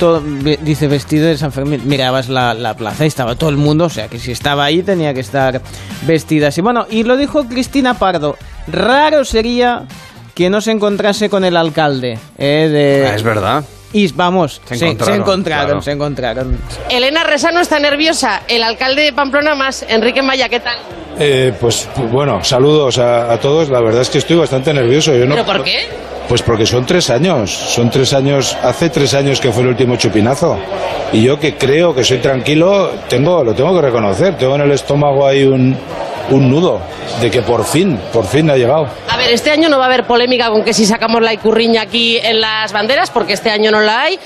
todo, 0.00 0.22
dice 0.62 0.88
vestido 0.88 1.26
de 1.26 1.36
San 1.36 1.52
Fermín. 1.52 1.82
Mirabas 1.84 2.30
la, 2.30 2.54
la 2.54 2.74
plaza 2.74 3.04
y 3.04 3.08
estaba 3.08 3.34
todo 3.34 3.50
el 3.50 3.58
mundo. 3.58 3.84
O 3.84 3.90
sea, 3.90 4.08
que 4.08 4.18
si 4.18 4.32
estaba 4.32 4.64
ahí 4.64 4.82
tenía 4.82 5.12
que 5.12 5.20
estar 5.20 5.60
vestida 6.06 6.48
así. 6.48 6.62
Bueno, 6.62 6.86
y 6.88 7.02
lo 7.02 7.18
dijo 7.18 7.44
Cristina 7.44 7.94
Pardo. 7.94 8.38
Raro 8.68 9.24
sería 9.26 9.84
que 10.34 10.48
no 10.48 10.62
se 10.62 10.70
encontrase 10.70 11.28
con 11.28 11.44
el 11.44 11.58
alcalde. 11.58 12.18
eh, 12.38 12.68
de... 12.72 13.06
Ah, 13.10 13.14
es 13.16 13.22
verdad. 13.22 13.64
Y 13.92 14.10
vamos, 14.12 14.62
Se 14.64 14.74
se, 14.74 14.78
se 14.78 14.86
encontraron, 14.86 15.20
encontraron, 15.20 15.66
claro. 15.66 15.82
se 15.82 15.90
encontraron. 15.90 16.58
Elena 16.88 17.24
Resano 17.24 17.60
está 17.60 17.78
nerviosa. 17.78 18.40
El 18.48 18.62
alcalde 18.62 19.02
de 19.02 19.12
Pamplona 19.12 19.54
más, 19.54 19.84
Enrique 19.86 20.22
Maya, 20.22 20.48
¿qué 20.48 20.60
tal? 20.60 20.78
Eh, 21.18 21.52
pues 21.60 21.88
bueno, 22.10 22.42
saludos 22.42 22.98
a, 22.98 23.32
a 23.32 23.38
todos. 23.38 23.68
La 23.68 23.80
verdad 23.80 24.02
es 24.02 24.10
que 24.10 24.18
estoy 24.18 24.36
bastante 24.36 24.72
nervioso. 24.72 25.14
Yo 25.14 25.26
no, 25.26 25.34
¿Pero 25.34 25.46
por 25.46 25.62
qué? 25.62 25.88
Pues 26.28 26.42
porque 26.42 26.64
son 26.66 26.86
tres 26.86 27.10
años. 27.10 27.50
Son 27.50 27.90
tres 27.90 28.12
años. 28.14 28.56
Hace 28.62 28.88
tres 28.90 29.12
años 29.14 29.40
que 29.40 29.52
fue 29.52 29.62
el 29.62 29.68
último 29.70 29.96
chupinazo. 29.96 30.58
Y 31.12 31.22
yo 31.22 31.38
que 31.38 31.56
creo 31.56 31.94
que 31.94 32.04
soy 32.04 32.18
tranquilo, 32.18 32.90
tengo, 33.08 33.44
lo 33.44 33.54
tengo 33.54 33.74
que 33.74 33.82
reconocer. 33.82 34.36
Tengo 34.38 34.54
en 34.54 34.62
el 34.62 34.72
estómago 34.72 35.26
ahí 35.26 35.44
un, 35.44 35.76
un 36.30 36.50
nudo 36.50 36.80
de 37.20 37.30
que 37.30 37.42
por 37.42 37.64
fin, 37.64 37.98
por 38.12 38.24
fin 38.26 38.48
ha 38.48 38.56
llegado. 38.56 38.86
A 39.10 39.16
ver, 39.18 39.32
este 39.32 39.50
año 39.50 39.68
no 39.68 39.76
va 39.78 39.84
a 39.84 39.86
haber 39.88 40.04
polémica 40.04 40.48
con 40.48 40.64
que 40.64 40.72
si 40.72 40.86
sacamos 40.86 41.20
la 41.20 41.34
icurriña 41.34 41.82
aquí 41.82 42.16
en 42.16 42.40
las 42.40 42.72
banderas, 42.72 43.10
porque 43.10 43.34
este 43.34 43.50
año 43.50 43.70
no 43.70 43.80
la 43.80 44.02
hay. 44.02 44.18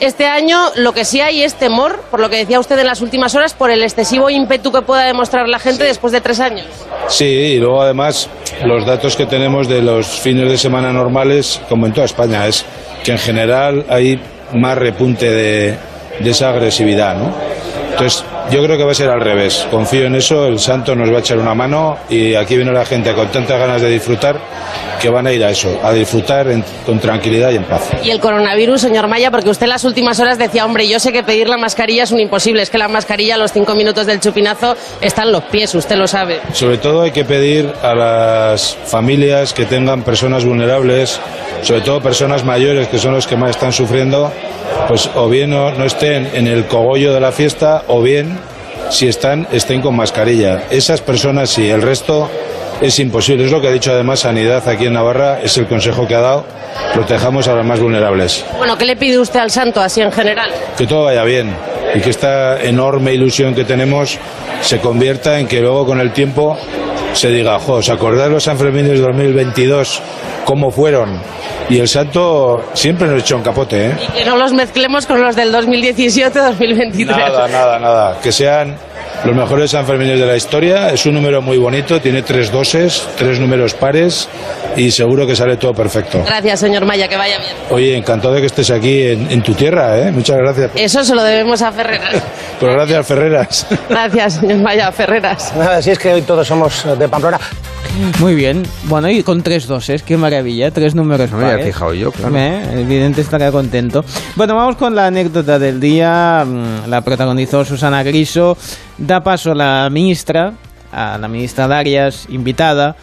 Este 0.00 0.26
año 0.26 0.58
lo 0.76 0.92
que 0.92 1.04
sí 1.04 1.20
hay 1.20 1.42
es 1.42 1.54
temor, 1.54 2.00
por 2.10 2.20
lo 2.20 2.28
que 2.28 2.36
decía 2.36 2.58
usted 2.58 2.78
en 2.78 2.86
las 2.86 3.00
últimas 3.00 3.34
horas, 3.34 3.54
por 3.54 3.70
el 3.70 3.82
excesivo 3.82 4.28
ímpetu 4.28 4.72
que 4.72 4.82
pueda 4.82 5.04
demostrar 5.04 5.48
la 5.48 5.58
gente 5.58 5.84
después 5.84 6.12
de 6.12 6.20
tres 6.20 6.40
años. 6.40 6.66
Sí, 7.08 7.24
y 7.24 7.58
luego 7.58 7.82
además 7.82 8.28
los 8.64 8.84
datos 8.84 9.14
que 9.16 9.26
tenemos 9.26 9.68
de 9.68 9.82
los 9.82 10.06
fines 10.06 10.50
de 10.50 10.58
semana 10.58 10.92
normales, 10.92 11.60
como 11.68 11.86
en 11.86 11.92
toda 11.92 12.06
España, 12.06 12.46
es 12.46 12.64
que 13.04 13.12
en 13.12 13.18
general 13.18 13.86
hay 13.88 14.20
más 14.52 14.76
repunte 14.76 15.30
de, 15.30 15.78
de 16.20 16.30
esa 16.30 16.50
agresividad, 16.50 17.16
¿no? 17.16 17.32
Entonces, 17.92 18.24
yo 18.50 18.62
creo 18.64 18.76
que 18.76 18.84
va 18.84 18.92
a 18.92 18.94
ser 18.94 19.10
al 19.10 19.20
revés. 19.20 19.66
Confío 19.70 20.06
en 20.06 20.14
eso, 20.14 20.46
el 20.46 20.58
santo 20.58 20.94
nos 20.94 21.10
va 21.12 21.16
a 21.16 21.20
echar 21.20 21.38
una 21.38 21.54
mano 21.54 21.98
y 22.08 22.34
aquí 22.34 22.56
viene 22.56 22.72
la 22.72 22.84
gente 22.84 23.12
con 23.14 23.28
tantas 23.28 23.58
ganas 23.58 23.80
de 23.82 23.88
disfrutar 23.90 24.38
que 25.00 25.08
van 25.10 25.26
a 25.26 25.32
ir 25.32 25.44
a 25.44 25.50
eso, 25.50 25.80
a 25.82 25.92
disfrutar 25.92 26.48
en- 26.48 26.64
con 26.86 26.98
tranquilidad 26.98 27.50
y 27.50 27.56
en 27.56 27.64
paz. 27.64 27.82
Y 28.02 28.10
el 28.10 28.20
coronavirus, 28.20 28.80
señor 28.80 29.06
Maya, 29.08 29.30
porque 29.30 29.50
usted 29.50 29.64
en 29.64 29.70
las 29.70 29.84
últimas 29.84 30.18
horas 30.20 30.38
decía, 30.38 30.64
hombre, 30.64 30.88
yo 30.88 30.98
sé 31.00 31.12
que 31.12 31.22
pedir 31.22 31.48
la 31.48 31.58
mascarilla 31.58 32.04
es 32.04 32.12
un 32.12 32.20
imposible, 32.20 32.62
es 32.62 32.70
que 32.70 32.78
la 32.78 32.88
mascarilla 32.88 33.34
a 33.34 33.38
los 33.38 33.52
cinco 33.52 33.74
minutos 33.74 34.06
del 34.06 34.20
chupinazo 34.20 34.76
están 35.00 35.30
los 35.32 35.44
pies, 35.44 35.74
usted 35.74 35.96
lo 35.96 36.06
sabe. 36.06 36.40
Sobre 36.52 36.78
todo 36.78 37.02
hay 37.02 37.10
que 37.10 37.24
pedir 37.24 37.70
a 37.82 37.94
las 37.94 38.76
familias 38.86 39.52
que 39.52 39.64
tengan 39.66 40.02
personas 40.02 40.44
vulnerables, 40.44 41.20
sobre 41.64 41.80
todo 41.80 42.00
personas 42.00 42.44
mayores 42.44 42.88
que 42.88 42.98
son 42.98 43.14
los 43.14 43.26
que 43.26 43.36
más 43.36 43.50
están 43.50 43.72
sufriendo, 43.72 44.30
pues 44.86 45.08
o 45.14 45.28
bien 45.28 45.50
no, 45.50 45.70
no 45.72 45.84
estén 45.84 46.30
en 46.34 46.46
el 46.46 46.66
cogollo 46.66 47.12
de 47.14 47.20
la 47.20 47.32
fiesta 47.32 47.84
o 47.88 48.02
bien 48.02 48.38
si 48.90 49.08
están 49.08 49.48
estén 49.50 49.80
con 49.80 49.96
mascarilla. 49.96 50.64
Esas 50.70 51.00
personas 51.00 51.50
sí, 51.50 51.68
el 51.68 51.80
resto 51.80 52.28
es 52.80 52.98
imposible. 52.98 53.46
Es 53.46 53.50
lo 53.50 53.60
que 53.60 53.68
ha 53.68 53.72
dicho 53.72 53.92
además 53.92 54.20
Sanidad 54.20 54.68
aquí 54.68 54.86
en 54.86 54.92
Navarra, 54.92 55.40
es 55.42 55.56
el 55.56 55.66
consejo 55.66 56.06
que 56.06 56.14
ha 56.14 56.20
dado, 56.20 56.44
protejamos 56.92 57.48
a 57.48 57.54
los 57.54 57.64
más 57.64 57.80
vulnerables. 57.80 58.44
Bueno, 58.58 58.76
¿qué 58.76 58.84
le 58.84 58.96
pide 58.96 59.18
usted 59.18 59.40
al 59.40 59.50
santo 59.50 59.80
así 59.80 60.02
en 60.02 60.12
general? 60.12 60.50
que 60.76 60.86
todo 60.86 61.04
vaya 61.04 61.24
bien 61.24 61.54
y 61.94 62.00
que 62.00 62.10
esta 62.10 62.60
enorme 62.62 63.14
ilusión 63.14 63.54
que 63.54 63.64
tenemos 63.64 64.18
se 64.60 64.80
convierta 64.80 65.38
en 65.38 65.46
que 65.46 65.60
luego 65.60 65.86
con 65.86 66.00
el 66.00 66.12
tiempo 66.12 66.58
se 67.14 67.30
diga, 67.30 67.58
jo, 67.58 67.74
¿os 67.74 67.88
acordáis 67.88 68.30
los 68.30 68.44
Sanfermines 68.44 68.92
de 68.92 69.00
2022 69.00 70.02
cómo 70.44 70.70
fueron? 70.70 71.20
Y 71.68 71.78
el 71.78 71.88
santo 71.88 72.62
siempre 72.74 73.08
nos 73.08 73.20
echó 73.22 73.36
un 73.36 73.42
capote, 73.42 73.86
¿eh? 73.86 73.96
Que 74.14 74.24
no 74.24 74.36
los 74.36 74.52
mezclemos 74.52 75.06
con 75.06 75.20
los 75.22 75.34
del 75.36 75.52
2017-2023. 75.54 77.06
Nada, 77.06 77.48
nada, 77.48 77.78
nada. 77.78 78.20
Que 78.20 78.32
sean 78.32 78.76
los 79.24 79.34
mejores 79.34 79.70
Sanfermines 79.70 80.18
de 80.18 80.26
la 80.26 80.36
historia. 80.36 80.90
Es 80.90 81.06
un 81.06 81.14
número 81.14 81.40
muy 81.42 81.56
bonito, 81.58 82.00
tiene 82.00 82.22
tres 82.22 82.50
doses, 82.50 83.06
tres 83.16 83.40
números 83.40 83.74
pares 83.74 84.28
y 84.76 84.90
seguro 84.90 85.26
que 85.26 85.34
sale 85.36 85.56
todo 85.56 85.72
perfecto. 85.74 86.22
Gracias, 86.26 86.60
señor 86.60 86.84
Maya, 86.84 87.08
que 87.08 87.16
vaya 87.16 87.38
bien. 87.38 87.52
Oye, 87.70 87.96
encantado 87.96 88.34
de 88.34 88.40
que 88.40 88.46
estés 88.46 88.70
aquí 88.70 89.02
en, 89.02 89.30
en 89.30 89.42
tu 89.42 89.54
tierra, 89.54 89.98
¿eh? 89.98 90.12
Muchas 90.12 90.36
gracias. 90.38 90.70
Eso 90.74 91.04
se 91.04 91.14
lo 91.14 91.22
debemos 91.22 91.62
a 91.62 91.72
Ferreras. 91.72 92.22
Pues 92.60 92.72
gracias, 92.72 93.06
Ferreras. 93.06 93.66
Gracias, 93.90 94.34
señor 94.34 94.58
Maya, 94.58 94.90
Ferreras. 94.92 95.52
Nada, 95.56 95.82
si 95.82 95.90
es 95.90 95.98
que 95.98 96.12
hoy 96.14 96.22
todos 96.22 96.46
somos 96.46 96.86
de 96.98 97.08
Pamplona. 97.08 97.38
Muy 98.20 98.34
bien. 98.36 98.62
Bueno, 98.84 99.10
y 99.10 99.22
con 99.24 99.42
tres 99.42 99.66
doses, 99.66 100.04
qué 100.04 100.16
maravilla. 100.16 100.70
Tres 100.70 100.94
números 100.94 101.30
No 101.32 101.38
me 101.38 101.50
había 101.50 101.64
fijado 101.66 101.94
yo, 101.94 102.12
claro. 102.12 102.34
Eh, 102.36 102.62
el 102.74 102.84
vidente 102.86 103.20
estará 103.20 103.50
contento. 103.50 104.04
Bueno, 104.36 104.54
vamos 104.54 104.76
con 104.76 104.94
la 104.94 105.08
anécdota 105.08 105.58
del 105.58 105.80
día. 105.80 106.44
Mm, 106.46 106.88
La 106.88 107.00
protagonizó 107.02 107.64
Susana 107.64 108.02
Griso. 108.04 108.56
Da 108.98 109.22
paso 109.22 109.52
a 109.52 109.54
la 109.54 109.88
ministra, 109.90 110.52
a 110.92 111.18
la 111.18 111.28
ministra 111.28 111.66
Darias, 111.66 112.26
invitada, 112.28 112.96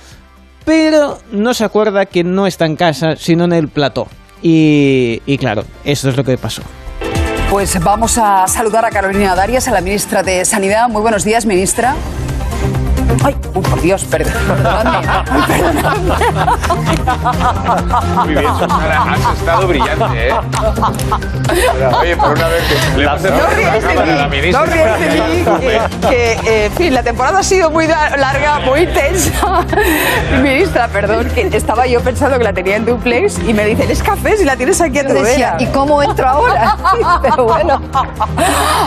pero 0.65 1.19
no 1.31 1.53
se 1.53 1.63
acuerda 1.63 2.05
que 2.05 2.23
no 2.23 2.47
está 2.47 2.65
en 2.65 2.75
casa, 2.75 3.15
sino 3.17 3.43
en 3.45 3.53
el 3.53 3.67
plató. 3.67 4.07
Y, 4.41 5.19
claro, 5.39 5.63
eso 5.83 6.09
es 6.09 6.17
lo 6.17 6.23
que 6.23 6.37
pasó. 6.37 6.63
Pues 7.49 7.77
vamos 7.83 8.17
a 8.17 8.47
saludar 8.47 8.85
a 8.85 8.89
Carolina 8.89 9.35
Darias, 9.35 9.67
a 9.67 9.71
la 9.71 9.81
ministra 9.81 10.23
de 10.23 10.45
Sanidad. 10.45 10.87
Muy 10.87 11.01
buenos 11.01 11.25
días, 11.25 11.45
ministra. 11.45 11.95
Ay, 13.23 13.35
uy, 13.53 13.61
por 13.61 13.81
Dios, 13.81 14.03
perdón, 14.05 14.33
perdonadme. 14.47 15.07
Ay, 15.29 15.43
perdonadme. 15.47 16.15
Muy 18.23 18.33
bien, 18.35 18.53
Susana, 18.57 19.13
has 19.13 19.37
estado 19.37 19.67
brillante, 19.67 20.27
¿eh? 20.29 20.33
Pero, 21.73 21.97
oye, 21.99 22.15
por 22.17 22.29
una 22.31 22.47
vez 22.47 22.63
que 22.63 22.97
le 22.97 23.03
hemos 23.03 23.21
No 23.21 23.47
ríes 23.47 23.83
de 23.83 23.89
a 23.89 24.05
la 24.05 24.27
mí, 24.27 24.37
ministra. 24.37 24.59
no 24.59 24.65
ríes 24.71 24.99
de 24.99 25.09
mí, 25.21 25.45
que, 25.61 26.07
que, 26.09 26.31
eh, 26.33 26.65
en 26.65 26.71
fin, 26.73 26.93
la 26.93 27.03
temporada 27.03 27.39
ha 27.39 27.43
sido 27.43 27.69
muy 27.69 27.87
larga, 27.87 28.59
muy 28.59 28.81
intensa. 28.81 29.65
Ministra, 30.41 30.87
perdón, 30.87 31.29
que 31.33 31.47
estaba 31.55 31.85
yo 31.87 32.01
pensando 32.01 32.37
que 32.37 32.43
la 32.43 32.53
tenía 32.53 32.77
en 32.77 32.85
duplex 32.85 33.39
y 33.39 33.53
me 33.53 33.65
dicen, 33.65 33.89
es 33.91 34.01
café 34.01 34.37
si 34.37 34.45
la 34.45 34.55
tienes 34.55 34.79
aquí 34.81 34.99
a 34.99 35.07
tu 35.07 35.13
vera". 35.13 35.57
¿y 35.59 35.65
cómo 35.67 36.01
entro 36.01 36.27
ahora? 36.27 36.77
Pero 37.21 37.43
bueno. 37.45 37.81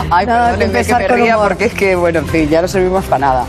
Ay, 0.09 0.25
perdónenme 0.25 0.57
que 0.57 0.63
empezar 0.65 0.97
que 0.97 1.03
me 1.03 1.09
con 1.09 1.17
ría 1.19 1.37
porque 1.37 1.65
es 1.65 1.73
que, 1.73 1.95
bueno, 1.95 2.19
en 2.19 2.27
fin, 2.27 2.49
ya 2.49 2.61
no 2.61 2.67
servimos 2.67 3.05
para 3.05 3.19
nada. 3.19 3.45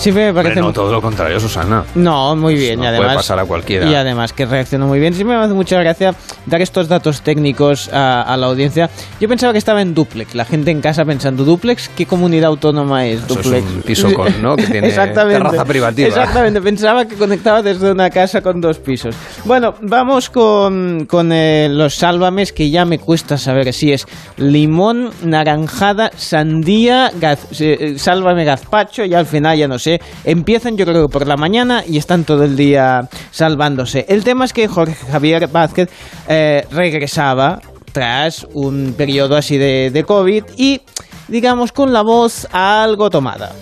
Siempre 0.00 0.26
me 0.28 0.32
parece... 0.32 0.60
Hombre, 0.60 0.62
no, 0.68 0.72
todo 0.72 0.90
lo 0.92 1.02
contrario, 1.02 1.38
Susana. 1.38 1.84
No, 1.94 2.34
muy 2.34 2.54
bien. 2.54 2.78
No 2.78 2.84
y 2.84 2.88
además, 2.88 3.06
puede 3.08 3.16
pasar 3.18 3.38
a 3.38 3.44
cualquiera. 3.44 3.86
Y 3.86 3.94
además 3.94 4.32
que 4.32 4.46
reaccionó 4.46 4.86
muy 4.86 4.98
bien. 4.98 5.12
Siempre 5.12 5.36
me 5.36 5.44
hace 5.44 5.52
mucha 5.52 5.78
gracia 5.78 6.14
dar 6.46 6.62
estos 6.62 6.88
datos 6.88 7.20
técnicos 7.20 7.90
a, 7.92 8.22
a 8.22 8.36
la 8.38 8.46
audiencia. 8.46 8.88
Yo 9.20 9.28
pensaba 9.28 9.52
que 9.52 9.58
estaba 9.58 9.82
en 9.82 9.92
Duplex. 9.94 10.34
La 10.34 10.46
gente 10.46 10.70
en 10.70 10.80
casa 10.80 11.04
pensando, 11.04 11.44
¿Duplex? 11.44 11.90
¿Qué 11.90 12.06
comunidad 12.06 12.46
autónoma 12.46 13.06
es 13.06 13.22
Eso 13.24 13.38
es 13.40 13.44
Duplex? 13.44 13.66
un 13.66 13.82
piso 13.82 14.14
con, 14.14 14.40
¿no? 14.42 14.56
que 14.56 14.66
tiene 14.68 14.88
Exactamente. 14.88 15.42
terraza 15.42 15.64
privativa. 15.66 16.08
Exactamente. 16.08 16.62
Pensaba 16.62 17.04
que 17.04 17.16
conectaba 17.16 17.60
desde 17.62 17.92
una 17.92 18.08
casa 18.08 18.40
con 18.40 18.58
dos 18.62 18.78
pisos. 18.78 19.14
Bueno, 19.44 19.74
vamos 19.82 20.30
con, 20.30 21.04
con 21.06 21.30
eh, 21.30 21.68
los 21.70 21.94
sálvames 21.94 22.54
que 22.54 22.70
ya 22.70 22.86
me 22.86 22.98
cuesta 22.98 23.36
saber 23.36 23.70
si 23.74 23.92
es 23.92 24.06
limón, 24.38 25.10
naranjada, 25.22 26.10
sandía, 26.16 27.12
gaz- 27.20 27.48
eh, 27.60 27.94
sálvame 27.98 28.44
gazpacho 28.44 29.04
y 29.04 29.12
al 29.12 29.26
final 29.26 29.58
ya 29.58 29.68
no 29.68 29.78
sé. 29.78 29.89
Empiezan 30.24 30.76
yo 30.76 30.84
creo 30.84 31.08
por 31.08 31.26
la 31.26 31.36
mañana 31.36 31.82
y 31.86 31.98
están 31.98 32.24
todo 32.24 32.44
el 32.44 32.56
día 32.56 33.08
salvándose. 33.30 34.04
El 34.08 34.24
tema 34.24 34.44
es 34.44 34.52
que 34.52 34.68
Jorge 34.68 34.94
Javier 35.10 35.48
Vázquez 35.48 35.88
eh, 36.28 36.66
regresaba 36.70 37.60
tras 37.92 38.46
un 38.52 38.94
periodo 38.96 39.36
así 39.36 39.58
de, 39.58 39.90
de 39.92 40.04
COVID 40.04 40.44
y 40.56 40.80
digamos 41.28 41.72
con 41.72 41.92
la 41.92 42.02
voz 42.02 42.46
algo 42.52 43.10
tomada. 43.10 43.52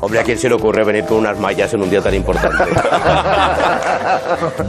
Hombre, 0.00 0.20
¿a 0.20 0.24
quién 0.24 0.38
se 0.38 0.48
le 0.48 0.54
ocurre 0.54 0.84
venir 0.84 1.06
con 1.06 1.16
unas 1.18 1.38
mallas 1.38 1.72
en 1.72 1.82
un 1.82 1.88
día 1.88 2.02
tan 2.02 2.14
importante? 2.14 2.64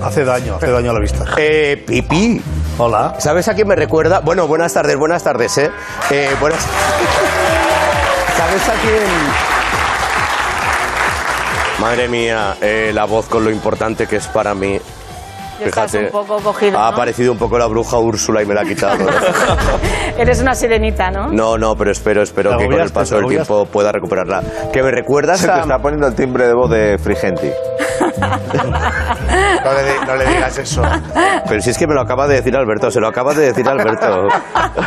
Hace 0.02 0.24
daño, 0.24 0.56
hace 0.56 0.72
daño 0.72 0.92
a 0.92 0.94
la 0.94 1.00
vista. 1.00 1.26
Eh, 1.38 1.84
Pipi. 1.86 2.42
Hola. 2.78 3.16
¿Sabes 3.20 3.48
a 3.48 3.54
quién 3.54 3.68
me 3.68 3.76
recuerda? 3.76 4.22
Bueno, 4.22 4.48
buenas 4.48 4.74
tardes, 4.74 4.98
buenas 4.98 5.24
tardes, 5.24 5.58
¿eh? 5.58 5.70
eh 6.12 6.30
buenas... 6.40 6.60
¿Sabes 8.38 8.70
a 8.70 8.74
quién? 8.82 9.57
Madre 11.88 12.10
mía, 12.10 12.58
eh, 12.60 12.92
la 12.94 13.06
voz 13.06 13.30
con 13.30 13.46
lo 13.46 13.50
importante 13.50 14.08
que 14.08 14.18
es 14.18 14.28
para 14.28 14.54
mí. 14.54 14.78
Estás 15.62 15.94
un 15.94 16.10
poco 16.10 16.36
cogido, 16.42 16.78
ha 16.78 16.82
¿no? 16.82 16.88
aparecido 16.88 17.32
un 17.32 17.38
poco 17.38 17.58
la 17.58 17.66
bruja 17.68 17.98
Úrsula 17.98 18.44
y 18.44 18.46
me 18.46 18.54
la 18.54 18.62
ha 18.62 18.66
quitado. 18.66 19.08
Eres 20.18 20.42
una 20.42 20.54
sirenita, 20.54 21.10
¿no? 21.12 21.28
No, 21.28 21.58
no, 21.58 21.78
pero 21.78 21.92
espero, 21.92 22.22
espero 22.22 22.58
que 22.58 22.66
con 22.66 22.82
el 22.82 22.92
paso 22.92 23.16
del 23.16 23.28
tiempo 23.28 23.66
pueda 23.68 23.94
recuperarla. 23.94 24.44
Que 24.74 24.84
me 24.84 24.92
recuerdas 24.92 25.40
Se 25.40 25.48
te 25.48 25.60
está 25.62 25.80
poniendo 25.80 26.08
el 26.08 26.14
timbre 26.14 26.46
de 26.46 26.54
voz 26.54 26.70
de 26.70 26.98
Frigenti. 26.98 27.52
No 29.64 29.74
le, 29.74 30.06
no 30.06 30.16
le 30.16 30.26
digas 30.26 30.58
eso. 30.58 30.82
Pero 31.48 31.62
si 31.62 31.70
es 31.72 31.78
que 31.78 31.88
me 31.88 31.94
lo 31.94 32.02
acaba 32.02 32.28
de 32.28 32.36
decir 32.36 32.56
Alberto, 32.56 32.90
se 32.90 33.02
lo 33.02 33.08
acaba 33.08 33.34
de 33.34 33.48
decir 33.48 33.68
Alberto. 33.68 34.30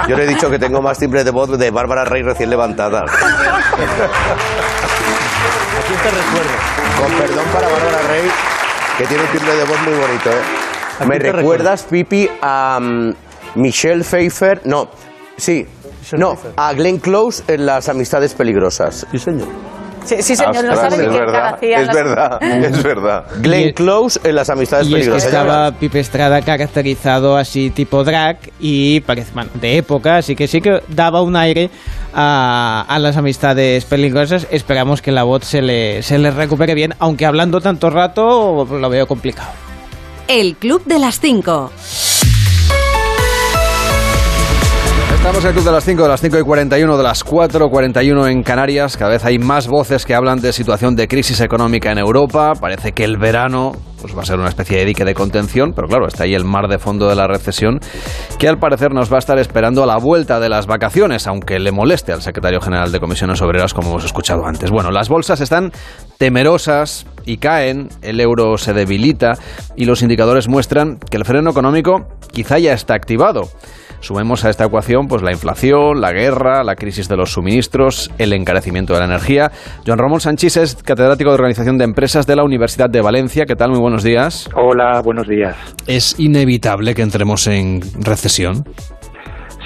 Yo 0.08 0.16
le 0.16 0.24
he 0.24 0.26
dicho 0.26 0.48
que 0.48 0.58
tengo 0.58 0.80
más 0.80 0.96
timbre 0.98 1.22
de 1.22 1.30
voz 1.30 1.58
de 1.58 1.70
Bárbara 1.70 2.06
Rey 2.06 2.22
recién 2.22 2.48
levantada. 2.48 3.04
¿A 5.90 5.92
quién 5.92 6.02
te 6.02 6.10
recuerdo? 6.22 6.52
Con 7.00 7.18
perdón 7.18 7.44
para 7.52 7.68
Bárbara 7.68 8.02
Rey, 8.06 8.30
que 8.96 9.06
tiene 9.06 9.24
un 9.24 9.28
timbre 9.30 9.56
de 9.56 9.64
voz 9.64 9.80
muy 9.82 9.94
bonito, 9.94 10.30
¿eh? 10.30 10.42
¿A 11.00 11.04
¿Me 11.04 11.18
recuerdas, 11.18 11.82
Pipi, 11.82 12.30
a 12.40 12.78
mm, 12.80 13.14
Michelle 13.56 14.04
Pfeiffer? 14.04 14.60
No, 14.66 14.88
sí. 15.36 15.66
No, 16.16 16.36
a 16.56 16.72
Glenn 16.74 16.98
Close 16.98 17.42
en 17.48 17.66
Las 17.66 17.88
Amistades 17.88 18.34
Peligrosas. 18.34 19.04
Sí, 19.10 19.18
señor. 19.18 19.48
Sí, 20.04 20.22
sí, 20.22 20.36
señor, 20.36 20.64
no 20.64 20.74
sabe 20.74 20.98
ni 20.98 21.04
es 21.06 21.12
verdad, 21.12 21.58
es 21.62 21.88
verdad, 21.92 22.38
es 22.42 22.82
verdad. 22.82 23.24
Glenn 23.40 23.72
Close 23.72 24.18
en 24.24 24.34
Las 24.34 24.50
Amistades 24.50 24.86
Y 24.86 24.90
es 24.90 24.94
que 24.94 24.98
Peligrosas. 25.00 25.26
estaba 25.26 25.72
Pipe 25.72 26.00
Estrada 26.00 26.42
caracterizado 26.42 27.36
así 27.36 27.70
tipo 27.70 28.02
drag 28.04 28.38
y 28.58 29.00
parece, 29.00 29.30
bueno, 29.34 29.50
de 29.54 29.76
época, 29.76 30.16
así 30.18 30.34
que 30.34 30.48
sí 30.48 30.60
que 30.60 30.82
daba 30.88 31.22
un 31.22 31.36
aire 31.36 31.70
a, 32.14 32.84
a 32.88 32.98
las 32.98 33.16
amistades 33.16 33.84
peligrosas. 33.84 34.46
Esperamos 34.50 35.02
que 35.02 35.12
la 35.12 35.22
voz 35.24 35.44
se 35.44 35.62
le, 35.62 36.02
se 36.02 36.18
le 36.18 36.30
recupere 36.30 36.74
bien, 36.74 36.94
aunque 36.98 37.26
hablando 37.26 37.60
tanto 37.60 37.90
rato 37.90 38.66
lo 38.70 38.88
veo 38.90 39.06
complicado. 39.06 39.50
El 40.28 40.56
Club 40.56 40.82
de 40.84 40.98
las 40.98 41.18
5. 41.20 41.72
Estamos 45.20 45.44
en 45.44 45.48
el 45.48 45.52
Club 45.52 45.66
de 45.66 45.72
las 45.72 45.84
5, 45.84 46.02
de 46.02 46.08
las 46.08 46.20
5 46.22 46.38
y 46.38 46.42
41, 46.42 46.96
de 46.96 47.02
las 47.02 47.24
4, 47.24 47.68
41 47.68 48.26
en 48.28 48.42
Canarias. 48.42 48.96
Cada 48.96 49.10
vez 49.10 49.24
hay 49.26 49.38
más 49.38 49.68
voces 49.68 50.06
que 50.06 50.14
hablan 50.14 50.40
de 50.40 50.50
situación 50.54 50.96
de 50.96 51.08
crisis 51.08 51.42
económica 51.42 51.92
en 51.92 51.98
Europa. 51.98 52.54
Parece 52.58 52.92
que 52.92 53.04
el 53.04 53.18
verano 53.18 53.72
pues, 54.00 54.16
va 54.16 54.22
a 54.22 54.24
ser 54.24 54.38
una 54.38 54.48
especie 54.48 54.78
de 54.78 54.86
dique 54.86 55.04
de 55.04 55.12
contención, 55.12 55.74
pero 55.76 55.88
claro, 55.88 56.08
está 56.08 56.24
ahí 56.24 56.34
el 56.34 56.46
mar 56.46 56.68
de 56.68 56.78
fondo 56.78 57.06
de 57.06 57.16
la 57.16 57.26
recesión, 57.26 57.80
que 58.38 58.48
al 58.48 58.58
parecer 58.58 58.94
nos 58.94 59.12
va 59.12 59.16
a 59.16 59.18
estar 59.18 59.38
esperando 59.38 59.82
a 59.82 59.86
la 59.86 59.98
vuelta 59.98 60.40
de 60.40 60.48
las 60.48 60.66
vacaciones, 60.66 61.26
aunque 61.26 61.58
le 61.58 61.70
moleste 61.70 62.12
al 62.12 62.22
secretario 62.22 62.62
general 62.62 62.90
de 62.90 62.98
Comisiones 62.98 63.42
Obreras, 63.42 63.74
como 63.74 63.90
hemos 63.90 64.06
escuchado 64.06 64.46
antes. 64.46 64.70
Bueno, 64.70 64.90
las 64.90 65.10
bolsas 65.10 65.42
están 65.42 65.70
temerosas 66.16 67.04
y 67.26 67.36
caen, 67.36 67.90
el 68.00 68.20
euro 68.20 68.56
se 68.56 68.72
debilita 68.72 69.34
y 69.76 69.84
los 69.84 70.00
indicadores 70.00 70.48
muestran 70.48 70.98
que 70.98 71.18
el 71.18 71.26
freno 71.26 71.50
económico 71.50 72.06
quizá 72.32 72.58
ya 72.58 72.72
está 72.72 72.94
activado. 72.94 73.50
Sumemos 74.00 74.44
a 74.44 74.50
esta 74.50 74.64
ecuación 74.64 75.08
pues 75.08 75.22
la 75.22 75.30
inflación, 75.30 76.00
la 76.00 76.12
guerra, 76.12 76.64
la 76.64 76.74
crisis 76.74 77.08
de 77.08 77.16
los 77.16 77.32
suministros, 77.32 78.10
el 78.18 78.32
encarecimiento 78.32 78.94
de 78.94 79.00
la 79.00 79.04
energía. 79.04 79.50
Joan 79.86 79.98
Ramón 79.98 80.20
Sanchís 80.20 80.56
es 80.56 80.82
catedrático 80.82 81.30
de 81.30 81.34
Organización 81.34 81.76
de 81.76 81.84
Empresas 81.84 82.26
de 82.26 82.34
la 82.34 82.42
Universidad 82.42 82.88
de 82.88 83.02
Valencia. 83.02 83.44
¿Qué 83.44 83.56
tal? 83.56 83.70
Muy 83.70 83.80
buenos 83.80 84.02
días. 84.02 84.48
Hola, 84.54 85.02
buenos 85.04 85.28
días. 85.28 85.54
¿Es 85.86 86.18
inevitable 86.18 86.94
que 86.94 87.02
entremos 87.02 87.46
en 87.46 87.80
recesión? 88.02 88.64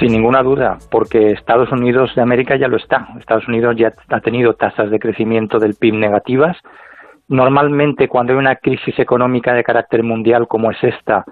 Sin 0.01 0.11
ninguna 0.11 0.43
duda, 0.43 0.79
porque 0.91 1.31
Estados 1.31 1.71
Unidos 1.71 2.11
de 2.17 2.23
América 2.23 2.57
ya 2.59 2.67
lo 2.67 2.77
está. 2.77 3.07
Estados 3.21 3.47
Unidos 3.47 3.77
ya 3.79 3.93
ha 4.09 4.21
tenido 4.21 4.55
tasas 4.55 4.91
de 4.91 4.99
crecimiento 4.99 5.61
del 5.61 5.75
PIB 5.75 5.95
negativas. 5.95 6.57
Normalmente, 7.29 8.09
cuando 8.09 8.33
hay 8.33 8.39
una 8.41 8.57
crisis 8.57 8.99
económica 8.99 9.55
de 9.55 9.63
carácter 9.63 10.03
mundial 10.03 10.49
como 10.49 10.73
es 10.73 10.83
esta, 10.83 11.25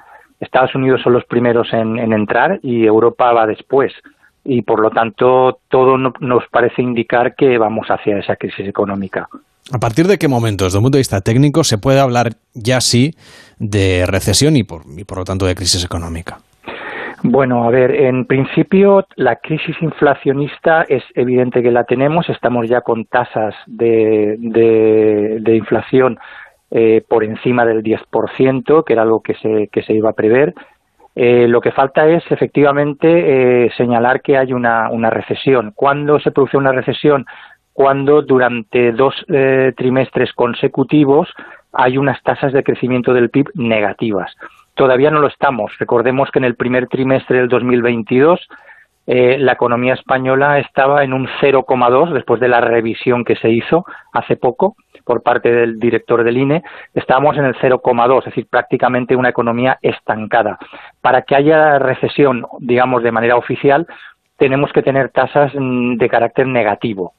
Estados 0.42 0.74
Unidos 0.74 1.00
son 1.02 1.12
los 1.14 1.24
primeros 1.24 1.72
en, 1.72 1.98
en 1.98 2.12
entrar 2.12 2.58
y 2.62 2.84
Europa 2.84 3.32
va 3.32 3.46
después. 3.46 3.92
Y 4.44 4.62
por 4.62 4.80
lo 4.80 4.90
tanto, 4.90 5.58
todo 5.68 5.96
no- 5.96 6.12
nos 6.20 6.44
parece 6.50 6.82
indicar 6.82 7.34
que 7.36 7.56
vamos 7.58 7.86
hacia 7.88 8.18
esa 8.18 8.36
crisis 8.36 8.66
económica. 8.68 9.28
¿A 9.72 9.78
partir 9.78 10.06
de 10.08 10.18
qué 10.18 10.26
momento, 10.26 10.64
desde 10.64 10.78
un 10.78 10.84
punto 10.84 10.96
de 10.96 11.00
vista 11.00 11.20
técnico, 11.20 11.62
se 11.62 11.78
puede 11.78 12.00
hablar 12.00 12.32
ya 12.52 12.80
sí 12.80 13.12
de 13.60 14.04
recesión 14.06 14.56
y 14.56 14.64
por, 14.64 14.82
y 14.96 15.04
por 15.04 15.18
lo 15.18 15.24
tanto 15.24 15.46
de 15.46 15.54
crisis 15.54 15.84
económica? 15.84 16.38
Bueno, 17.22 17.62
a 17.62 17.70
ver, 17.70 17.92
en 17.92 18.24
principio 18.24 19.06
la 19.14 19.36
crisis 19.36 19.76
inflacionista 19.80 20.82
es 20.88 21.04
evidente 21.14 21.62
que 21.62 21.70
la 21.70 21.84
tenemos, 21.84 22.28
estamos 22.28 22.68
ya 22.68 22.80
con 22.80 23.04
tasas 23.04 23.54
de, 23.68 24.34
de, 24.40 25.38
de 25.40 25.56
inflación 25.56 26.18
eh, 26.72 27.04
por 27.06 27.22
encima 27.22 27.64
del 27.64 27.82
10%, 27.82 28.84
que 28.84 28.92
era 28.92 29.02
algo 29.02 29.20
que 29.20 29.34
se, 29.34 29.68
que 29.68 29.82
se 29.82 29.92
iba 29.92 30.10
a 30.10 30.14
prever. 30.14 30.54
Eh, 31.14 31.46
lo 31.46 31.60
que 31.60 31.72
falta 31.72 32.08
es 32.08 32.24
efectivamente 32.30 33.66
eh, 33.66 33.70
señalar 33.76 34.22
que 34.22 34.38
hay 34.38 34.52
una, 34.52 34.90
una 34.90 35.10
recesión. 35.10 35.72
¿Cuándo 35.74 36.18
se 36.18 36.30
produce 36.30 36.56
una 36.56 36.72
recesión? 36.72 37.26
Cuando 37.74 38.22
durante 38.22 38.92
dos 38.92 39.14
eh, 39.28 39.72
trimestres 39.76 40.32
consecutivos 40.32 41.28
hay 41.72 41.98
unas 41.98 42.22
tasas 42.22 42.52
de 42.52 42.62
crecimiento 42.62 43.12
del 43.12 43.30
PIB 43.30 43.50
negativas. 43.54 44.34
Todavía 44.74 45.10
no 45.10 45.20
lo 45.20 45.28
estamos. 45.28 45.76
Recordemos 45.78 46.30
que 46.30 46.38
en 46.38 46.46
el 46.46 46.54
primer 46.54 46.88
trimestre 46.88 47.38
del 47.38 47.48
2022 47.48 48.48
eh, 49.06 49.36
la 49.38 49.52
economía 49.52 49.94
española 49.94 50.58
estaba 50.58 51.02
en 51.02 51.12
un 51.12 51.26
0,2 51.40 52.12
después 52.12 52.40
de 52.40 52.48
la 52.48 52.60
revisión 52.60 53.24
que 53.24 53.36
se 53.36 53.50
hizo 53.50 53.84
hace 54.12 54.36
poco 54.36 54.76
por 55.04 55.22
parte 55.22 55.50
del 55.50 55.78
director 55.78 56.24
del 56.24 56.38
INE. 56.38 56.62
Estábamos 56.94 57.36
en 57.36 57.44
el 57.44 57.54
0,2, 57.54 58.18
es 58.18 58.24
decir, 58.26 58.46
prácticamente 58.48 59.16
una 59.16 59.30
economía 59.30 59.78
estancada. 59.82 60.58
Para 61.00 61.22
que 61.22 61.36
haya 61.36 61.78
recesión, 61.78 62.46
digamos, 62.60 63.02
de 63.02 63.12
manera 63.12 63.36
oficial, 63.36 63.86
tenemos 64.38 64.72
que 64.72 64.82
tener 64.82 65.10
tasas 65.10 65.52
mm, 65.54 65.96
de 65.96 66.08
carácter 66.08 66.46
negativo. 66.46 67.12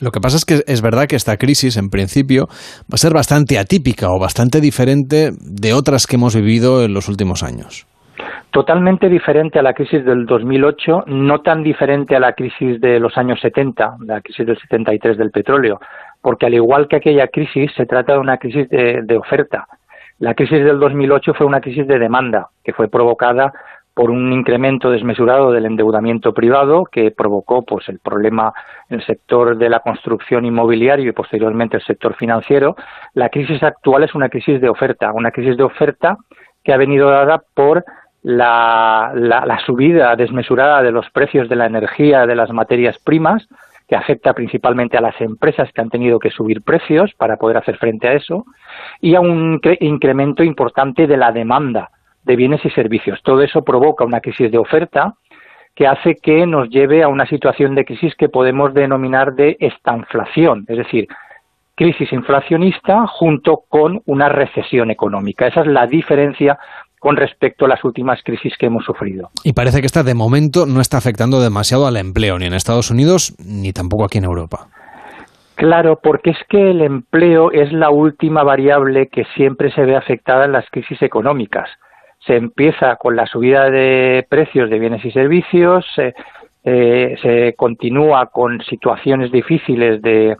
Lo 0.00 0.10
que 0.10 0.20
pasa 0.20 0.36
es 0.36 0.44
que 0.44 0.62
es 0.66 0.82
verdad 0.82 1.06
que 1.06 1.16
esta 1.16 1.36
crisis, 1.36 1.76
en 1.76 1.90
principio, 1.90 2.46
va 2.48 2.94
a 2.94 2.96
ser 2.96 3.12
bastante 3.12 3.58
atípica 3.58 4.10
o 4.10 4.18
bastante 4.18 4.60
diferente 4.60 5.30
de 5.38 5.74
otras 5.74 6.06
que 6.06 6.16
hemos 6.16 6.34
vivido 6.34 6.84
en 6.84 6.94
los 6.94 7.08
últimos 7.08 7.42
años. 7.42 7.86
Totalmente 8.50 9.08
diferente 9.08 9.58
a 9.58 9.62
la 9.62 9.72
crisis 9.72 10.04
del 10.04 10.26
2008, 10.26 11.04
no 11.06 11.40
tan 11.40 11.62
diferente 11.62 12.16
a 12.16 12.20
la 12.20 12.32
crisis 12.32 12.80
de 12.80 13.00
los 13.00 13.16
años 13.16 13.38
70, 13.40 13.96
la 14.00 14.20
crisis 14.20 14.46
del 14.46 14.58
73 14.58 15.16
del 15.16 15.30
petróleo, 15.30 15.80
porque 16.22 16.46
al 16.46 16.54
igual 16.54 16.88
que 16.88 16.96
aquella 16.96 17.26
crisis, 17.26 17.70
se 17.76 17.84
trata 17.84 18.14
de 18.14 18.20
una 18.20 18.38
crisis 18.38 18.68
de, 18.70 19.16
oferta. 19.18 19.66
La 20.18 20.34
crisis 20.34 20.64
del 20.64 20.78
2008 20.78 21.34
fue 21.34 21.46
una 21.46 21.60
crisis 21.60 21.86
de 21.86 21.98
demanda, 21.98 22.48
que 22.62 22.72
fue 22.72 22.88
provocada 22.88 23.52
por 23.92 24.10
un 24.10 24.32
incremento 24.32 24.90
desmesurado 24.90 25.50
del 25.52 25.66
endeudamiento 25.66 26.32
privado 26.32 26.84
que 26.84 27.10
provocó 27.10 27.62
pues 27.62 27.88
el 27.90 27.98
problema 27.98 28.54
en 28.88 29.00
el 29.00 29.06
sector 29.06 29.58
de 29.58 29.68
la 29.68 29.80
construcción 29.80 30.46
inmobiliario 30.46 31.10
y 31.10 31.12
posteriormente 31.12 31.76
el 31.76 31.82
sector 31.82 32.14
financiero. 32.14 32.76
La 33.12 33.28
crisis 33.28 33.62
actual 33.62 34.04
es 34.04 34.14
una 34.14 34.30
crisis 34.30 34.60
de 34.60 34.70
oferta, 34.70 35.12
una 35.12 35.32
crisis 35.32 35.56
de 35.56 35.64
oferta 35.64 36.16
que 36.64 36.72
ha 36.72 36.78
venido 36.78 37.10
dada 37.10 37.42
por 37.52 37.84
la 38.22 39.58
subida 39.66 40.14
desmesurada 40.14 40.82
de 40.82 40.92
los 40.92 41.10
precios 41.10 41.48
de 41.48 41.56
la 41.56 41.66
energía, 41.66 42.24
de 42.26 42.36
las 42.36 42.50
materias 42.50 42.96
primas, 43.00 43.46
que 43.92 43.96
afecta 43.96 44.32
principalmente 44.32 44.96
a 44.96 45.02
las 45.02 45.20
empresas 45.20 45.70
que 45.70 45.82
han 45.82 45.90
tenido 45.90 46.18
que 46.18 46.30
subir 46.30 46.62
precios 46.62 47.12
para 47.18 47.36
poder 47.36 47.58
hacer 47.58 47.76
frente 47.76 48.08
a 48.08 48.14
eso, 48.14 48.46
y 49.02 49.14
a 49.16 49.20
un 49.20 49.60
cre- 49.60 49.76
incremento 49.80 50.42
importante 50.42 51.06
de 51.06 51.18
la 51.18 51.30
demanda 51.30 51.90
de 52.22 52.34
bienes 52.34 52.64
y 52.64 52.70
servicios. 52.70 53.20
Todo 53.22 53.42
eso 53.42 53.62
provoca 53.62 54.06
una 54.06 54.22
crisis 54.22 54.50
de 54.50 54.56
oferta 54.56 55.12
que 55.74 55.86
hace 55.86 56.14
que 56.14 56.46
nos 56.46 56.70
lleve 56.70 57.02
a 57.02 57.08
una 57.08 57.26
situación 57.26 57.74
de 57.74 57.84
crisis 57.84 58.14
que 58.14 58.30
podemos 58.30 58.72
denominar 58.72 59.34
de 59.34 59.58
estanflación, 59.60 60.64
es 60.68 60.78
decir, 60.78 61.06
crisis 61.74 62.10
inflacionista 62.14 63.06
junto 63.06 63.60
con 63.68 64.00
una 64.06 64.30
recesión 64.30 64.90
económica. 64.90 65.48
Esa 65.48 65.60
es 65.60 65.66
la 65.66 65.86
diferencia 65.86 66.58
con 67.02 67.16
respecto 67.16 67.64
a 67.64 67.68
las 67.68 67.82
últimas 67.82 68.22
crisis 68.22 68.56
que 68.56 68.66
hemos 68.66 68.84
sufrido. 68.84 69.30
Y 69.42 69.54
parece 69.54 69.80
que 69.80 69.86
esta 69.86 70.04
de 70.04 70.14
momento 70.14 70.66
no 70.66 70.80
está 70.80 70.98
afectando 70.98 71.40
demasiado 71.40 71.88
al 71.88 71.96
empleo, 71.96 72.38
ni 72.38 72.46
en 72.46 72.54
Estados 72.54 72.92
Unidos, 72.92 73.34
ni 73.44 73.72
tampoco 73.72 74.04
aquí 74.04 74.18
en 74.18 74.24
Europa. 74.24 74.68
Claro, 75.56 75.98
porque 76.00 76.30
es 76.30 76.38
que 76.48 76.70
el 76.70 76.80
empleo 76.80 77.50
es 77.50 77.72
la 77.72 77.90
última 77.90 78.44
variable 78.44 79.08
que 79.08 79.24
siempre 79.34 79.72
se 79.72 79.82
ve 79.82 79.96
afectada 79.96 80.44
en 80.44 80.52
las 80.52 80.64
crisis 80.70 81.02
económicas. 81.02 81.68
Se 82.24 82.36
empieza 82.36 82.94
con 82.94 83.16
la 83.16 83.26
subida 83.26 83.68
de 83.68 84.24
precios 84.28 84.70
de 84.70 84.78
bienes 84.78 85.04
y 85.04 85.10
servicios, 85.10 85.84
se, 85.96 86.14
eh, 86.62 87.16
se 87.20 87.54
continúa 87.56 88.26
con 88.26 88.60
situaciones 88.62 89.32
difíciles 89.32 90.00
de, 90.02 90.36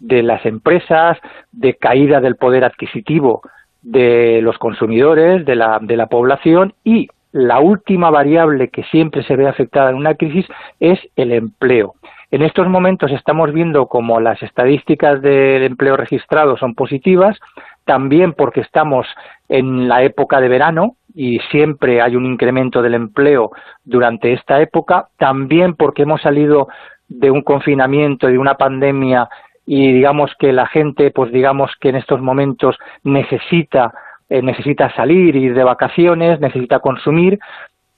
de 0.00 0.24
las 0.24 0.44
empresas, 0.44 1.18
de 1.52 1.74
caída 1.74 2.20
del 2.20 2.34
poder 2.34 2.64
adquisitivo 2.64 3.42
de 3.82 4.40
los 4.42 4.58
consumidores, 4.58 5.44
de 5.44 5.56
la, 5.56 5.78
de 5.80 5.96
la 5.96 6.06
población 6.06 6.74
y 6.84 7.08
la 7.32 7.60
última 7.60 8.10
variable 8.10 8.68
que 8.68 8.82
siempre 8.84 9.22
se 9.22 9.36
ve 9.36 9.48
afectada 9.48 9.90
en 9.90 9.96
una 9.96 10.14
crisis 10.14 10.46
es 10.80 10.98
el 11.16 11.32
empleo. 11.32 11.94
En 12.32 12.42
estos 12.42 12.68
momentos 12.68 13.10
estamos 13.10 13.52
viendo 13.52 13.86
como 13.86 14.20
las 14.20 14.40
estadísticas 14.42 15.20
del 15.20 15.64
empleo 15.64 15.96
registrado 15.96 16.56
son 16.56 16.74
positivas, 16.74 17.38
también 17.84 18.34
porque 18.34 18.60
estamos 18.60 19.06
en 19.48 19.88
la 19.88 20.04
época 20.04 20.40
de 20.40 20.48
verano 20.48 20.96
y 21.12 21.40
siempre 21.50 22.00
hay 22.00 22.14
un 22.14 22.26
incremento 22.26 22.82
del 22.82 22.94
empleo 22.94 23.50
durante 23.84 24.32
esta 24.32 24.60
época, 24.60 25.08
también 25.18 25.74
porque 25.74 26.02
hemos 26.02 26.22
salido 26.22 26.68
de 27.08 27.32
un 27.32 27.42
confinamiento 27.42 28.28
y 28.28 28.32
de 28.32 28.38
una 28.38 28.54
pandemia 28.54 29.28
y 29.72 29.92
digamos 29.92 30.32
que 30.40 30.52
la 30.52 30.66
gente 30.66 31.12
pues 31.12 31.30
digamos 31.30 31.70
que 31.80 31.90
en 31.90 31.96
estos 31.96 32.20
momentos 32.20 32.76
necesita 33.04 33.92
eh, 34.28 34.42
necesita 34.42 34.92
salir 34.96 35.36
ir 35.36 35.54
de 35.54 35.62
vacaciones 35.64 36.40
necesita 36.40 36.80
consumir 36.80 37.38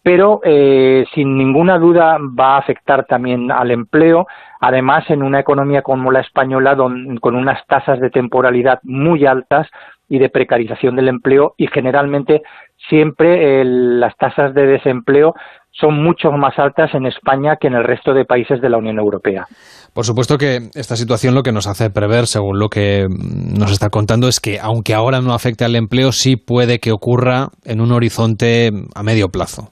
pero 0.03 0.41
eh, 0.45 1.07
sin 1.15 1.39
ninguna 1.39 1.79
duda 1.79 2.19
va 2.21 2.57
a 2.57 2.59
afectar 2.59 3.07
también 3.07 3.51
al 3.51 3.71
empleo 3.71 4.27
además 4.61 5.09
en 5.09 5.23
una 5.23 5.41
economía 5.41 5.81
como 5.83 6.11
la 6.13 6.21
española 6.21 6.75
don- 6.75 7.17
con 7.19 7.37
unas 7.37 7.65
tasas 7.67 8.01
de 8.01 8.11
temporalidad 8.11 8.81
muy 8.83 9.25
altas 9.25 9.67
y 10.09 10.19
de 10.19 10.29
precarización 10.29 10.95
del 10.97 11.09
empleo 11.09 11.55
y 11.57 11.69
generalmente 11.69 12.43
siempre 12.89 13.61
el- 13.63 13.99
las 13.99 14.15
tasas 14.17 14.53
de 14.53 14.67
desempleo 14.67 15.35
son 15.71 16.03
mucho 16.03 16.31
más 16.33 16.59
altas 16.59 16.93
en 16.95 17.07
España 17.07 17.57
que 17.57 17.69
en 17.69 17.75
el 17.75 17.85
resto 17.85 18.13
de 18.13 18.27
países 18.27 18.61
de 18.61 18.69
la 18.69 18.77
Unión 18.77 18.99
Europea. 18.99 19.47
Por 19.95 20.05
supuesto 20.07 20.39
que 20.39 20.71
esta 20.75 20.97
situación 20.97 21.35
lo 21.35 21.43
que 21.43 21.53
nos 21.53 21.67
hace 21.67 21.91
prever, 21.91 22.27
según 22.27 22.59
lo 22.59 22.69
que 22.69 23.07
nos 23.11 23.71
está 23.73 23.91
contando, 23.91 24.27
es 24.27 24.41
que 24.41 24.59
aunque 24.59 24.95
ahora 24.95 25.21
no 25.21 25.35
afecte 25.35 25.65
al 25.67 25.77
empleo, 25.77 26.13
sí 26.13 26.37
puede 26.37 26.79
que 26.79 26.93
ocurra 26.93 27.49
en 27.65 27.81
un 27.83 27.93
horizonte 27.93 28.71
a 28.95 29.03
medio 29.03 29.29
plazo. 29.29 29.69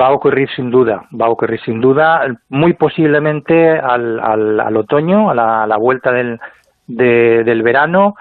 Va 0.00 0.06
a 0.06 0.12
ocurrir 0.12 0.48
sin 0.56 0.70
duda, 0.70 1.02
va 1.20 1.26
a 1.26 1.30
ocurrir 1.30 1.60
sin 1.66 1.82
duda, 1.82 2.22
muy 2.48 2.72
posiblemente 2.72 3.78
al, 3.78 4.20
al, 4.20 4.58
al 4.58 4.76
otoño, 4.78 5.28
a 5.30 5.34
la, 5.34 5.76
vuelta 5.76 6.12
del, 6.12 6.40
de- 6.86 7.44
del 7.44 7.62
verano 7.62 8.14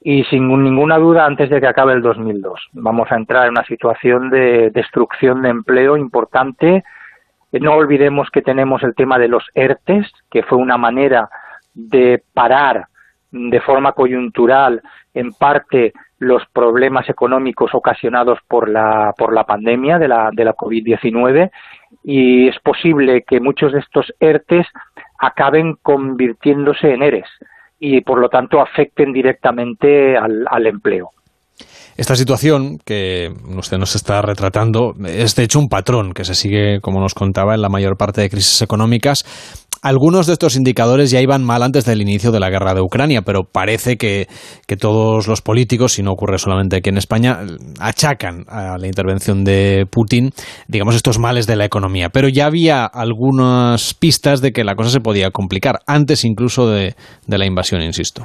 y 0.00 0.24
sin 0.24 0.48
ninguna 0.48 0.96
duda 0.96 1.26
antes 1.26 1.50
de 1.50 1.60
que 1.60 1.66
acabe 1.66 1.92
el 1.92 2.00
2002. 2.00 2.68
Vamos 2.72 3.12
a 3.12 3.16
entrar 3.16 3.44
en 3.44 3.50
una 3.50 3.64
situación 3.64 4.30
de 4.30 4.70
destrucción 4.70 5.42
de 5.42 5.50
empleo 5.50 5.98
importante. 5.98 6.82
No 7.52 7.74
olvidemos 7.74 8.30
que 8.30 8.42
tenemos 8.42 8.82
el 8.82 8.94
tema 8.94 9.18
de 9.18 9.28
los 9.28 9.44
ERTES, 9.54 10.06
que 10.30 10.42
fue 10.42 10.58
una 10.58 10.76
manera 10.76 11.30
de 11.74 12.22
parar 12.34 12.86
de 13.30 13.60
forma 13.60 13.92
coyuntural 13.92 14.82
en 15.14 15.32
parte 15.32 15.92
los 16.18 16.42
problemas 16.52 17.08
económicos 17.08 17.74
ocasionados 17.74 18.38
por 18.48 18.68
la 18.68 19.12
por 19.16 19.32
la 19.32 19.44
pandemia 19.44 19.98
de 19.98 20.08
la 20.08 20.30
de 20.32 20.44
la 20.44 20.54
COVID-19 20.54 21.50
y 22.02 22.48
es 22.48 22.58
posible 22.60 23.22
que 23.22 23.40
muchos 23.40 23.72
de 23.72 23.78
estos 23.78 24.12
ERTES 24.18 24.66
acaben 25.18 25.76
convirtiéndose 25.82 26.92
en 26.92 27.02
ERES 27.02 27.28
y 27.78 28.00
por 28.00 28.18
lo 28.18 28.28
tanto 28.28 28.60
afecten 28.60 29.12
directamente 29.12 30.16
al, 30.16 30.46
al 30.50 30.66
empleo. 30.66 31.10
Esta 31.98 32.14
situación 32.14 32.78
que 32.84 33.28
usted 33.56 33.76
nos 33.76 33.96
está 33.96 34.22
retratando 34.22 34.94
es 35.04 35.34
de 35.34 35.42
hecho 35.42 35.58
un 35.58 35.68
patrón 35.68 36.12
que 36.12 36.24
se 36.24 36.36
sigue, 36.36 36.78
como 36.80 37.00
nos 37.00 37.12
contaba, 37.12 37.56
en 37.56 37.60
la 37.60 37.68
mayor 37.68 37.96
parte 37.96 38.20
de 38.20 38.30
crisis 38.30 38.62
económicas. 38.62 39.24
Algunos 39.82 40.28
de 40.28 40.34
estos 40.34 40.54
indicadores 40.54 41.10
ya 41.10 41.20
iban 41.20 41.42
mal 41.42 41.60
antes 41.60 41.84
del 41.84 42.00
inicio 42.00 42.30
de 42.30 42.38
la 42.38 42.50
guerra 42.50 42.74
de 42.74 42.82
Ucrania, 42.82 43.22
pero 43.22 43.42
parece 43.50 43.96
que, 43.96 44.28
que 44.68 44.76
todos 44.76 45.26
los 45.26 45.42
políticos, 45.42 45.94
si 45.94 46.04
no 46.04 46.12
ocurre 46.12 46.38
solamente 46.38 46.76
aquí 46.76 46.88
en 46.88 46.98
España, 46.98 47.40
achacan 47.80 48.44
a 48.46 48.78
la 48.78 48.86
intervención 48.86 49.42
de 49.42 49.84
Putin, 49.90 50.30
digamos, 50.68 50.94
estos 50.94 51.18
males 51.18 51.48
de 51.48 51.56
la 51.56 51.64
economía. 51.64 52.10
Pero 52.10 52.28
ya 52.28 52.46
había 52.46 52.84
algunas 52.84 53.94
pistas 53.94 54.40
de 54.40 54.52
que 54.52 54.62
la 54.62 54.76
cosa 54.76 54.90
se 54.90 55.00
podía 55.00 55.32
complicar, 55.32 55.80
antes 55.84 56.24
incluso 56.24 56.68
de, 56.68 56.94
de 57.26 57.38
la 57.38 57.46
invasión, 57.46 57.82
insisto. 57.82 58.22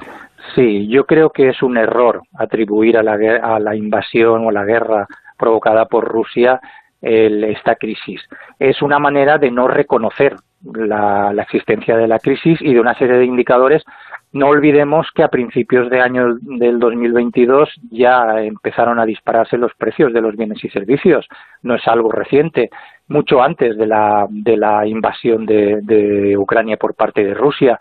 Sí, 0.56 0.88
yo 0.88 1.06
creo 1.06 1.32
que 1.32 1.50
es 1.50 1.64
un 1.64 1.78
error 1.78 2.22
atribuir 2.38 2.98
a 2.98 3.04
la, 3.04 3.76
invasión 3.76 4.46
o 4.46 4.50
a 4.50 4.54
la 4.54 4.66
guerra 4.66 5.08
provocada 5.38 5.86
por 5.86 6.06
Rusia 6.08 6.60
el- 7.02 7.44
esta 7.46 7.76
crisis. 7.76 8.22
Es 8.60 8.82
una 8.82 9.00
manera 9.00 9.38
de 9.38 9.50
no 9.52 9.68
reconocer 9.68 10.36
la, 10.64 11.34
la 11.34 11.42
existencia 11.44 11.98
de 11.98 12.08
la 12.08 12.20
crisis 12.20 12.62
y 12.62 12.74
de 12.74 12.80
una 12.80 12.94
serie 12.94 13.18
de 13.18 13.26
indicadores. 13.26 13.84
No 14.32 14.48
olvidemos 14.48 15.08
que 15.14 15.24
a 15.24 15.28
principios 15.28 15.90
de 15.90 16.02
año 16.02 16.36
del 16.42 16.80
2022 16.80 17.70
ya 17.92 18.42
empezaron 18.42 19.00
a 19.00 19.06
dispararse 19.06 19.58
los 19.58 19.74
precios 19.76 20.14
de 20.14 20.22
los 20.22 20.36
bienes 20.36 20.64
y 20.64 20.70
servicios. 20.70 21.28
No 21.64 21.76
es 21.76 21.88
algo 21.88 22.12
reciente, 22.12 22.70
mucho 23.08 23.42
antes 23.42 23.76
de 23.78 23.88
la, 23.88 24.26
de 24.30 24.58
la 24.58 24.86
invasión 24.88 25.46
de 25.46 26.36
Ucrania 26.38 26.78
por 26.78 26.96
parte 26.96 27.24
de 27.24 27.34
Rusia. 27.34 27.80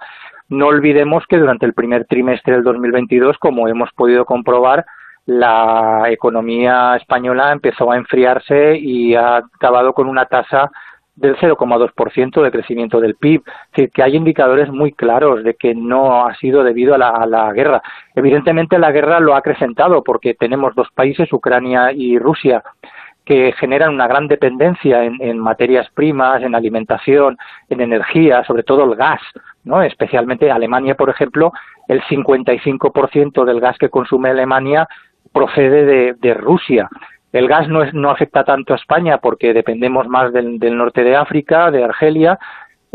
No 0.52 0.66
olvidemos 0.66 1.26
que 1.26 1.38
durante 1.38 1.64
el 1.64 1.72
primer 1.72 2.04
trimestre 2.04 2.52
del 2.52 2.62
2022, 2.62 3.38
como 3.38 3.68
hemos 3.68 3.90
podido 3.92 4.26
comprobar, 4.26 4.84
la 5.24 6.04
economía 6.10 6.94
española 6.96 7.52
empezó 7.52 7.90
a 7.90 7.96
enfriarse 7.96 8.76
y 8.76 9.14
ha 9.14 9.36
acabado 9.36 9.94
con 9.94 10.10
una 10.10 10.26
tasa 10.26 10.70
del 11.16 11.36
0,2% 11.38 12.42
de 12.42 12.50
crecimiento 12.50 13.00
del 13.00 13.14
PIB. 13.14 13.40
Es 13.46 13.70
decir, 13.74 13.90
que 13.92 14.02
hay 14.02 14.14
indicadores 14.14 14.68
muy 14.68 14.92
claros 14.92 15.42
de 15.42 15.54
que 15.54 15.74
no 15.74 16.26
ha 16.26 16.34
sido 16.34 16.62
debido 16.62 16.94
a 16.94 16.98
la, 16.98 17.52
guerra. 17.54 17.80
Evidentemente 18.14 18.78
la 18.78 18.92
guerra 18.92 19.20
lo 19.20 19.34
ha 19.34 19.38
acrecentado 19.38 20.04
porque 20.04 20.34
tenemos 20.34 20.74
dos 20.74 20.88
países, 20.94 21.32
Ucrania 21.32 21.92
y 21.92 22.18
Rusia, 22.18 22.62
que 23.24 23.52
generan 23.52 23.94
una 23.94 24.06
gran 24.06 24.28
dependencia 24.28 25.02
en, 25.02 25.16
en 25.22 25.38
materias 25.38 25.88
primas, 25.94 26.42
en 26.42 26.54
alimentación, 26.54 27.38
en 27.70 27.80
energía, 27.80 28.44
sobre 28.44 28.64
todo 28.64 28.84
el 28.84 28.96
gas, 28.96 29.22
¿no? 29.64 29.82
Especialmente 29.82 30.50
Alemania, 30.50 30.94
por 30.94 31.10
ejemplo, 31.10 31.52
el 31.88 32.02
55% 32.02 33.44
del 33.44 33.60
gas 33.60 33.78
que 33.78 33.88
consume 33.88 34.30
Alemania 34.30 34.88
procede 35.32 35.84
de, 35.84 36.14
de 36.14 36.34
Rusia. 36.34 36.88
El 37.32 37.48
gas 37.48 37.68
no, 37.68 37.82
es, 37.82 37.94
no 37.94 38.10
afecta 38.10 38.44
tanto 38.44 38.74
a 38.74 38.76
España 38.76 39.18
porque 39.18 39.54
dependemos 39.54 40.06
más 40.08 40.32
del, 40.32 40.58
del 40.58 40.76
norte 40.76 41.02
de 41.02 41.16
África, 41.16 41.70
de 41.70 41.84
Argelia, 41.84 42.38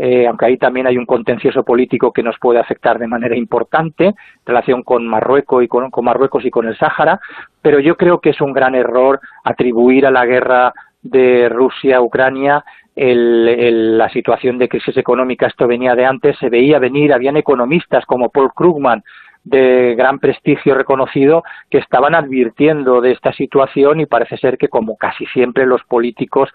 eh, 0.00 0.28
aunque 0.28 0.46
ahí 0.46 0.56
también 0.56 0.86
hay 0.86 0.96
un 0.96 1.06
contencioso 1.06 1.64
político 1.64 2.12
que 2.12 2.22
nos 2.22 2.38
puede 2.38 2.60
afectar 2.60 3.00
de 3.00 3.08
manera 3.08 3.36
importante 3.36 4.06
en 4.06 4.14
relación 4.46 4.84
con 4.84 5.04
Marruecos 5.08 5.64
y 5.64 5.66
con, 5.66 5.90
con 5.90 6.04
Marruecos 6.04 6.44
y 6.44 6.50
con 6.50 6.68
el 6.68 6.78
Sáhara, 6.78 7.18
pero 7.60 7.80
yo 7.80 7.96
creo 7.96 8.20
que 8.20 8.30
es 8.30 8.40
un 8.40 8.52
gran 8.52 8.76
error 8.76 9.20
atribuir 9.42 10.06
a 10.06 10.12
la 10.12 10.24
guerra 10.24 10.72
de 11.02 11.48
Rusia-Ucrania 11.48 12.64
el, 12.98 13.96
la 13.96 14.08
situación 14.08 14.58
de 14.58 14.68
crisis 14.68 14.96
económica. 14.96 15.46
Esto 15.46 15.66
venía 15.66 15.94
de 15.94 16.04
antes, 16.04 16.36
se 16.38 16.48
veía 16.48 16.78
venir, 16.78 17.12
habían 17.12 17.36
economistas 17.36 18.04
como 18.04 18.30
Paul 18.30 18.52
Krugman 18.54 19.04
de 19.44 19.94
gran 19.96 20.18
prestigio 20.18 20.74
reconocido 20.74 21.44
que 21.70 21.78
estaban 21.78 22.14
advirtiendo 22.14 23.00
de 23.00 23.12
esta 23.12 23.32
situación 23.32 24.00
y 24.00 24.06
parece 24.06 24.36
ser 24.36 24.58
que 24.58 24.68
como 24.68 24.96
casi 24.96 25.26
siempre 25.26 25.64
los 25.64 25.82
políticos 25.84 26.50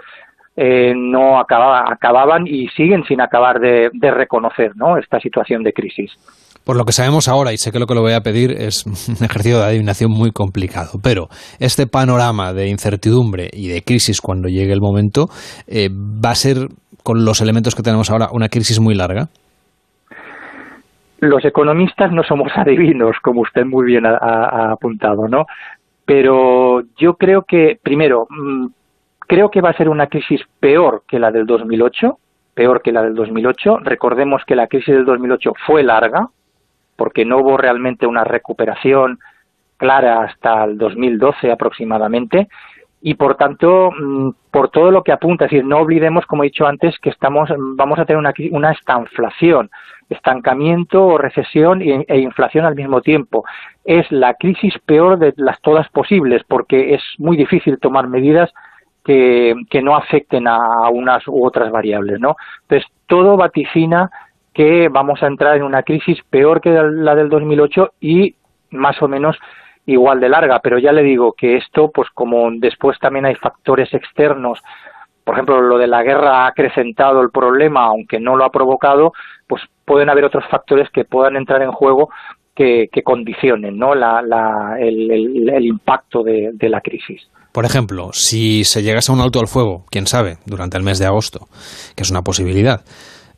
eh, 0.55 0.93
no 0.95 1.39
acababa, 1.39 1.85
acababan 1.91 2.45
y 2.45 2.67
siguen 2.69 3.03
sin 3.05 3.21
acabar 3.21 3.59
de, 3.59 3.89
de 3.93 4.11
reconocer 4.11 4.75
¿no? 4.75 4.97
esta 4.97 5.19
situación 5.19 5.63
de 5.63 5.73
crisis. 5.73 6.11
Por 6.65 6.77
lo 6.77 6.85
que 6.85 6.91
sabemos 6.91 7.27
ahora, 7.27 7.51
y 7.51 7.57
sé 7.57 7.71
que 7.71 7.79
lo 7.79 7.85
que 7.85 7.93
le 7.93 8.01
voy 8.01 8.13
a 8.13 8.21
pedir 8.21 8.51
es 8.51 8.85
un 9.07 9.25
ejercicio 9.25 9.59
de 9.59 9.65
adivinación 9.65 10.11
muy 10.11 10.31
complicado, 10.31 10.99
pero 11.03 11.27
este 11.59 11.87
panorama 11.87 12.53
de 12.53 12.69
incertidumbre 12.69 13.49
y 13.51 13.67
de 13.67 13.81
crisis 13.81 14.21
cuando 14.21 14.47
llegue 14.47 14.73
el 14.73 14.81
momento, 14.81 15.27
eh, 15.67 15.89
¿va 15.89 16.31
a 16.31 16.35
ser, 16.35 16.67
con 17.03 17.25
los 17.25 17.41
elementos 17.41 17.75
que 17.75 17.83
tenemos 17.83 18.09
ahora, 18.09 18.27
una 18.31 18.49
crisis 18.49 18.79
muy 18.79 18.95
larga? 18.95 19.29
los 21.19 21.45
economistas 21.45 22.11
no 22.11 22.21
somos 22.23 22.51
adivinos, 22.57 23.15
como 23.21 23.41
usted 23.41 23.63
muy 23.65 23.85
bien 23.85 24.05
ha, 24.05 24.17
ha 24.17 24.71
apuntado, 24.73 25.29
¿no? 25.29 25.45
Pero 26.05 26.81
yo 26.97 27.13
creo 27.13 27.43
que, 27.47 27.77
primero, 27.81 28.25
mm, 28.29 28.67
creo 29.19 29.49
que 29.49 29.61
va 29.61 29.69
a 29.69 29.77
ser 29.77 29.89
una 29.89 30.07
crisis 30.07 30.41
peor 30.59 31.03
que 31.07 31.19
la 31.19 31.31
del 31.31 31.45
2008, 31.45 32.17
peor 32.53 32.81
que 32.81 32.91
la 32.91 33.01
del 33.01 33.15
2008. 33.15 33.79
Recordemos 33.83 34.43
que 34.45 34.55
la 34.55 34.67
crisis 34.67 34.93
del 34.93 35.05
2008 35.05 35.51
fue 35.65 35.83
larga, 35.83 36.27
porque 36.95 37.25
no 37.25 37.37
hubo 37.39 37.57
realmente 37.57 38.07
una 38.07 38.23
recuperación 38.23 39.19
clara 39.77 40.23
hasta 40.23 40.63
el 40.63 40.77
2012 40.77 41.51
aproximadamente. 41.51 42.47
Y 43.01 43.15
por 43.15 43.35
tanto 43.35 43.91
mm, 43.91 44.29
por 44.49 44.69
todo 44.69 44.89
lo 44.91 45.03
que 45.03 45.11
apunta 45.11 45.45
es 45.45 45.51
decir 45.51 45.65
no 45.65 45.79
olvidemos 45.79 46.25
como 46.25 46.43
he 46.43 46.47
dicho 46.47 46.65
antes 46.65 46.97
que 46.99 47.09
estamos 47.09 47.49
vamos 47.75 47.99
a 47.99 48.05
tener 48.05 48.17
una, 48.17 48.33
una 48.51 48.71
estanflación 48.71 49.69
estancamiento 50.09 51.05
o 51.05 51.17
recesión 51.17 51.81
e, 51.81 52.05
inflación 52.19 52.65
al 52.65 52.75
mismo 52.75 53.01
tiempo. 53.01 53.43
Es 53.83 54.09
la 54.11 54.35
crisis 54.35 54.73
peor 54.85 55.19
de 55.19 55.33
las 55.37 55.59
todas 55.61 55.89
posibles 55.89 56.43
porque 56.47 56.93
es 56.93 57.01
muy 57.17 57.35
difícil 57.35 57.79
tomar 57.79 58.07
medidas 58.07 58.53
que, 59.03 59.53
que 59.69 59.81
no 59.81 59.95
afecten 59.95 60.47
a 60.47 60.87
unas 60.89 61.27
u 61.27 61.45
otras 61.45 61.69
variables 61.71 62.21
no 62.21 62.37
entonces 62.61 62.89
todo 63.07 63.35
vaticina 63.35 64.09
que 64.53 64.87
vamos 64.89 65.21
a 65.23 65.27
entrar 65.27 65.57
en 65.57 65.63
una 65.63 65.83
crisis 65.83 66.19
peor 66.29 66.61
que 66.61 66.69
la 66.69 67.15
del 67.15 67.29
2008 67.29 67.93
y 68.01 68.35
más 68.71 69.01
o 69.01 69.07
menos 69.07 69.37
igual 69.85 70.19
de 70.19 70.29
larga, 70.29 70.59
pero 70.59 70.79
ya 70.79 70.91
le 70.91 71.03
digo 71.03 71.33
que 71.33 71.57
esto, 71.57 71.91
pues 71.93 72.09
como 72.13 72.49
después 72.51 72.97
también 72.99 73.25
hay 73.25 73.35
factores 73.35 73.93
externos, 73.93 74.59
por 75.23 75.35
ejemplo, 75.35 75.61
lo 75.61 75.77
de 75.77 75.87
la 75.87 76.03
guerra 76.03 76.43
ha 76.43 76.47
acrecentado 76.47 77.21
el 77.21 77.29
problema, 77.29 77.85
aunque 77.85 78.19
no 78.19 78.35
lo 78.35 78.45
ha 78.45 78.51
provocado, 78.51 79.13
pues 79.47 79.61
pueden 79.85 80.09
haber 80.09 80.25
otros 80.25 80.43
factores 80.49 80.89
que 80.89 81.05
puedan 81.05 81.37
entrar 81.37 81.61
en 81.61 81.71
juego 81.71 82.09
que, 82.53 82.89
condicionen 83.03 83.77
¿no? 83.77 83.95
la, 83.95 84.77
el, 84.79 85.65
impacto 85.65 86.23
de, 86.23 86.51
de 86.53 86.69
la 86.69 86.81
crisis. 86.81 87.27
Por 87.51 87.65
ejemplo, 87.65 88.09
si 88.13 88.63
se 88.63 88.83
llegase 88.83 89.11
a 89.11 89.15
un 89.15 89.21
alto 89.21 89.39
al 89.39 89.47
fuego, 89.47 89.85
quién 89.89 90.07
sabe, 90.07 90.37
durante 90.45 90.77
el 90.77 90.83
mes 90.83 90.99
de 90.99 91.05
agosto, 91.05 91.47
que 91.95 92.03
es 92.03 92.11
una 92.11 92.23
posibilidad, 92.23 92.81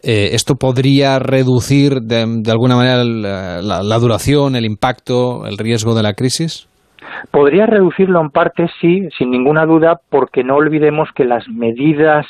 eh, 0.07 0.35
¿Esto 0.35 0.55
podría 0.55 1.17
reducir 1.17 2.01
de, 2.01 2.51
alguna 2.51 2.75
manera 2.75 3.03
la, 3.03 3.97
duración, 3.97 4.55
el 4.55 4.63
impacto, 4.63 5.47
el 5.47 5.57
riesgo 5.57 5.95
de 5.95 6.03
la 6.03 6.13
crisis? 6.13 6.69
Podría 7.31 7.65
reducirlo 7.65 8.21
en 8.21 8.29
parte, 8.29 8.69
sí, 8.79 9.09
sin 9.17 9.31
ninguna 9.31 9.65
duda, 9.65 9.99
porque 10.09 10.43
no 10.43 10.57
olvidemos 10.57 11.09
que 11.15 11.25
las 11.25 11.47
medidas 11.49 12.27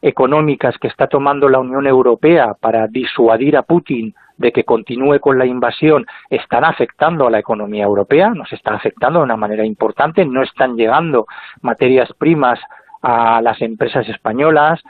económicas 0.00 0.74
que 0.78 0.88
está 0.88 1.06
tomando 1.06 1.48
la 1.48 1.60
Unión 1.60 1.86
Europea 1.86 2.54
para 2.58 2.88
disuadir 2.88 3.56
a 3.56 3.62
Putin 3.62 4.14
de 4.36 4.50
que 4.50 4.64
continúe 4.64 5.20
con 5.20 5.38
la 5.38 5.46
invasión 5.46 6.06
están 6.28 6.64
afectando 6.64 7.28
a 7.28 7.30
la 7.30 7.38
economía 7.38 7.84
europea, 7.84 8.30
nos 8.30 8.52
está 8.52 8.74
afectando 8.74 9.20
de 9.20 9.26
una 9.26 9.36
manera 9.36 9.64
importante, 9.64 10.24
no 10.24 10.42
están 10.42 10.74
llegando 10.74 11.26
materias 11.60 12.10
primas 12.18 12.58
a 13.00 13.40
las 13.42 13.62
empresas 13.62 14.08
españolas, 14.08 14.80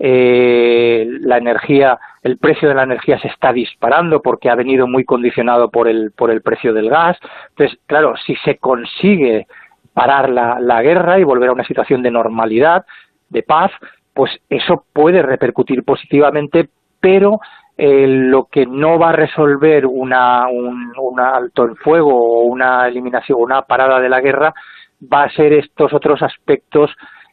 eh, 0.00 1.06
la 1.20 1.36
energía, 1.36 1.98
el 2.22 2.38
precio 2.38 2.68
de 2.68 2.74
la 2.74 2.84
energía 2.84 3.20
se 3.20 3.28
está 3.28 3.52
disparando 3.52 4.22
porque 4.22 4.48
ha 4.48 4.54
venido 4.54 4.86
muy 4.86 5.04
condicionado 5.04 5.70
por 5.70 5.88
el, 5.88 6.12
por 6.12 6.30
el 6.30 6.40
precio 6.40 6.72
del 6.72 6.88
gas. 6.88 7.18
Entonces, 7.50 7.78
claro, 7.86 8.14
si 8.26 8.34
se 8.36 8.56
consigue 8.56 9.46
parar 9.92 10.30
la, 10.30 10.58
la 10.58 10.82
guerra 10.82 11.18
y 11.18 11.24
volver 11.24 11.50
a 11.50 11.52
una 11.52 11.64
situación 11.64 12.02
de 12.02 12.10
normalidad, 12.10 12.86
de 13.28 13.42
paz, 13.42 13.70
pues 14.14 14.30
eso 14.48 14.84
puede 14.92 15.22
repercutir 15.22 15.84
positivamente, 15.84 16.68
pero 16.98 17.40
eh, 17.82 18.06
lo 18.06 18.44
que 18.44 18.66
no 18.66 18.98
va 18.98 19.08
a 19.08 19.12
resolver 19.12 19.86
una, 19.86 20.48
un, 20.48 21.18
alto 21.18 21.64
el 21.64 21.76
fuego 21.76 22.12
o 22.14 22.42
una 22.42 22.86
eliminación 22.86 23.40
una 23.40 23.62
parada 23.62 24.00
de 24.00 24.08
la 24.10 24.20
guerra 24.20 24.52
va 25.00 25.22
a 25.22 25.30
ser 25.30 25.54
estos 25.54 25.94
otros 25.94 26.20
aspectos 26.20 26.90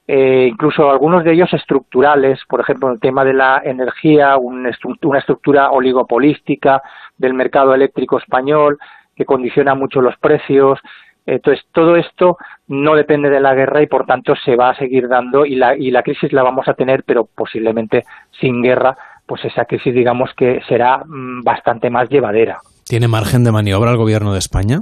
eh, 0.08 0.48
incluso 0.50 0.90
algunos 0.90 1.26
de 1.26 1.34
ellos 1.34 1.52
estructurales, 1.54 2.40
por 2.48 2.62
ejemplo, 2.62 2.90
el 2.90 3.00
tema 3.00 3.26
de 3.26 3.34
la 3.34 3.62
energía, 3.64 4.38
una 4.38 4.70
estructura 4.70 5.72
oligopolística 5.72 6.82
del 7.18 7.34
mercado 7.34 7.76
eléctrico 7.76 8.18
español 8.18 8.80
que 9.16 9.26
condiciona 9.26 9.76
mucho 9.76 10.00
los 10.00 10.16
precios. 10.18 10.80
Entonces, 11.26 11.66
todo 11.74 11.98
esto 11.98 12.38
no 12.68 12.96
depende 12.96 13.30
de 13.30 13.42
la 13.42 13.54
guerra 13.54 13.82
y, 13.82 13.88
por 13.88 14.06
tanto, 14.06 14.34
se 14.38 14.56
va 14.56 14.70
a 14.70 14.76
seguir 14.76 15.10
dando 15.10 15.46
y 15.46 15.56
la, 15.56 15.76
y 15.76 15.92
la 15.92 16.04
crisis 16.04 16.32
la 16.32 16.44
vamos 16.44 16.70
a 16.70 16.74
tener, 16.74 17.04
pero 17.04 17.26
posiblemente 17.26 18.06
sin 18.40 18.62
guerra, 18.62 18.96
pues 19.26 19.44
esa 19.44 19.66
crisis, 19.66 19.94
digamos 19.94 20.34
que 20.38 20.62
será 20.70 21.04
mm, 21.06 21.42
bastante 21.44 21.90
más 21.90 22.08
llevadera. 22.08 22.60
¿Tiene 22.86 23.10
margen 23.10 23.44
de 23.44 23.52
maniobra 23.52 23.92
el 23.92 23.98
gobierno 23.98 24.32
de 24.32 24.40
España? 24.40 24.80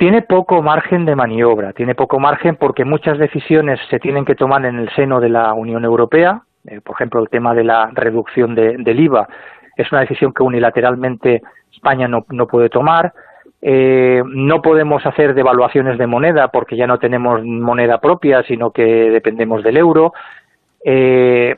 Tiene 0.00 0.22
poco 0.22 0.62
margen 0.62 1.04
de 1.04 1.14
maniobra, 1.14 1.74
tiene 1.74 1.94
poco 1.94 2.18
margen 2.18 2.56
porque 2.56 2.86
muchas 2.86 3.18
decisiones 3.18 3.78
se 3.90 3.98
tienen 3.98 4.24
que 4.24 4.34
tomar 4.34 4.64
en 4.64 4.78
el 4.78 4.88
seno 4.94 5.20
de 5.20 5.28
la 5.28 5.52
Unión 5.52 5.84
Europea, 5.84 6.40
eh, 6.66 6.80
por 6.80 6.94
ejemplo, 6.94 7.20
el 7.20 7.28
tema 7.28 7.52
de 7.52 7.64
la 7.64 7.90
reducción 7.92 8.54
del 8.54 8.98
IVA 8.98 9.28
es 9.76 9.92
una 9.92 10.00
decisión 10.00 10.32
que 10.32 10.42
unilateralmente 10.42 11.42
España 11.70 12.08
no, 12.08 12.22
puede 12.46 12.70
tomar. 12.70 13.12
Eh, 13.60 14.22
no 14.24 14.62
podemos 14.62 15.04
hacer 15.04 15.34
devaluaciones 15.34 15.98
de 15.98 16.06
moneda 16.06 16.48
porque 16.48 16.78
ya 16.78 16.86
no 16.86 16.98
tenemos 16.98 17.44
moneda 17.44 17.98
propia, 17.98 18.42
sino 18.44 18.70
que 18.70 18.82
dependemos 19.10 19.62
del 19.62 19.76
euro. 19.76 20.14
Eh, 20.82 21.56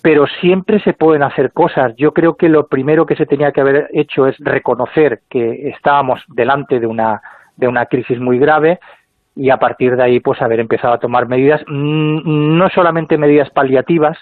pero 0.00 0.26
siempre 0.40 0.80
se 0.80 0.94
pueden 0.94 1.22
hacer 1.22 1.52
cosas. 1.52 1.94
Yo 1.96 2.12
creo 2.12 2.36
que 2.36 2.48
lo 2.48 2.68
primero 2.68 3.04
que 3.04 3.16
se 3.16 3.26
tenía 3.26 3.52
que 3.52 3.60
haber 3.60 3.90
hecho 3.92 4.26
es 4.26 4.36
reconocer 4.38 5.20
que 5.28 5.68
estábamos 5.68 6.22
delante 6.28 6.80
de 6.80 6.86
una 6.86 7.20
de 7.56 7.68
una 7.68 7.86
crisis 7.86 8.18
muy 8.18 8.38
grave 8.38 8.80
y 9.34 9.50
a 9.50 9.56
partir 9.56 9.96
de 9.96 10.02
ahí 10.02 10.20
pues 10.20 10.42
haber 10.42 10.60
empezado 10.60 10.94
a 10.94 10.98
tomar 10.98 11.28
medidas, 11.28 11.62
mm, 11.66 12.56
no 12.58 12.68
solamente 12.70 13.16
medidas 13.18 13.50
paliativas, 13.50 14.18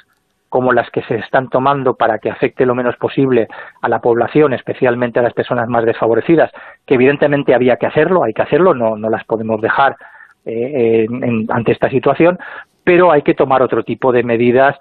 como 0.48 0.72
las 0.72 0.90
que 0.90 1.02
se 1.02 1.14
están 1.16 1.48
tomando 1.48 1.94
para 1.94 2.18
que 2.18 2.28
afecte 2.28 2.66
lo 2.66 2.74
menos 2.74 2.96
posible 2.96 3.46
a 3.80 3.88
la 3.88 4.00
población, 4.00 4.52
especialmente 4.52 5.20
a 5.20 5.22
las 5.22 5.32
personas 5.32 5.68
más 5.68 5.84
desfavorecidas, 5.84 6.50
que 6.86 6.94
evidentemente 6.94 7.54
había 7.54 7.76
que 7.76 7.86
hacerlo, 7.86 8.24
hay 8.24 8.32
que 8.32 8.42
hacerlo, 8.42 8.74
no, 8.74 8.96
no 8.96 9.08
las 9.08 9.24
podemos 9.24 9.60
dejar 9.60 9.96
eh, 10.44 11.06
ante 11.50 11.72
esta 11.72 11.88
situación, 11.88 12.38
pero 12.82 13.12
hay 13.12 13.22
que 13.22 13.34
tomar 13.34 13.62
otro 13.62 13.84
tipo 13.84 14.10
de 14.10 14.24
medidas 14.24 14.76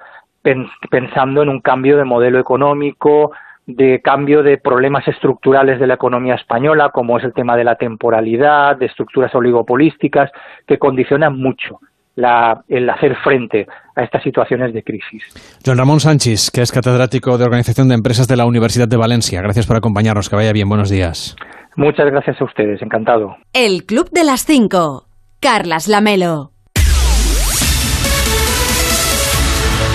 pensando 0.90 1.44
en 1.44 1.50
un 1.50 1.60
cambio 1.60 1.98
de 1.98 2.06
modelo 2.06 2.40
económico, 2.40 3.32
de 3.70 4.02
cambio 4.02 4.42
de 4.42 4.58
problemas 4.58 5.08
estructurales 5.08 5.80
de 5.80 5.86
la 5.86 5.94
economía 5.94 6.34
española, 6.34 6.90
como 6.92 7.20
es 7.20 7.24
el 7.24 7.34
tema 7.34 7.56
de 7.56 7.64
la 7.64 7.76
temporalidad, 7.76 8.78
de 8.78 8.88
estructuras 8.88 9.34
oligopolísticas, 9.36 10.32
que 10.68 10.80
condicionan 10.80 11.38
mucho 11.38 11.80
la, 12.16 12.64
el 12.68 12.90
hacer 12.90 13.16
frente 13.24 13.68
a 13.96 14.02
estas 14.02 14.24
situaciones 14.24 14.74
de 14.74 14.82
crisis. 14.82 15.24
John 15.64 15.78
Ramón 15.78 16.00
Sánchez, 16.00 16.50
que 16.52 16.62
es 16.62 16.72
catedrático 16.72 17.38
de 17.38 17.46
Organización 17.46 17.90
de 17.90 17.96
Empresas 17.96 18.28
de 18.28 18.38
la 18.38 18.46
Universidad 18.46 18.88
de 18.88 18.98
Valencia. 18.98 19.40
Gracias 19.42 19.68
por 19.68 19.78
acompañarnos. 19.78 20.30
Que 20.30 20.36
vaya 20.36 20.52
bien. 20.52 20.68
Buenos 20.68 20.90
días. 20.90 21.36
Muchas 21.76 22.08
gracias 22.08 22.42
a 22.42 22.46
ustedes. 22.46 22.82
Encantado. 22.82 23.36
El 23.54 23.86
Club 23.86 24.10
de 24.10 24.24
las 24.24 24.46
Cinco. 24.46 25.06
Carlas 25.40 25.88
Lamelo. 25.88 26.52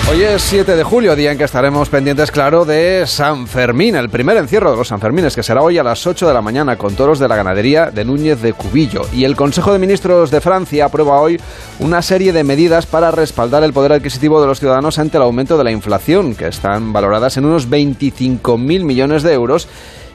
Hoy 0.07 0.21
es 0.21 0.43
7 0.43 0.75
de 0.75 0.83
julio, 0.83 1.15
día 1.15 1.31
en 1.31 1.37
que 1.39 1.45
estaremos 1.45 1.89
pendientes, 1.89 2.29
claro, 2.29 2.63
de 2.63 3.05
San 3.07 3.47
Fermín, 3.47 3.95
el 3.95 4.11
primer 4.11 4.37
encierro 4.37 4.69
de 4.69 4.77
los 4.77 4.89
Sanfermines, 4.89 5.35
que 5.35 5.41
será 5.41 5.63
hoy 5.63 5.79
a 5.79 5.83
las 5.83 6.05
8 6.05 6.27
de 6.27 6.33
la 6.33 6.43
mañana 6.43 6.77
con 6.77 6.95
toros 6.95 7.17
de 7.17 7.27
la 7.27 7.35
ganadería 7.35 7.89
de 7.89 8.05
Núñez 8.05 8.39
de 8.39 8.53
Cubillo. 8.53 9.01
Y 9.11 9.23
el 9.23 9.35
Consejo 9.35 9.73
de 9.73 9.79
Ministros 9.79 10.29
de 10.29 10.41
Francia 10.41 10.85
aprueba 10.85 11.19
hoy 11.19 11.41
una 11.79 12.03
serie 12.03 12.33
de 12.33 12.43
medidas 12.43 12.85
para 12.85 13.09
respaldar 13.09 13.63
el 13.63 13.73
poder 13.73 13.93
adquisitivo 13.93 14.39
de 14.39 14.47
los 14.47 14.59
ciudadanos 14.59 14.99
ante 14.99 15.17
el 15.17 15.23
aumento 15.23 15.57
de 15.57 15.63
la 15.63 15.71
inflación, 15.71 16.35
que 16.35 16.49
están 16.49 16.93
valoradas 16.93 17.37
en 17.37 17.45
unos 17.45 17.67
25.000 17.67 18.83
millones 18.83 19.23
de 19.23 19.33
euros 19.33 19.67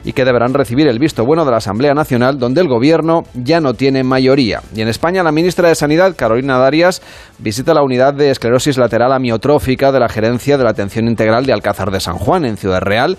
y 0.03 0.13
que 0.13 0.25
deberán 0.25 0.53
recibir 0.53 0.87
el 0.87 0.99
visto 0.99 1.25
bueno 1.25 1.45
de 1.45 1.51
la 1.51 1.57
Asamblea 1.57 1.93
Nacional, 1.93 2.39
donde 2.39 2.61
el 2.61 2.67
Gobierno 2.67 3.23
ya 3.33 3.59
no 3.61 3.73
tiene 3.73 4.03
mayoría. 4.03 4.61
Y 4.75 4.81
en 4.81 4.87
España, 4.87 5.23
la 5.23 5.31
ministra 5.31 5.69
de 5.69 5.75
Sanidad, 5.75 6.15
Carolina 6.15 6.57
Darias, 6.57 7.01
visita 7.37 7.73
la 7.73 7.83
unidad 7.83 8.13
de 8.13 8.31
esclerosis 8.31 8.77
lateral 8.77 9.13
amiotrófica 9.13 9.91
de 9.91 9.99
la 9.99 10.09
Gerencia 10.09 10.57
de 10.57 10.63
la 10.63 10.71
Atención 10.71 11.07
Integral 11.07 11.45
de 11.45 11.53
Alcázar 11.53 11.91
de 11.91 11.99
San 11.99 12.17
Juan, 12.17 12.45
en 12.45 12.57
Ciudad 12.57 12.81
Real 12.81 13.17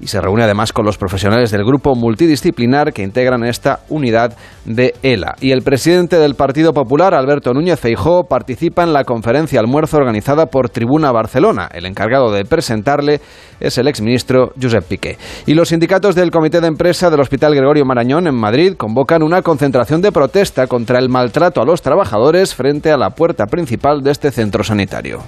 y 0.00 0.06
se 0.06 0.20
reúne 0.20 0.44
además 0.44 0.72
con 0.72 0.84
los 0.84 0.98
profesionales 0.98 1.50
del 1.50 1.64
grupo 1.64 1.94
multidisciplinar 1.94 2.92
que 2.92 3.02
integran 3.02 3.44
esta 3.44 3.80
unidad 3.88 4.36
de 4.64 4.94
ELA. 5.02 5.34
Y 5.40 5.52
el 5.52 5.62
presidente 5.62 6.18
del 6.18 6.34
Partido 6.34 6.72
Popular, 6.72 7.14
Alberto 7.14 7.52
Núñez 7.52 7.80
Feijó, 7.80 8.24
participa 8.24 8.82
en 8.82 8.92
la 8.92 9.04
conferencia 9.04 9.60
almuerzo 9.60 9.96
organizada 9.96 10.46
por 10.46 10.70
Tribuna 10.70 11.12
Barcelona. 11.12 11.68
El 11.72 11.86
encargado 11.86 12.30
de 12.32 12.44
presentarle 12.44 13.20
es 13.60 13.78
el 13.78 13.88
exministro 13.88 14.52
Josep 14.60 14.84
Piqué. 14.84 15.18
Y 15.46 15.54
los 15.54 15.68
sindicatos 15.68 16.14
del 16.14 16.30
Comité 16.30 16.60
de 16.60 16.68
Empresa 16.68 17.10
del 17.10 17.20
Hospital 17.20 17.54
Gregorio 17.54 17.84
Marañón 17.84 18.26
en 18.26 18.34
Madrid 18.34 18.74
convocan 18.76 19.22
una 19.22 19.42
concentración 19.42 20.00
de 20.00 20.12
protesta 20.12 20.66
contra 20.66 20.98
el 20.98 21.08
maltrato 21.08 21.60
a 21.60 21.64
los 21.64 21.82
trabajadores 21.82 22.54
frente 22.54 22.90
a 22.90 22.96
la 22.96 23.10
puerta 23.10 23.46
principal 23.46 24.02
de 24.02 24.12
este 24.12 24.30
centro 24.30 24.62
sanitario. 24.62 25.22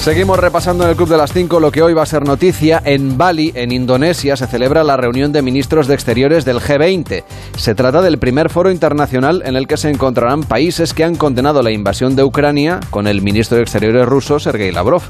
Seguimos 0.00 0.38
repasando 0.38 0.84
en 0.84 0.90
el 0.90 0.96
Club 0.96 1.10
de 1.10 1.18
las 1.18 1.30
5 1.34 1.60
lo 1.60 1.70
que 1.70 1.82
hoy 1.82 1.92
va 1.92 2.04
a 2.04 2.06
ser 2.06 2.24
noticia. 2.24 2.80
En 2.86 3.18
Bali, 3.18 3.52
en 3.54 3.70
Indonesia, 3.70 4.34
se 4.34 4.46
celebra 4.46 4.82
la 4.82 4.96
reunión 4.96 5.30
de 5.30 5.42
ministros 5.42 5.86
de 5.86 5.92
Exteriores 5.92 6.46
del 6.46 6.58
G20. 6.58 7.22
Se 7.58 7.74
trata 7.74 8.00
del 8.00 8.18
primer 8.18 8.48
foro 8.48 8.70
internacional 8.70 9.42
en 9.44 9.56
el 9.56 9.66
que 9.66 9.76
se 9.76 9.90
encontrarán 9.90 10.44
países 10.44 10.94
que 10.94 11.04
han 11.04 11.16
condenado 11.16 11.62
la 11.62 11.70
invasión 11.70 12.16
de 12.16 12.24
Ucrania 12.24 12.80
con 12.88 13.06
el 13.06 13.20
ministro 13.20 13.58
de 13.58 13.62
Exteriores 13.62 14.06
ruso, 14.06 14.40
Sergei 14.40 14.72
Lavrov. 14.72 15.02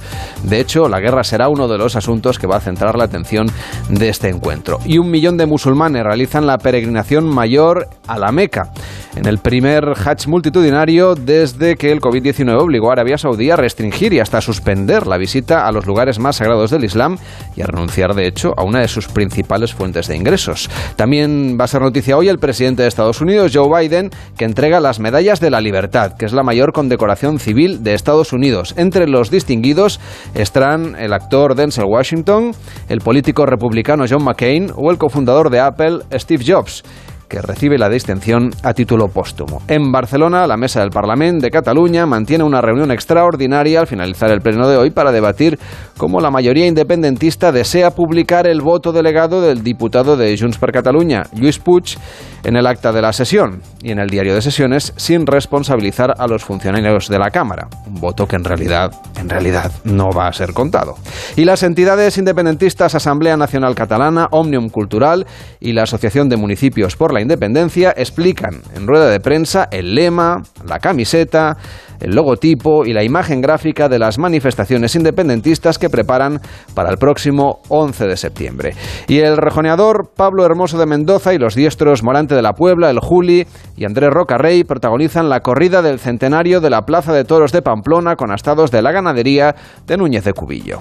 De 0.42 0.58
hecho, 0.58 0.88
la 0.88 0.98
guerra 0.98 1.22
será 1.22 1.48
uno 1.48 1.68
de 1.68 1.78
los 1.78 1.94
asuntos 1.94 2.40
que 2.40 2.48
va 2.48 2.56
a 2.56 2.60
centrar 2.60 2.98
la 2.98 3.04
atención 3.04 3.46
de 3.90 4.08
este 4.08 4.28
encuentro. 4.28 4.80
Y 4.84 4.98
un 4.98 5.08
millón 5.08 5.36
de 5.36 5.46
musulmanes 5.46 6.02
realizan 6.02 6.48
la 6.48 6.58
peregrinación 6.58 7.26
mayor 7.26 7.88
a 8.08 8.18
la 8.18 8.32
Meca, 8.32 8.72
en 9.14 9.26
el 9.26 9.38
primer 9.38 9.90
Hajj 9.90 10.26
multitudinario 10.26 11.14
desde 11.14 11.76
que 11.76 11.92
el 11.92 12.00
COVID-19 12.00 12.60
obligó 12.60 12.90
a 12.90 12.94
Arabia 12.94 13.18
Saudí 13.18 13.50
a 13.50 13.56
restringir 13.56 14.12
y 14.12 14.18
hasta 14.18 14.40
suspender 14.40 14.79
la 14.86 15.18
visita 15.18 15.66
a 15.66 15.72
los 15.72 15.86
lugares 15.86 16.18
más 16.18 16.36
sagrados 16.36 16.70
del 16.70 16.84
Islam 16.84 17.16
y 17.56 17.62
a 17.62 17.66
renunciar, 17.66 18.14
de 18.14 18.26
hecho, 18.26 18.54
a 18.56 18.64
una 18.64 18.80
de 18.80 18.88
sus 18.88 19.08
principales 19.08 19.74
fuentes 19.74 20.08
de 20.08 20.16
ingresos. 20.16 20.68
También 20.96 21.56
va 21.60 21.64
a 21.64 21.68
ser 21.68 21.82
noticia 21.82 22.16
hoy 22.16 22.28
el 22.28 22.38
presidente 22.38 22.82
de 22.82 22.88
Estados 22.88 23.20
Unidos, 23.20 23.52
Joe 23.54 23.68
Biden, 23.68 24.10
que 24.36 24.44
entrega 24.44 24.80
las 24.80 25.00
Medallas 25.00 25.40
de 25.40 25.50
la 25.50 25.60
Libertad, 25.60 26.14
que 26.18 26.26
es 26.26 26.32
la 26.32 26.42
mayor 26.42 26.72
condecoración 26.72 27.38
civil 27.38 27.82
de 27.82 27.94
Estados 27.94 28.32
Unidos. 28.32 28.74
Entre 28.76 29.06
los 29.06 29.30
distinguidos 29.30 30.00
estarán 30.34 30.96
el 30.96 31.12
actor 31.12 31.54
Denzel 31.54 31.84
Washington, 31.84 32.52
el 32.88 33.00
político 33.00 33.46
republicano 33.46 34.04
John 34.08 34.24
McCain 34.24 34.72
o 34.74 34.90
el 34.90 34.98
cofundador 34.98 35.50
de 35.50 35.60
Apple, 35.60 36.00
Steve 36.12 36.44
Jobs 36.46 36.82
que 37.30 37.40
recibe 37.40 37.78
la 37.78 37.88
distinción 37.88 38.50
a 38.64 38.74
título 38.74 39.08
póstumo. 39.08 39.62
En 39.68 39.92
Barcelona, 39.92 40.46
la 40.46 40.56
Mesa 40.56 40.80
del 40.80 40.90
Parlamento 40.90 41.44
de 41.44 41.50
Cataluña 41.50 42.04
mantiene 42.04 42.44
una 42.44 42.60
reunión 42.60 42.90
extraordinaria 42.90 43.80
al 43.80 43.86
finalizar 43.86 44.30
el 44.32 44.40
pleno 44.40 44.68
de 44.68 44.76
hoy 44.76 44.90
para 44.90 45.12
debatir 45.12 45.58
cómo 45.96 46.20
la 46.20 46.30
mayoría 46.30 46.66
independentista 46.66 47.52
desea 47.52 47.92
publicar 47.92 48.48
el 48.48 48.60
voto 48.60 48.92
delegado 48.92 49.40
del 49.40 49.62
diputado 49.62 50.16
de 50.16 50.36
Junts 50.36 50.58
per 50.58 50.72
Catalunya, 50.72 51.22
Lluís 51.32 51.58
Puig, 51.58 51.96
en 52.42 52.56
el 52.56 52.66
acta 52.66 52.92
de 52.92 53.02
la 53.02 53.12
sesión 53.12 53.62
y 53.82 53.92
en 53.92 53.98
el 53.98 54.08
diario 54.08 54.34
de 54.34 54.42
sesiones 54.42 54.92
sin 54.96 55.26
responsabilizar 55.26 56.14
a 56.18 56.26
los 56.26 56.42
funcionarios 56.42 57.08
de 57.08 57.18
la 57.18 57.30
Cámara, 57.30 57.68
un 57.86 58.00
voto 58.00 58.26
que 58.26 58.36
en 58.36 58.44
realidad, 58.44 58.90
en 59.18 59.28
realidad 59.28 59.70
no 59.84 60.10
va 60.10 60.26
a 60.26 60.32
ser 60.32 60.52
contado. 60.52 60.96
Y 61.36 61.44
las 61.44 61.62
entidades 61.62 62.18
independentistas 62.18 62.94
Asamblea 62.94 63.36
Nacional 63.36 63.74
Catalana, 63.74 64.26
Omnium 64.32 64.68
Cultural 64.68 65.26
y 65.60 65.72
la 65.72 65.82
Asociación 65.82 66.28
de 66.28 66.36
Municipios 66.36 66.96
por 66.96 67.12
la 67.12 67.19
Independencia 67.20 67.92
explican 67.96 68.62
en 68.74 68.86
rueda 68.86 69.10
de 69.10 69.20
prensa 69.20 69.68
el 69.70 69.94
lema, 69.94 70.42
la 70.66 70.78
camiseta, 70.78 71.56
el 72.00 72.14
logotipo 72.14 72.84
y 72.84 72.92
la 72.92 73.04
imagen 73.04 73.40
gráfica 73.40 73.88
de 73.88 73.98
las 73.98 74.18
manifestaciones 74.18 74.94
independentistas 74.96 75.78
que 75.78 75.90
preparan 75.90 76.40
para 76.74 76.90
el 76.90 76.96
próximo 76.96 77.60
11 77.68 78.06
de 78.06 78.16
septiembre. 78.16 78.74
Y 79.08 79.18
el 79.18 79.36
rejoneador 79.36 80.10
Pablo 80.16 80.44
Hermoso 80.44 80.78
de 80.78 80.86
Mendoza 80.86 81.34
y 81.34 81.38
los 81.38 81.54
diestros 81.54 82.02
Morante 82.02 82.34
de 82.34 82.42
la 82.42 82.54
Puebla, 82.54 82.90
el 82.90 83.00
Juli 83.00 83.46
y 83.76 83.84
Andrés 83.84 84.10
Rocarrey 84.10 84.64
protagonizan 84.64 85.28
la 85.28 85.40
corrida 85.40 85.82
del 85.82 85.98
centenario 85.98 86.60
de 86.60 86.70
la 86.70 86.82
Plaza 86.82 87.12
de 87.12 87.24
Toros 87.24 87.52
de 87.52 87.62
Pamplona 87.62 88.16
con 88.16 88.32
astados 88.32 88.70
de 88.70 88.82
la 88.82 88.92
ganadería 88.92 89.54
de 89.86 89.96
Núñez 89.96 90.24
de 90.24 90.32
Cubillo. 90.32 90.80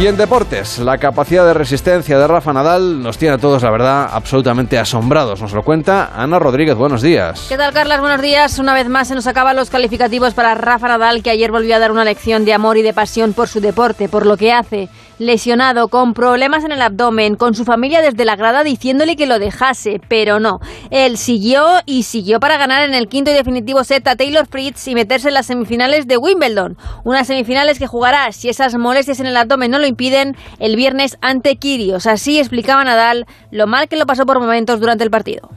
Y 0.00 0.06
en 0.06 0.16
deportes, 0.16 0.78
la 0.78 0.96
capacidad 0.96 1.44
de 1.44 1.52
resistencia 1.52 2.18
de 2.18 2.26
Rafa 2.26 2.54
Nadal 2.54 3.02
nos 3.02 3.18
tiene 3.18 3.34
a 3.34 3.38
todos, 3.38 3.62
la 3.62 3.70
verdad, 3.70 4.08
absolutamente 4.10 4.78
asombrados. 4.78 5.42
Nos 5.42 5.52
lo 5.52 5.62
cuenta 5.62 6.12
Ana 6.16 6.38
Rodríguez. 6.38 6.74
Buenos 6.74 7.02
días. 7.02 7.44
¿Qué 7.50 7.58
tal, 7.58 7.74
Carlas? 7.74 8.00
Buenos 8.00 8.22
días. 8.22 8.58
Una 8.58 8.72
vez 8.72 8.88
más 8.88 9.08
se 9.08 9.14
nos 9.14 9.26
acaban 9.26 9.56
los 9.56 9.68
calificativos 9.68 10.32
para 10.32 10.54
Rafa 10.54 10.88
Nadal, 10.88 11.22
que 11.22 11.28
ayer 11.28 11.50
volvió 11.50 11.76
a 11.76 11.78
dar 11.78 11.92
una 11.92 12.04
lección 12.04 12.46
de 12.46 12.54
amor 12.54 12.78
y 12.78 12.82
de 12.82 12.94
pasión 12.94 13.34
por 13.34 13.48
su 13.48 13.60
deporte, 13.60 14.08
por 14.08 14.24
lo 14.24 14.38
que 14.38 14.54
hace. 14.54 14.88
Lesionado, 15.20 15.88
con 15.88 16.14
problemas 16.14 16.64
en 16.64 16.72
el 16.72 16.80
abdomen, 16.80 17.36
con 17.36 17.54
su 17.54 17.66
familia 17.66 18.00
desde 18.00 18.24
la 18.24 18.36
grada 18.36 18.64
diciéndole 18.64 19.16
que 19.16 19.26
lo 19.26 19.38
dejase, 19.38 20.00
pero 20.08 20.40
no. 20.40 20.60
Él 20.90 21.18
siguió 21.18 21.62
y 21.84 22.04
siguió 22.04 22.40
para 22.40 22.56
ganar 22.56 22.88
en 22.88 22.94
el 22.94 23.06
quinto 23.06 23.30
y 23.30 23.34
definitivo 23.34 23.84
set 23.84 24.08
a 24.08 24.16
Taylor 24.16 24.46
Fritz 24.46 24.88
y 24.88 24.94
meterse 24.94 25.28
en 25.28 25.34
las 25.34 25.44
semifinales 25.44 26.08
de 26.08 26.16
Wimbledon. 26.16 26.78
Unas 27.04 27.26
semifinales 27.26 27.78
que 27.78 27.86
jugará, 27.86 28.32
si 28.32 28.48
esas 28.48 28.74
molestias 28.76 29.20
en 29.20 29.26
el 29.26 29.36
abdomen 29.36 29.70
no 29.70 29.78
lo 29.78 29.86
impiden, 29.86 30.38
el 30.58 30.74
viernes 30.74 31.18
ante 31.20 31.56
Kirios. 31.56 32.06
Así 32.06 32.38
explicaba 32.38 32.82
Nadal 32.82 33.26
lo 33.50 33.66
mal 33.66 33.88
que 33.88 33.96
lo 33.96 34.06
pasó 34.06 34.24
por 34.24 34.40
momentos 34.40 34.80
durante 34.80 35.04
el 35.04 35.10
partido. 35.10 35.50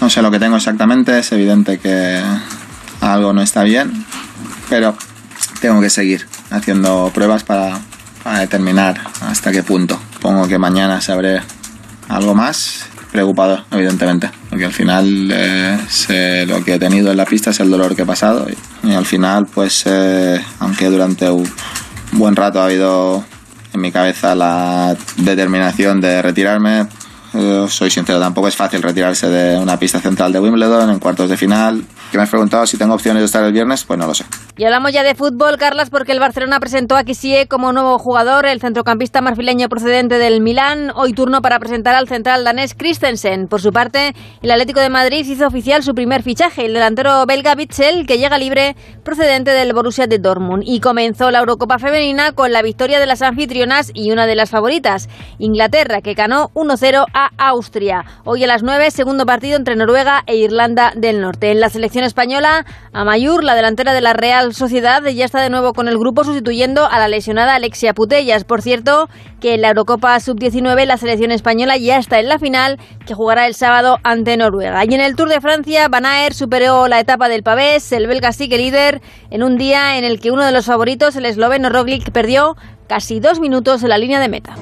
No 0.00 0.08
sé 0.08 0.22
lo 0.22 0.30
que 0.30 0.38
tengo 0.38 0.56
exactamente, 0.56 1.18
es 1.18 1.30
evidente 1.32 1.78
que 1.78 2.18
algo 3.02 3.34
no 3.34 3.42
está 3.42 3.62
bien, 3.62 4.06
pero 4.70 4.96
tengo 5.60 5.82
que 5.82 5.90
seguir 5.90 6.26
haciendo 6.50 7.10
pruebas 7.12 7.44
para, 7.44 7.78
para 8.22 8.40
determinar 8.40 9.00
hasta 9.22 9.52
qué 9.52 9.62
punto. 9.62 10.00
Pongo 10.20 10.46
que 10.46 10.58
mañana 10.58 11.00
sabré 11.00 11.40
algo 12.08 12.34
más, 12.34 12.86
preocupado, 13.10 13.64
evidentemente, 13.70 14.30
porque 14.48 14.64
al 14.64 14.72
final 14.72 15.30
eh, 15.32 16.44
lo 16.46 16.64
que 16.64 16.74
he 16.74 16.78
tenido 16.78 17.10
en 17.10 17.16
la 17.16 17.24
pista 17.24 17.50
es 17.50 17.60
el 17.60 17.70
dolor 17.70 17.94
que 17.94 18.02
he 18.02 18.06
pasado 18.06 18.46
y, 18.48 18.88
y 18.88 18.94
al 18.94 19.06
final, 19.06 19.46
pues, 19.46 19.84
eh, 19.86 20.40
aunque 20.60 20.88
durante 20.88 21.30
un 21.30 21.48
buen 22.12 22.36
rato 22.36 22.60
ha 22.60 22.66
habido 22.66 23.24
en 23.72 23.80
mi 23.80 23.90
cabeza 23.90 24.34
la 24.34 24.96
determinación 25.16 26.00
de 26.00 26.22
retirarme. 26.22 26.86
Eh, 27.34 27.66
soy 27.68 27.90
sincero, 27.90 28.20
tampoco 28.20 28.48
es 28.48 28.56
fácil 28.56 28.82
retirarse 28.82 29.28
de 29.28 29.58
una 29.58 29.78
pista 29.78 30.00
central 30.00 30.32
de 30.32 30.40
Wimbledon 30.40 30.90
en 30.90 30.98
cuartos 30.98 31.30
de 31.30 31.36
final. 31.36 31.82
Que 32.12 32.18
me 32.18 32.24
has 32.24 32.30
preguntado 32.30 32.66
si 32.66 32.76
tengo 32.76 32.92
opciones 32.92 33.22
de 33.22 33.24
estar 33.24 33.42
el 33.42 33.54
viernes, 33.54 33.84
pues 33.84 33.98
no 33.98 34.06
lo 34.06 34.12
sé. 34.12 34.26
Y 34.58 34.64
hablamos 34.64 34.92
ya 34.92 35.02
de 35.02 35.14
fútbol, 35.14 35.56
Carlas, 35.56 35.88
porque 35.88 36.12
el 36.12 36.20
Barcelona 36.20 36.60
presentó 36.60 36.94
a 36.94 37.04
Kisie 37.04 37.48
como 37.48 37.72
nuevo 37.72 37.98
jugador, 37.98 38.44
el 38.44 38.60
centrocampista 38.60 39.22
marfileño 39.22 39.70
procedente 39.70 40.18
del 40.18 40.42
Milán. 40.42 40.92
Hoy 40.94 41.14
turno 41.14 41.40
para 41.40 41.58
presentar 41.58 41.94
al 41.94 42.08
central 42.08 42.44
danés 42.44 42.74
Christensen. 42.74 43.48
Por 43.48 43.62
su 43.62 43.72
parte, 43.72 44.14
el 44.42 44.50
Atlético 44.50 44.80
de 44.80 44.90
Madrid 44.90 45.24
hizo 45.26 45.46
oficial 45.46 45.82
su 45.82 45.94
primer 45.94 46.22
fichaje, 46.22 46.66
el 46.66 46.74
delantero 46.74 47.24
belga 47.24 47.54
Bitzel, 47.54 48.06
que 48.06 48.18
llega 48.18 48.36
libre 48.36 48.76
procedente 49.04 49.52
del 49.52 49.72
Borussia 49.72 50.06
de 50.06 50.18
Dortmund. 50.18 50.64
Y 50.66 50.80
comenzó 50.80 51.30
la 51.30 51.38
Eurocopa 51.38 51.78
femenina 51.78 52.32
con 52.32 52.52
la 52.52 52.60
victoria 52.60 53.00
de 53.00 53.06
las 53.06 53.22
anfitrionas 53.22 53.90
y 53.94 54.12
una 54.12 54.26
de 54.26 54.34
las 54.34 54.50
favoritas, 54.50 55.08
Inglaterra, 55.38 56.02
que 56.02 56.12
ganó 56.12 56.50
1-0 56.52 57.06
a 57.14 57.30
Austria. 57.38 58.04
Hoy 58.24 58.44
a 58.44 58.48
las 58.48 58.62
9, 58.62 58.90
segundo 58.90 59.24
partido 59.24 59.56
entre 59.56 59.76
Noruega 59.76 60.24
e 60.26 60.36
Irlanda 60.36 60.92
del 60.94 61.22
Norte. 61.22 61.50
En 61.50 61.60
la 61.60 61.70
selección 61.70 62.01
española, 62.04 62.64
Amayur, 62.92 63.44
la 63.44 63.54
delantera 63.54 63.92
de 63.92 64.00
la 64.00 64.12
Real 64.12 64.54
Sociedad, 64.54 65.02
ya 65.04 65.24
está 65.24 65.40
de 65.40 65.50
nuevo 65.50 65.72
con 65.72 65.88
el 65.88 65.98
grupo 65.98 66.24
sustituyendo 66.24 66.86
a 66.86 66.98
la 66.98 67.08
lesionada 67.08 67.54
Alexia 67.54 67.94
Putellas. 67.94 68.44
Por 68.44 68.62
cierto, 68.62 69.08
que 69.40 69.54
en 69.54 69.62
la 69.62 69.68
Eurocopa 69.68 70.18
Sub-19 70.20 70.84
la 70.86 70.96
selección 70.96 71.30
española 71.30 71.76
ya 71.76 71.98
está 71.98 72.20
en 72.20 72.28
la 72.28 72.38
final, 72.38 72.78
que 73.06 73.14
jugará 73.14 73.46
el 73.46 73.54
sábado 73.54 73.98
ante 74.02 74.36
Noruega. 74.36 74.84
Y 74.84 74.94
en 74.94 75.00
el 75.00 75.16
Tour 75.16 75.28
de 75.28 75.40
Francia, 75.40 75.88
Van 75.88 76.06
Aert 76.06 76.34
superó 76.34 76.88
la 76.88 77.00
etapa 77.00 77.28
del 77.28 77.42
Pavés, 77.42 77.90
el 77.92 78.06
belga 78.06 78.32
sigue 78.32 78.58
líder, 78.58 79.00
en 79.30 79.42
un 79.42 79.56
día 79.56 79.98
en 79.98 80.04
el 80.04 80.20
que 80.20 80.30
uno 80.30 80.44
de 80.44 80.52
los 80.52 80.66
favoritos, 80.66 81.16
el 81.16 81.26
esloveno 81.26 81.68
Roglic, 81.70 82.10
perdió 82.12 82.56
casi 82.88 83.20
dos 83.20 83.40
minutos 83.40 83.82
en 83.82 83.88
la 83.88 83.98
línea 83.98 84.20
de 84.20 84.28
meta. 84.28 84.54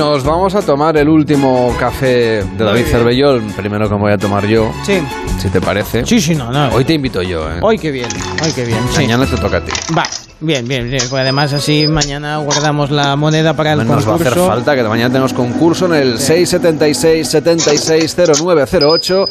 Nos 0.00 0.24
vamos 0.24 0.54
a 0.54 0.62
tomar 0.62 0.96
el 0.96 1.10
último 1.10 1.76
café 1.78 2.42
de 2.42 2.64
David 2.64 2.86
Cervellol, 2.86 3.42
primero 3.54 3.86
que 3.86 3.94
me 3.96 4.00
voy 4.00 4.12
a 4.12 4.16
tomar 4.16 4.46
yo. 4.46 4.72
Sí. 4.86 4.94
Si 5.38 5.50
te 5.50 5.60
parece. 5.60 6.06
Sí, 6.06 6.18
sí, 6.22 6.34
no, 6.34 6.50
no. 6.50 6.68
Hoy 6.74 6.86
te 6.86 6.94
invito 6.94 7.20
yo, 7.20 7.42
¿eh? 7.50 7.58
Hoy 7.60 7.78
qué 7.78 7.90
bien, 7.90 8.08
hoy 8.42 8.50
qué 8.54 8.64
bien. 8.64 8.78
sí. 8.92 8.96
Mañana 9.02 9.26
te 9.26 9.36
toca 9.36 9.58
a 9.58 9.60
ti. 9.60 9.70
Va, 9.96 10.04
bien, 10.40 10.66
bien, 10.66 10.88
bien. 10.88 11.02
Pues 11.10 11.20
además 11.20 11.52
así 11.52 11.86
mañana 11.86 12.38
guardamos 12.38 12.90
la 12.90 13.14
moneda 13.16 13.52
para 13.52 13.74
el 13.74 13.78
Nos 13.80 13.88
va 13.88 13.92
a 13.92 14.04
concurso. 14.16 14.30
hacer 14.30 14.42
falta 14.46 14.74
que 14.74 14.82
mañana 14.84 15.10
tenemos 15.10 15.34
concurso 15.34 15.84
en 15.84 15.92
el 15.92 16.18
676 16.18 17.28
760908. 17.28 19.26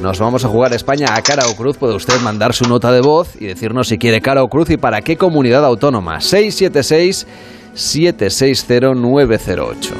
Nos 0.00 0.18
vamos 0.18 0.44
a 0.44 0.48
jugar 0.48 0.74
España 0.74 1.14
a 1.14 1.22
cara 1.22 1.46
o 1.48 1.56
cruz. 1.56 1.78
Puede 1.78 1.94
usted 1.94 2.20
mandar 2.20 2.52
su 2.52 2.68
nota 2.68 2.92
de 2.92 3.00
voz 3.00 3.30
y 3.40 3.46
decirnos 3.46 3.88
si 3.88 3.96
quiere 3.96 4.20
cara 4.20 4.42
o 4.42 4.48
cruz 4.48 4.68
y 4.68 4.76
para 4.76 5.00
qué 5.00 5.16
comunidad 5.16 5.64
autónoma. 5.64 6.20
676 6.20 7.26
760908. 7.74 9.94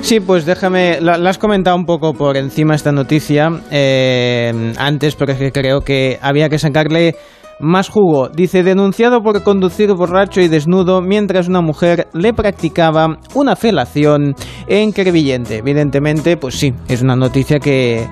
Sí, 0.00 0.20
pues 0.20 0.46
déjame, 0.46 1.00
la, 1.00 1.14
has 1.28 1.38
comentado 1.38 1.76
un 1.76 1.84
poco 1.84 2.14
por 2.14 2.36
encima 2.36 2.74
esta 2.74 2.92
noticia 2.92 3.50
eh, 3.70 4.72
antes, 4.78 5.14
pero 5.16 5.32
es 5.32 5.38
que 5.38 5.52
creo 5.52 5.80
que 5.80 6.18
había 6.22 6.48
que 6.48 6.58
sacarle 6.58 7.16
más 7.60 7.88
jugo. 7.88 8.28
Dice, 8.28 8.62
denunciado 8.62 9.20
por 9.20 9.42
conducir 9.42 9.92
borracho 9.92 10.40
y 10.40 10.48
desnudo 10.48 11.02
mientras 11.02 11.48
una 11.48 11.60
mujer 11.60 12.06
le 12.12 12.32
practicaba 12.32 13.18
una 13.34 13.56
felación 13.56 14.36
en 14.68 14.92
Crevillente. 14.92 15.56
Evidentemente, 15.56 16.36
pues 16.36 16.54
sí, 16.54 16.72
es 16.88 17.02
una 17.02 17.16
noticia 17.16 17.58
que 17.58 18.06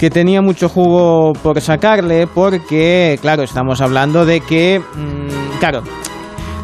que 0.00 0.08
tenía 0.08 0.40
mucho 0.40 0.70
jugo 0.70 1.34
por 1.42 1.60
sacarle 1.60 2.26
porque, 2.26 3.18
claro, 3.20 3.42
estamos 3.42 3.82
hablando 3.82 4.24
de 4.24 4.40
que, 4.40 4.80
mm, 4.80 5.58
claro, 5.58 5.82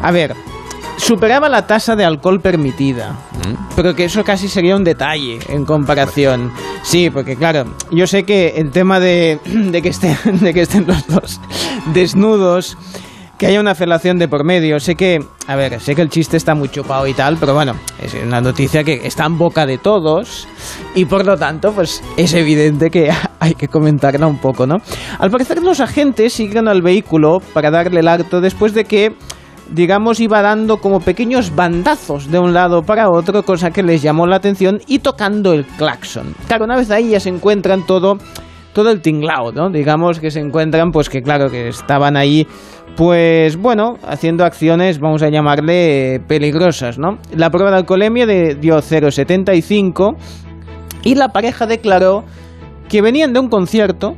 A 0.01 0.11
ver, 0.11 0.33
superaba 0.97 1.47
la 1.47 1.65
tasa 1.65 1.95
de 1.95 2.03
alcohol 2.03 2.39
permitida. 2.41 3.15
Pero 3.75 3.95
que 3.95 4.05
eso 4.05 4.23
casi 4.23 4.47
sería 4.47 4.75
un 4.75 4.83
detalle 4.83 5.39
en 5.47 5.63
comparación. 5.63 6.51
Sí, 6.81 7.09
porque 7.09 7.35
claro, 7.35 7.65
yo 7.91 8.07
sé 8.07 8.23
que 8.23 8.49
el 8.57 8.71
tema 8.71 8.99
de, 8.99 9.39
de 9.45 9.81
que, 9.81 9.89
estén, 9.89 10.17
de 10.41 10.53
que 10.53 10.61
estén 10.61 10.85
los 10.87 11.07
dos 11.07 11.39
desnudos, 11.93 12.77
que 13.37 13.45
haya 13.45 13.59
una 13.59 13.75
felación 13.75 14.17
de 14.17 14.27
por 14.27 14.43
medio, 14.43 14.79
sé 14.79 14.95
que, 14.95 15.19
a 15.45 15.55
ver, 15.55 15.79
sé 15.79 15.93
que 15.93 16.01
el 16.01 16.09
chiste 16.09 16.37
está 16.37 16.55
muy 16.55 16.69
chupado 16.69 17.05
y 17.05 17.13
tal, 17.13 17.37
pero 17.37 17.53
bueno, 17.53 17.73
es 18.01 18.15
una 18.15 18.41
noticia 18.41 18.83
que 18.83 19.05
está 19.05 19.25
en 19.25 19.37
boca 19.37 19.67
de 19.67 19.77
todos 19.77 20.47
y 20.95 21.05
por 21.05 21.23
lo 21.23 21.37
tanto, 21.37 21.71
pues 21.71 22.03
es 22.17 22.33
evidente 22.33 22.89
que 22.89 23.11
hay 23.39 23.53
que 23.53 23.67
comentarla 23.67 24.25
un 24.25 24.39
poco, 24.39 24.65
¿no? 24.65 24.77
Al 25.19 25.29
parecer 25.29 25.61
los 25.61 25.79
agentes 25.79 26.33
siguen 26.33 26.67
al 26.67 26.81
vehículo 26.81 27.39
para 27.53 27.69
darle 27.69 27.99
el 27.99 28.07
acto 28.07 28.41
después 28.41 28.73
de 28.73 28.85
que 28.85 29.15
digamos, 29.69 30.19
iba 30.19 30.41
dando 30.41 30.77
como 30.77 30.99
pequeños 30.99 31.55
bandazos 31.55 32.31
de 32.31 32.39
un 32.39 32.53
lado 32.53 32.83
para 32.83 33.09
otro, 33.09 33.43
cosa 33.43 33.71
que 33.71 33.83
les 33.83 34.01
llamó 34.01 34.27
la 34.27 34.37
atención, 34.37 34.79
y 34.87 34.99
tocando 34.99 35.53
el 35.53 35.65
claxon. 35.65 36.35
Claro, 36.47 36.65
una 36.65 36.75
vez 36.75 36.89
ahí 36.91 37.09
ya 37.09 37.19
se 37.19 37.29
encuentran 37.29 37.85
todo, 37.85 38.17
todo 38.73 38.91
el 38.91 39.01
tinglao, 39.01 39.51
¿no? 39.51 39.69
Digamos 39.69 40.19
que 40.19 40.31
se 40.31 40.39
encuentran, 40.39 40.91
pues 40.91 41.09
que 41.09 41.21
claro, 41.21 41.49
que 41.49 41.69
estaban 41.69 42.15
ahí, 42.15 42.47
pues 42.95 43.57
bueno, 43.57 43.97
haciendo 44.07 44.45
acciones, 44.45 44.99
vamos 44.99 45.21
a 45.21 45.29
llamarle, 45.29 46.15
eh, 46.15 46.19
peligrosas, 46.19 46.97
¿no? 46.97 47.19
La 47.35 47.49
prueba 47.49 47.71
de 47.71 47.77
alcoholemia 47.77 48.25
de, 48.25 48.55
dio 48.55 48.77
0,75 48.77 50.15
y 51.03 51.15
la 51.15 51.29
pareja 51.29 51.67
declaró 51.67 52.23
que 52.89 53.01
venían 53.01 53.33
de 53.33 53.39
un 53.39 53.49
concierto, 53.49 54.15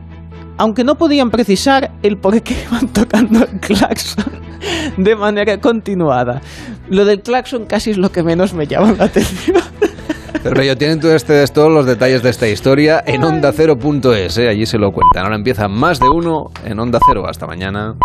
aunque 0.60 0.84
no 0.84 0.96
podían 0.96 1.32
precisar 1.32 1.92
el 2.04 2.18
por 2.18 2.40
qué 2.44 2.56
iban 2.70 2.90
tocando 2.90 3.46
el 3.46 3.60
claxon 3.60 4.26
de 4.98 5.16
manera 5.16 5.60
continuada. 5.60 6.42
Lo 6.90 7.06
del 7.06 7.22
claxon 7.22 7.66
casi 7.66 7.92
es 7.92 7.98
lo 7.98 8.12
que 8.12 8.22
menos 8.22 8.54
me 8.54 8.68
llama 8.68 8.94
la 8.98 9.06
atención. 9.06 9.58
Pero 10.44 10.62
ellos 10.62 10.78
tienen 10.78 11.04
ustedes 11.04 11.52
todos 11.52 11.72
los 11.72 11.86
detalles 11.86 12.24
de 12.24 12.30
esta 12.30 12.48
historia 12.48 13.04
en 13.06 13.24
ondacero.es, 13.24 14.38
¿eh? 14.38 14.48
allí 14.48 14.66
se 14.66 14.78
lo 14.78 14.92
cuentan. 14.92 15.24
Ahora 15.24 15.36
empieza 15.36 15.68
más 15.68 16.00
de 16.00 16.08
uno 16.08 16.52
en 16.64 16.80
Onda 16.80 17.00
Cero. 17.06 17.28
Hasta 17.28 17.46
mañana. 17.46 17.96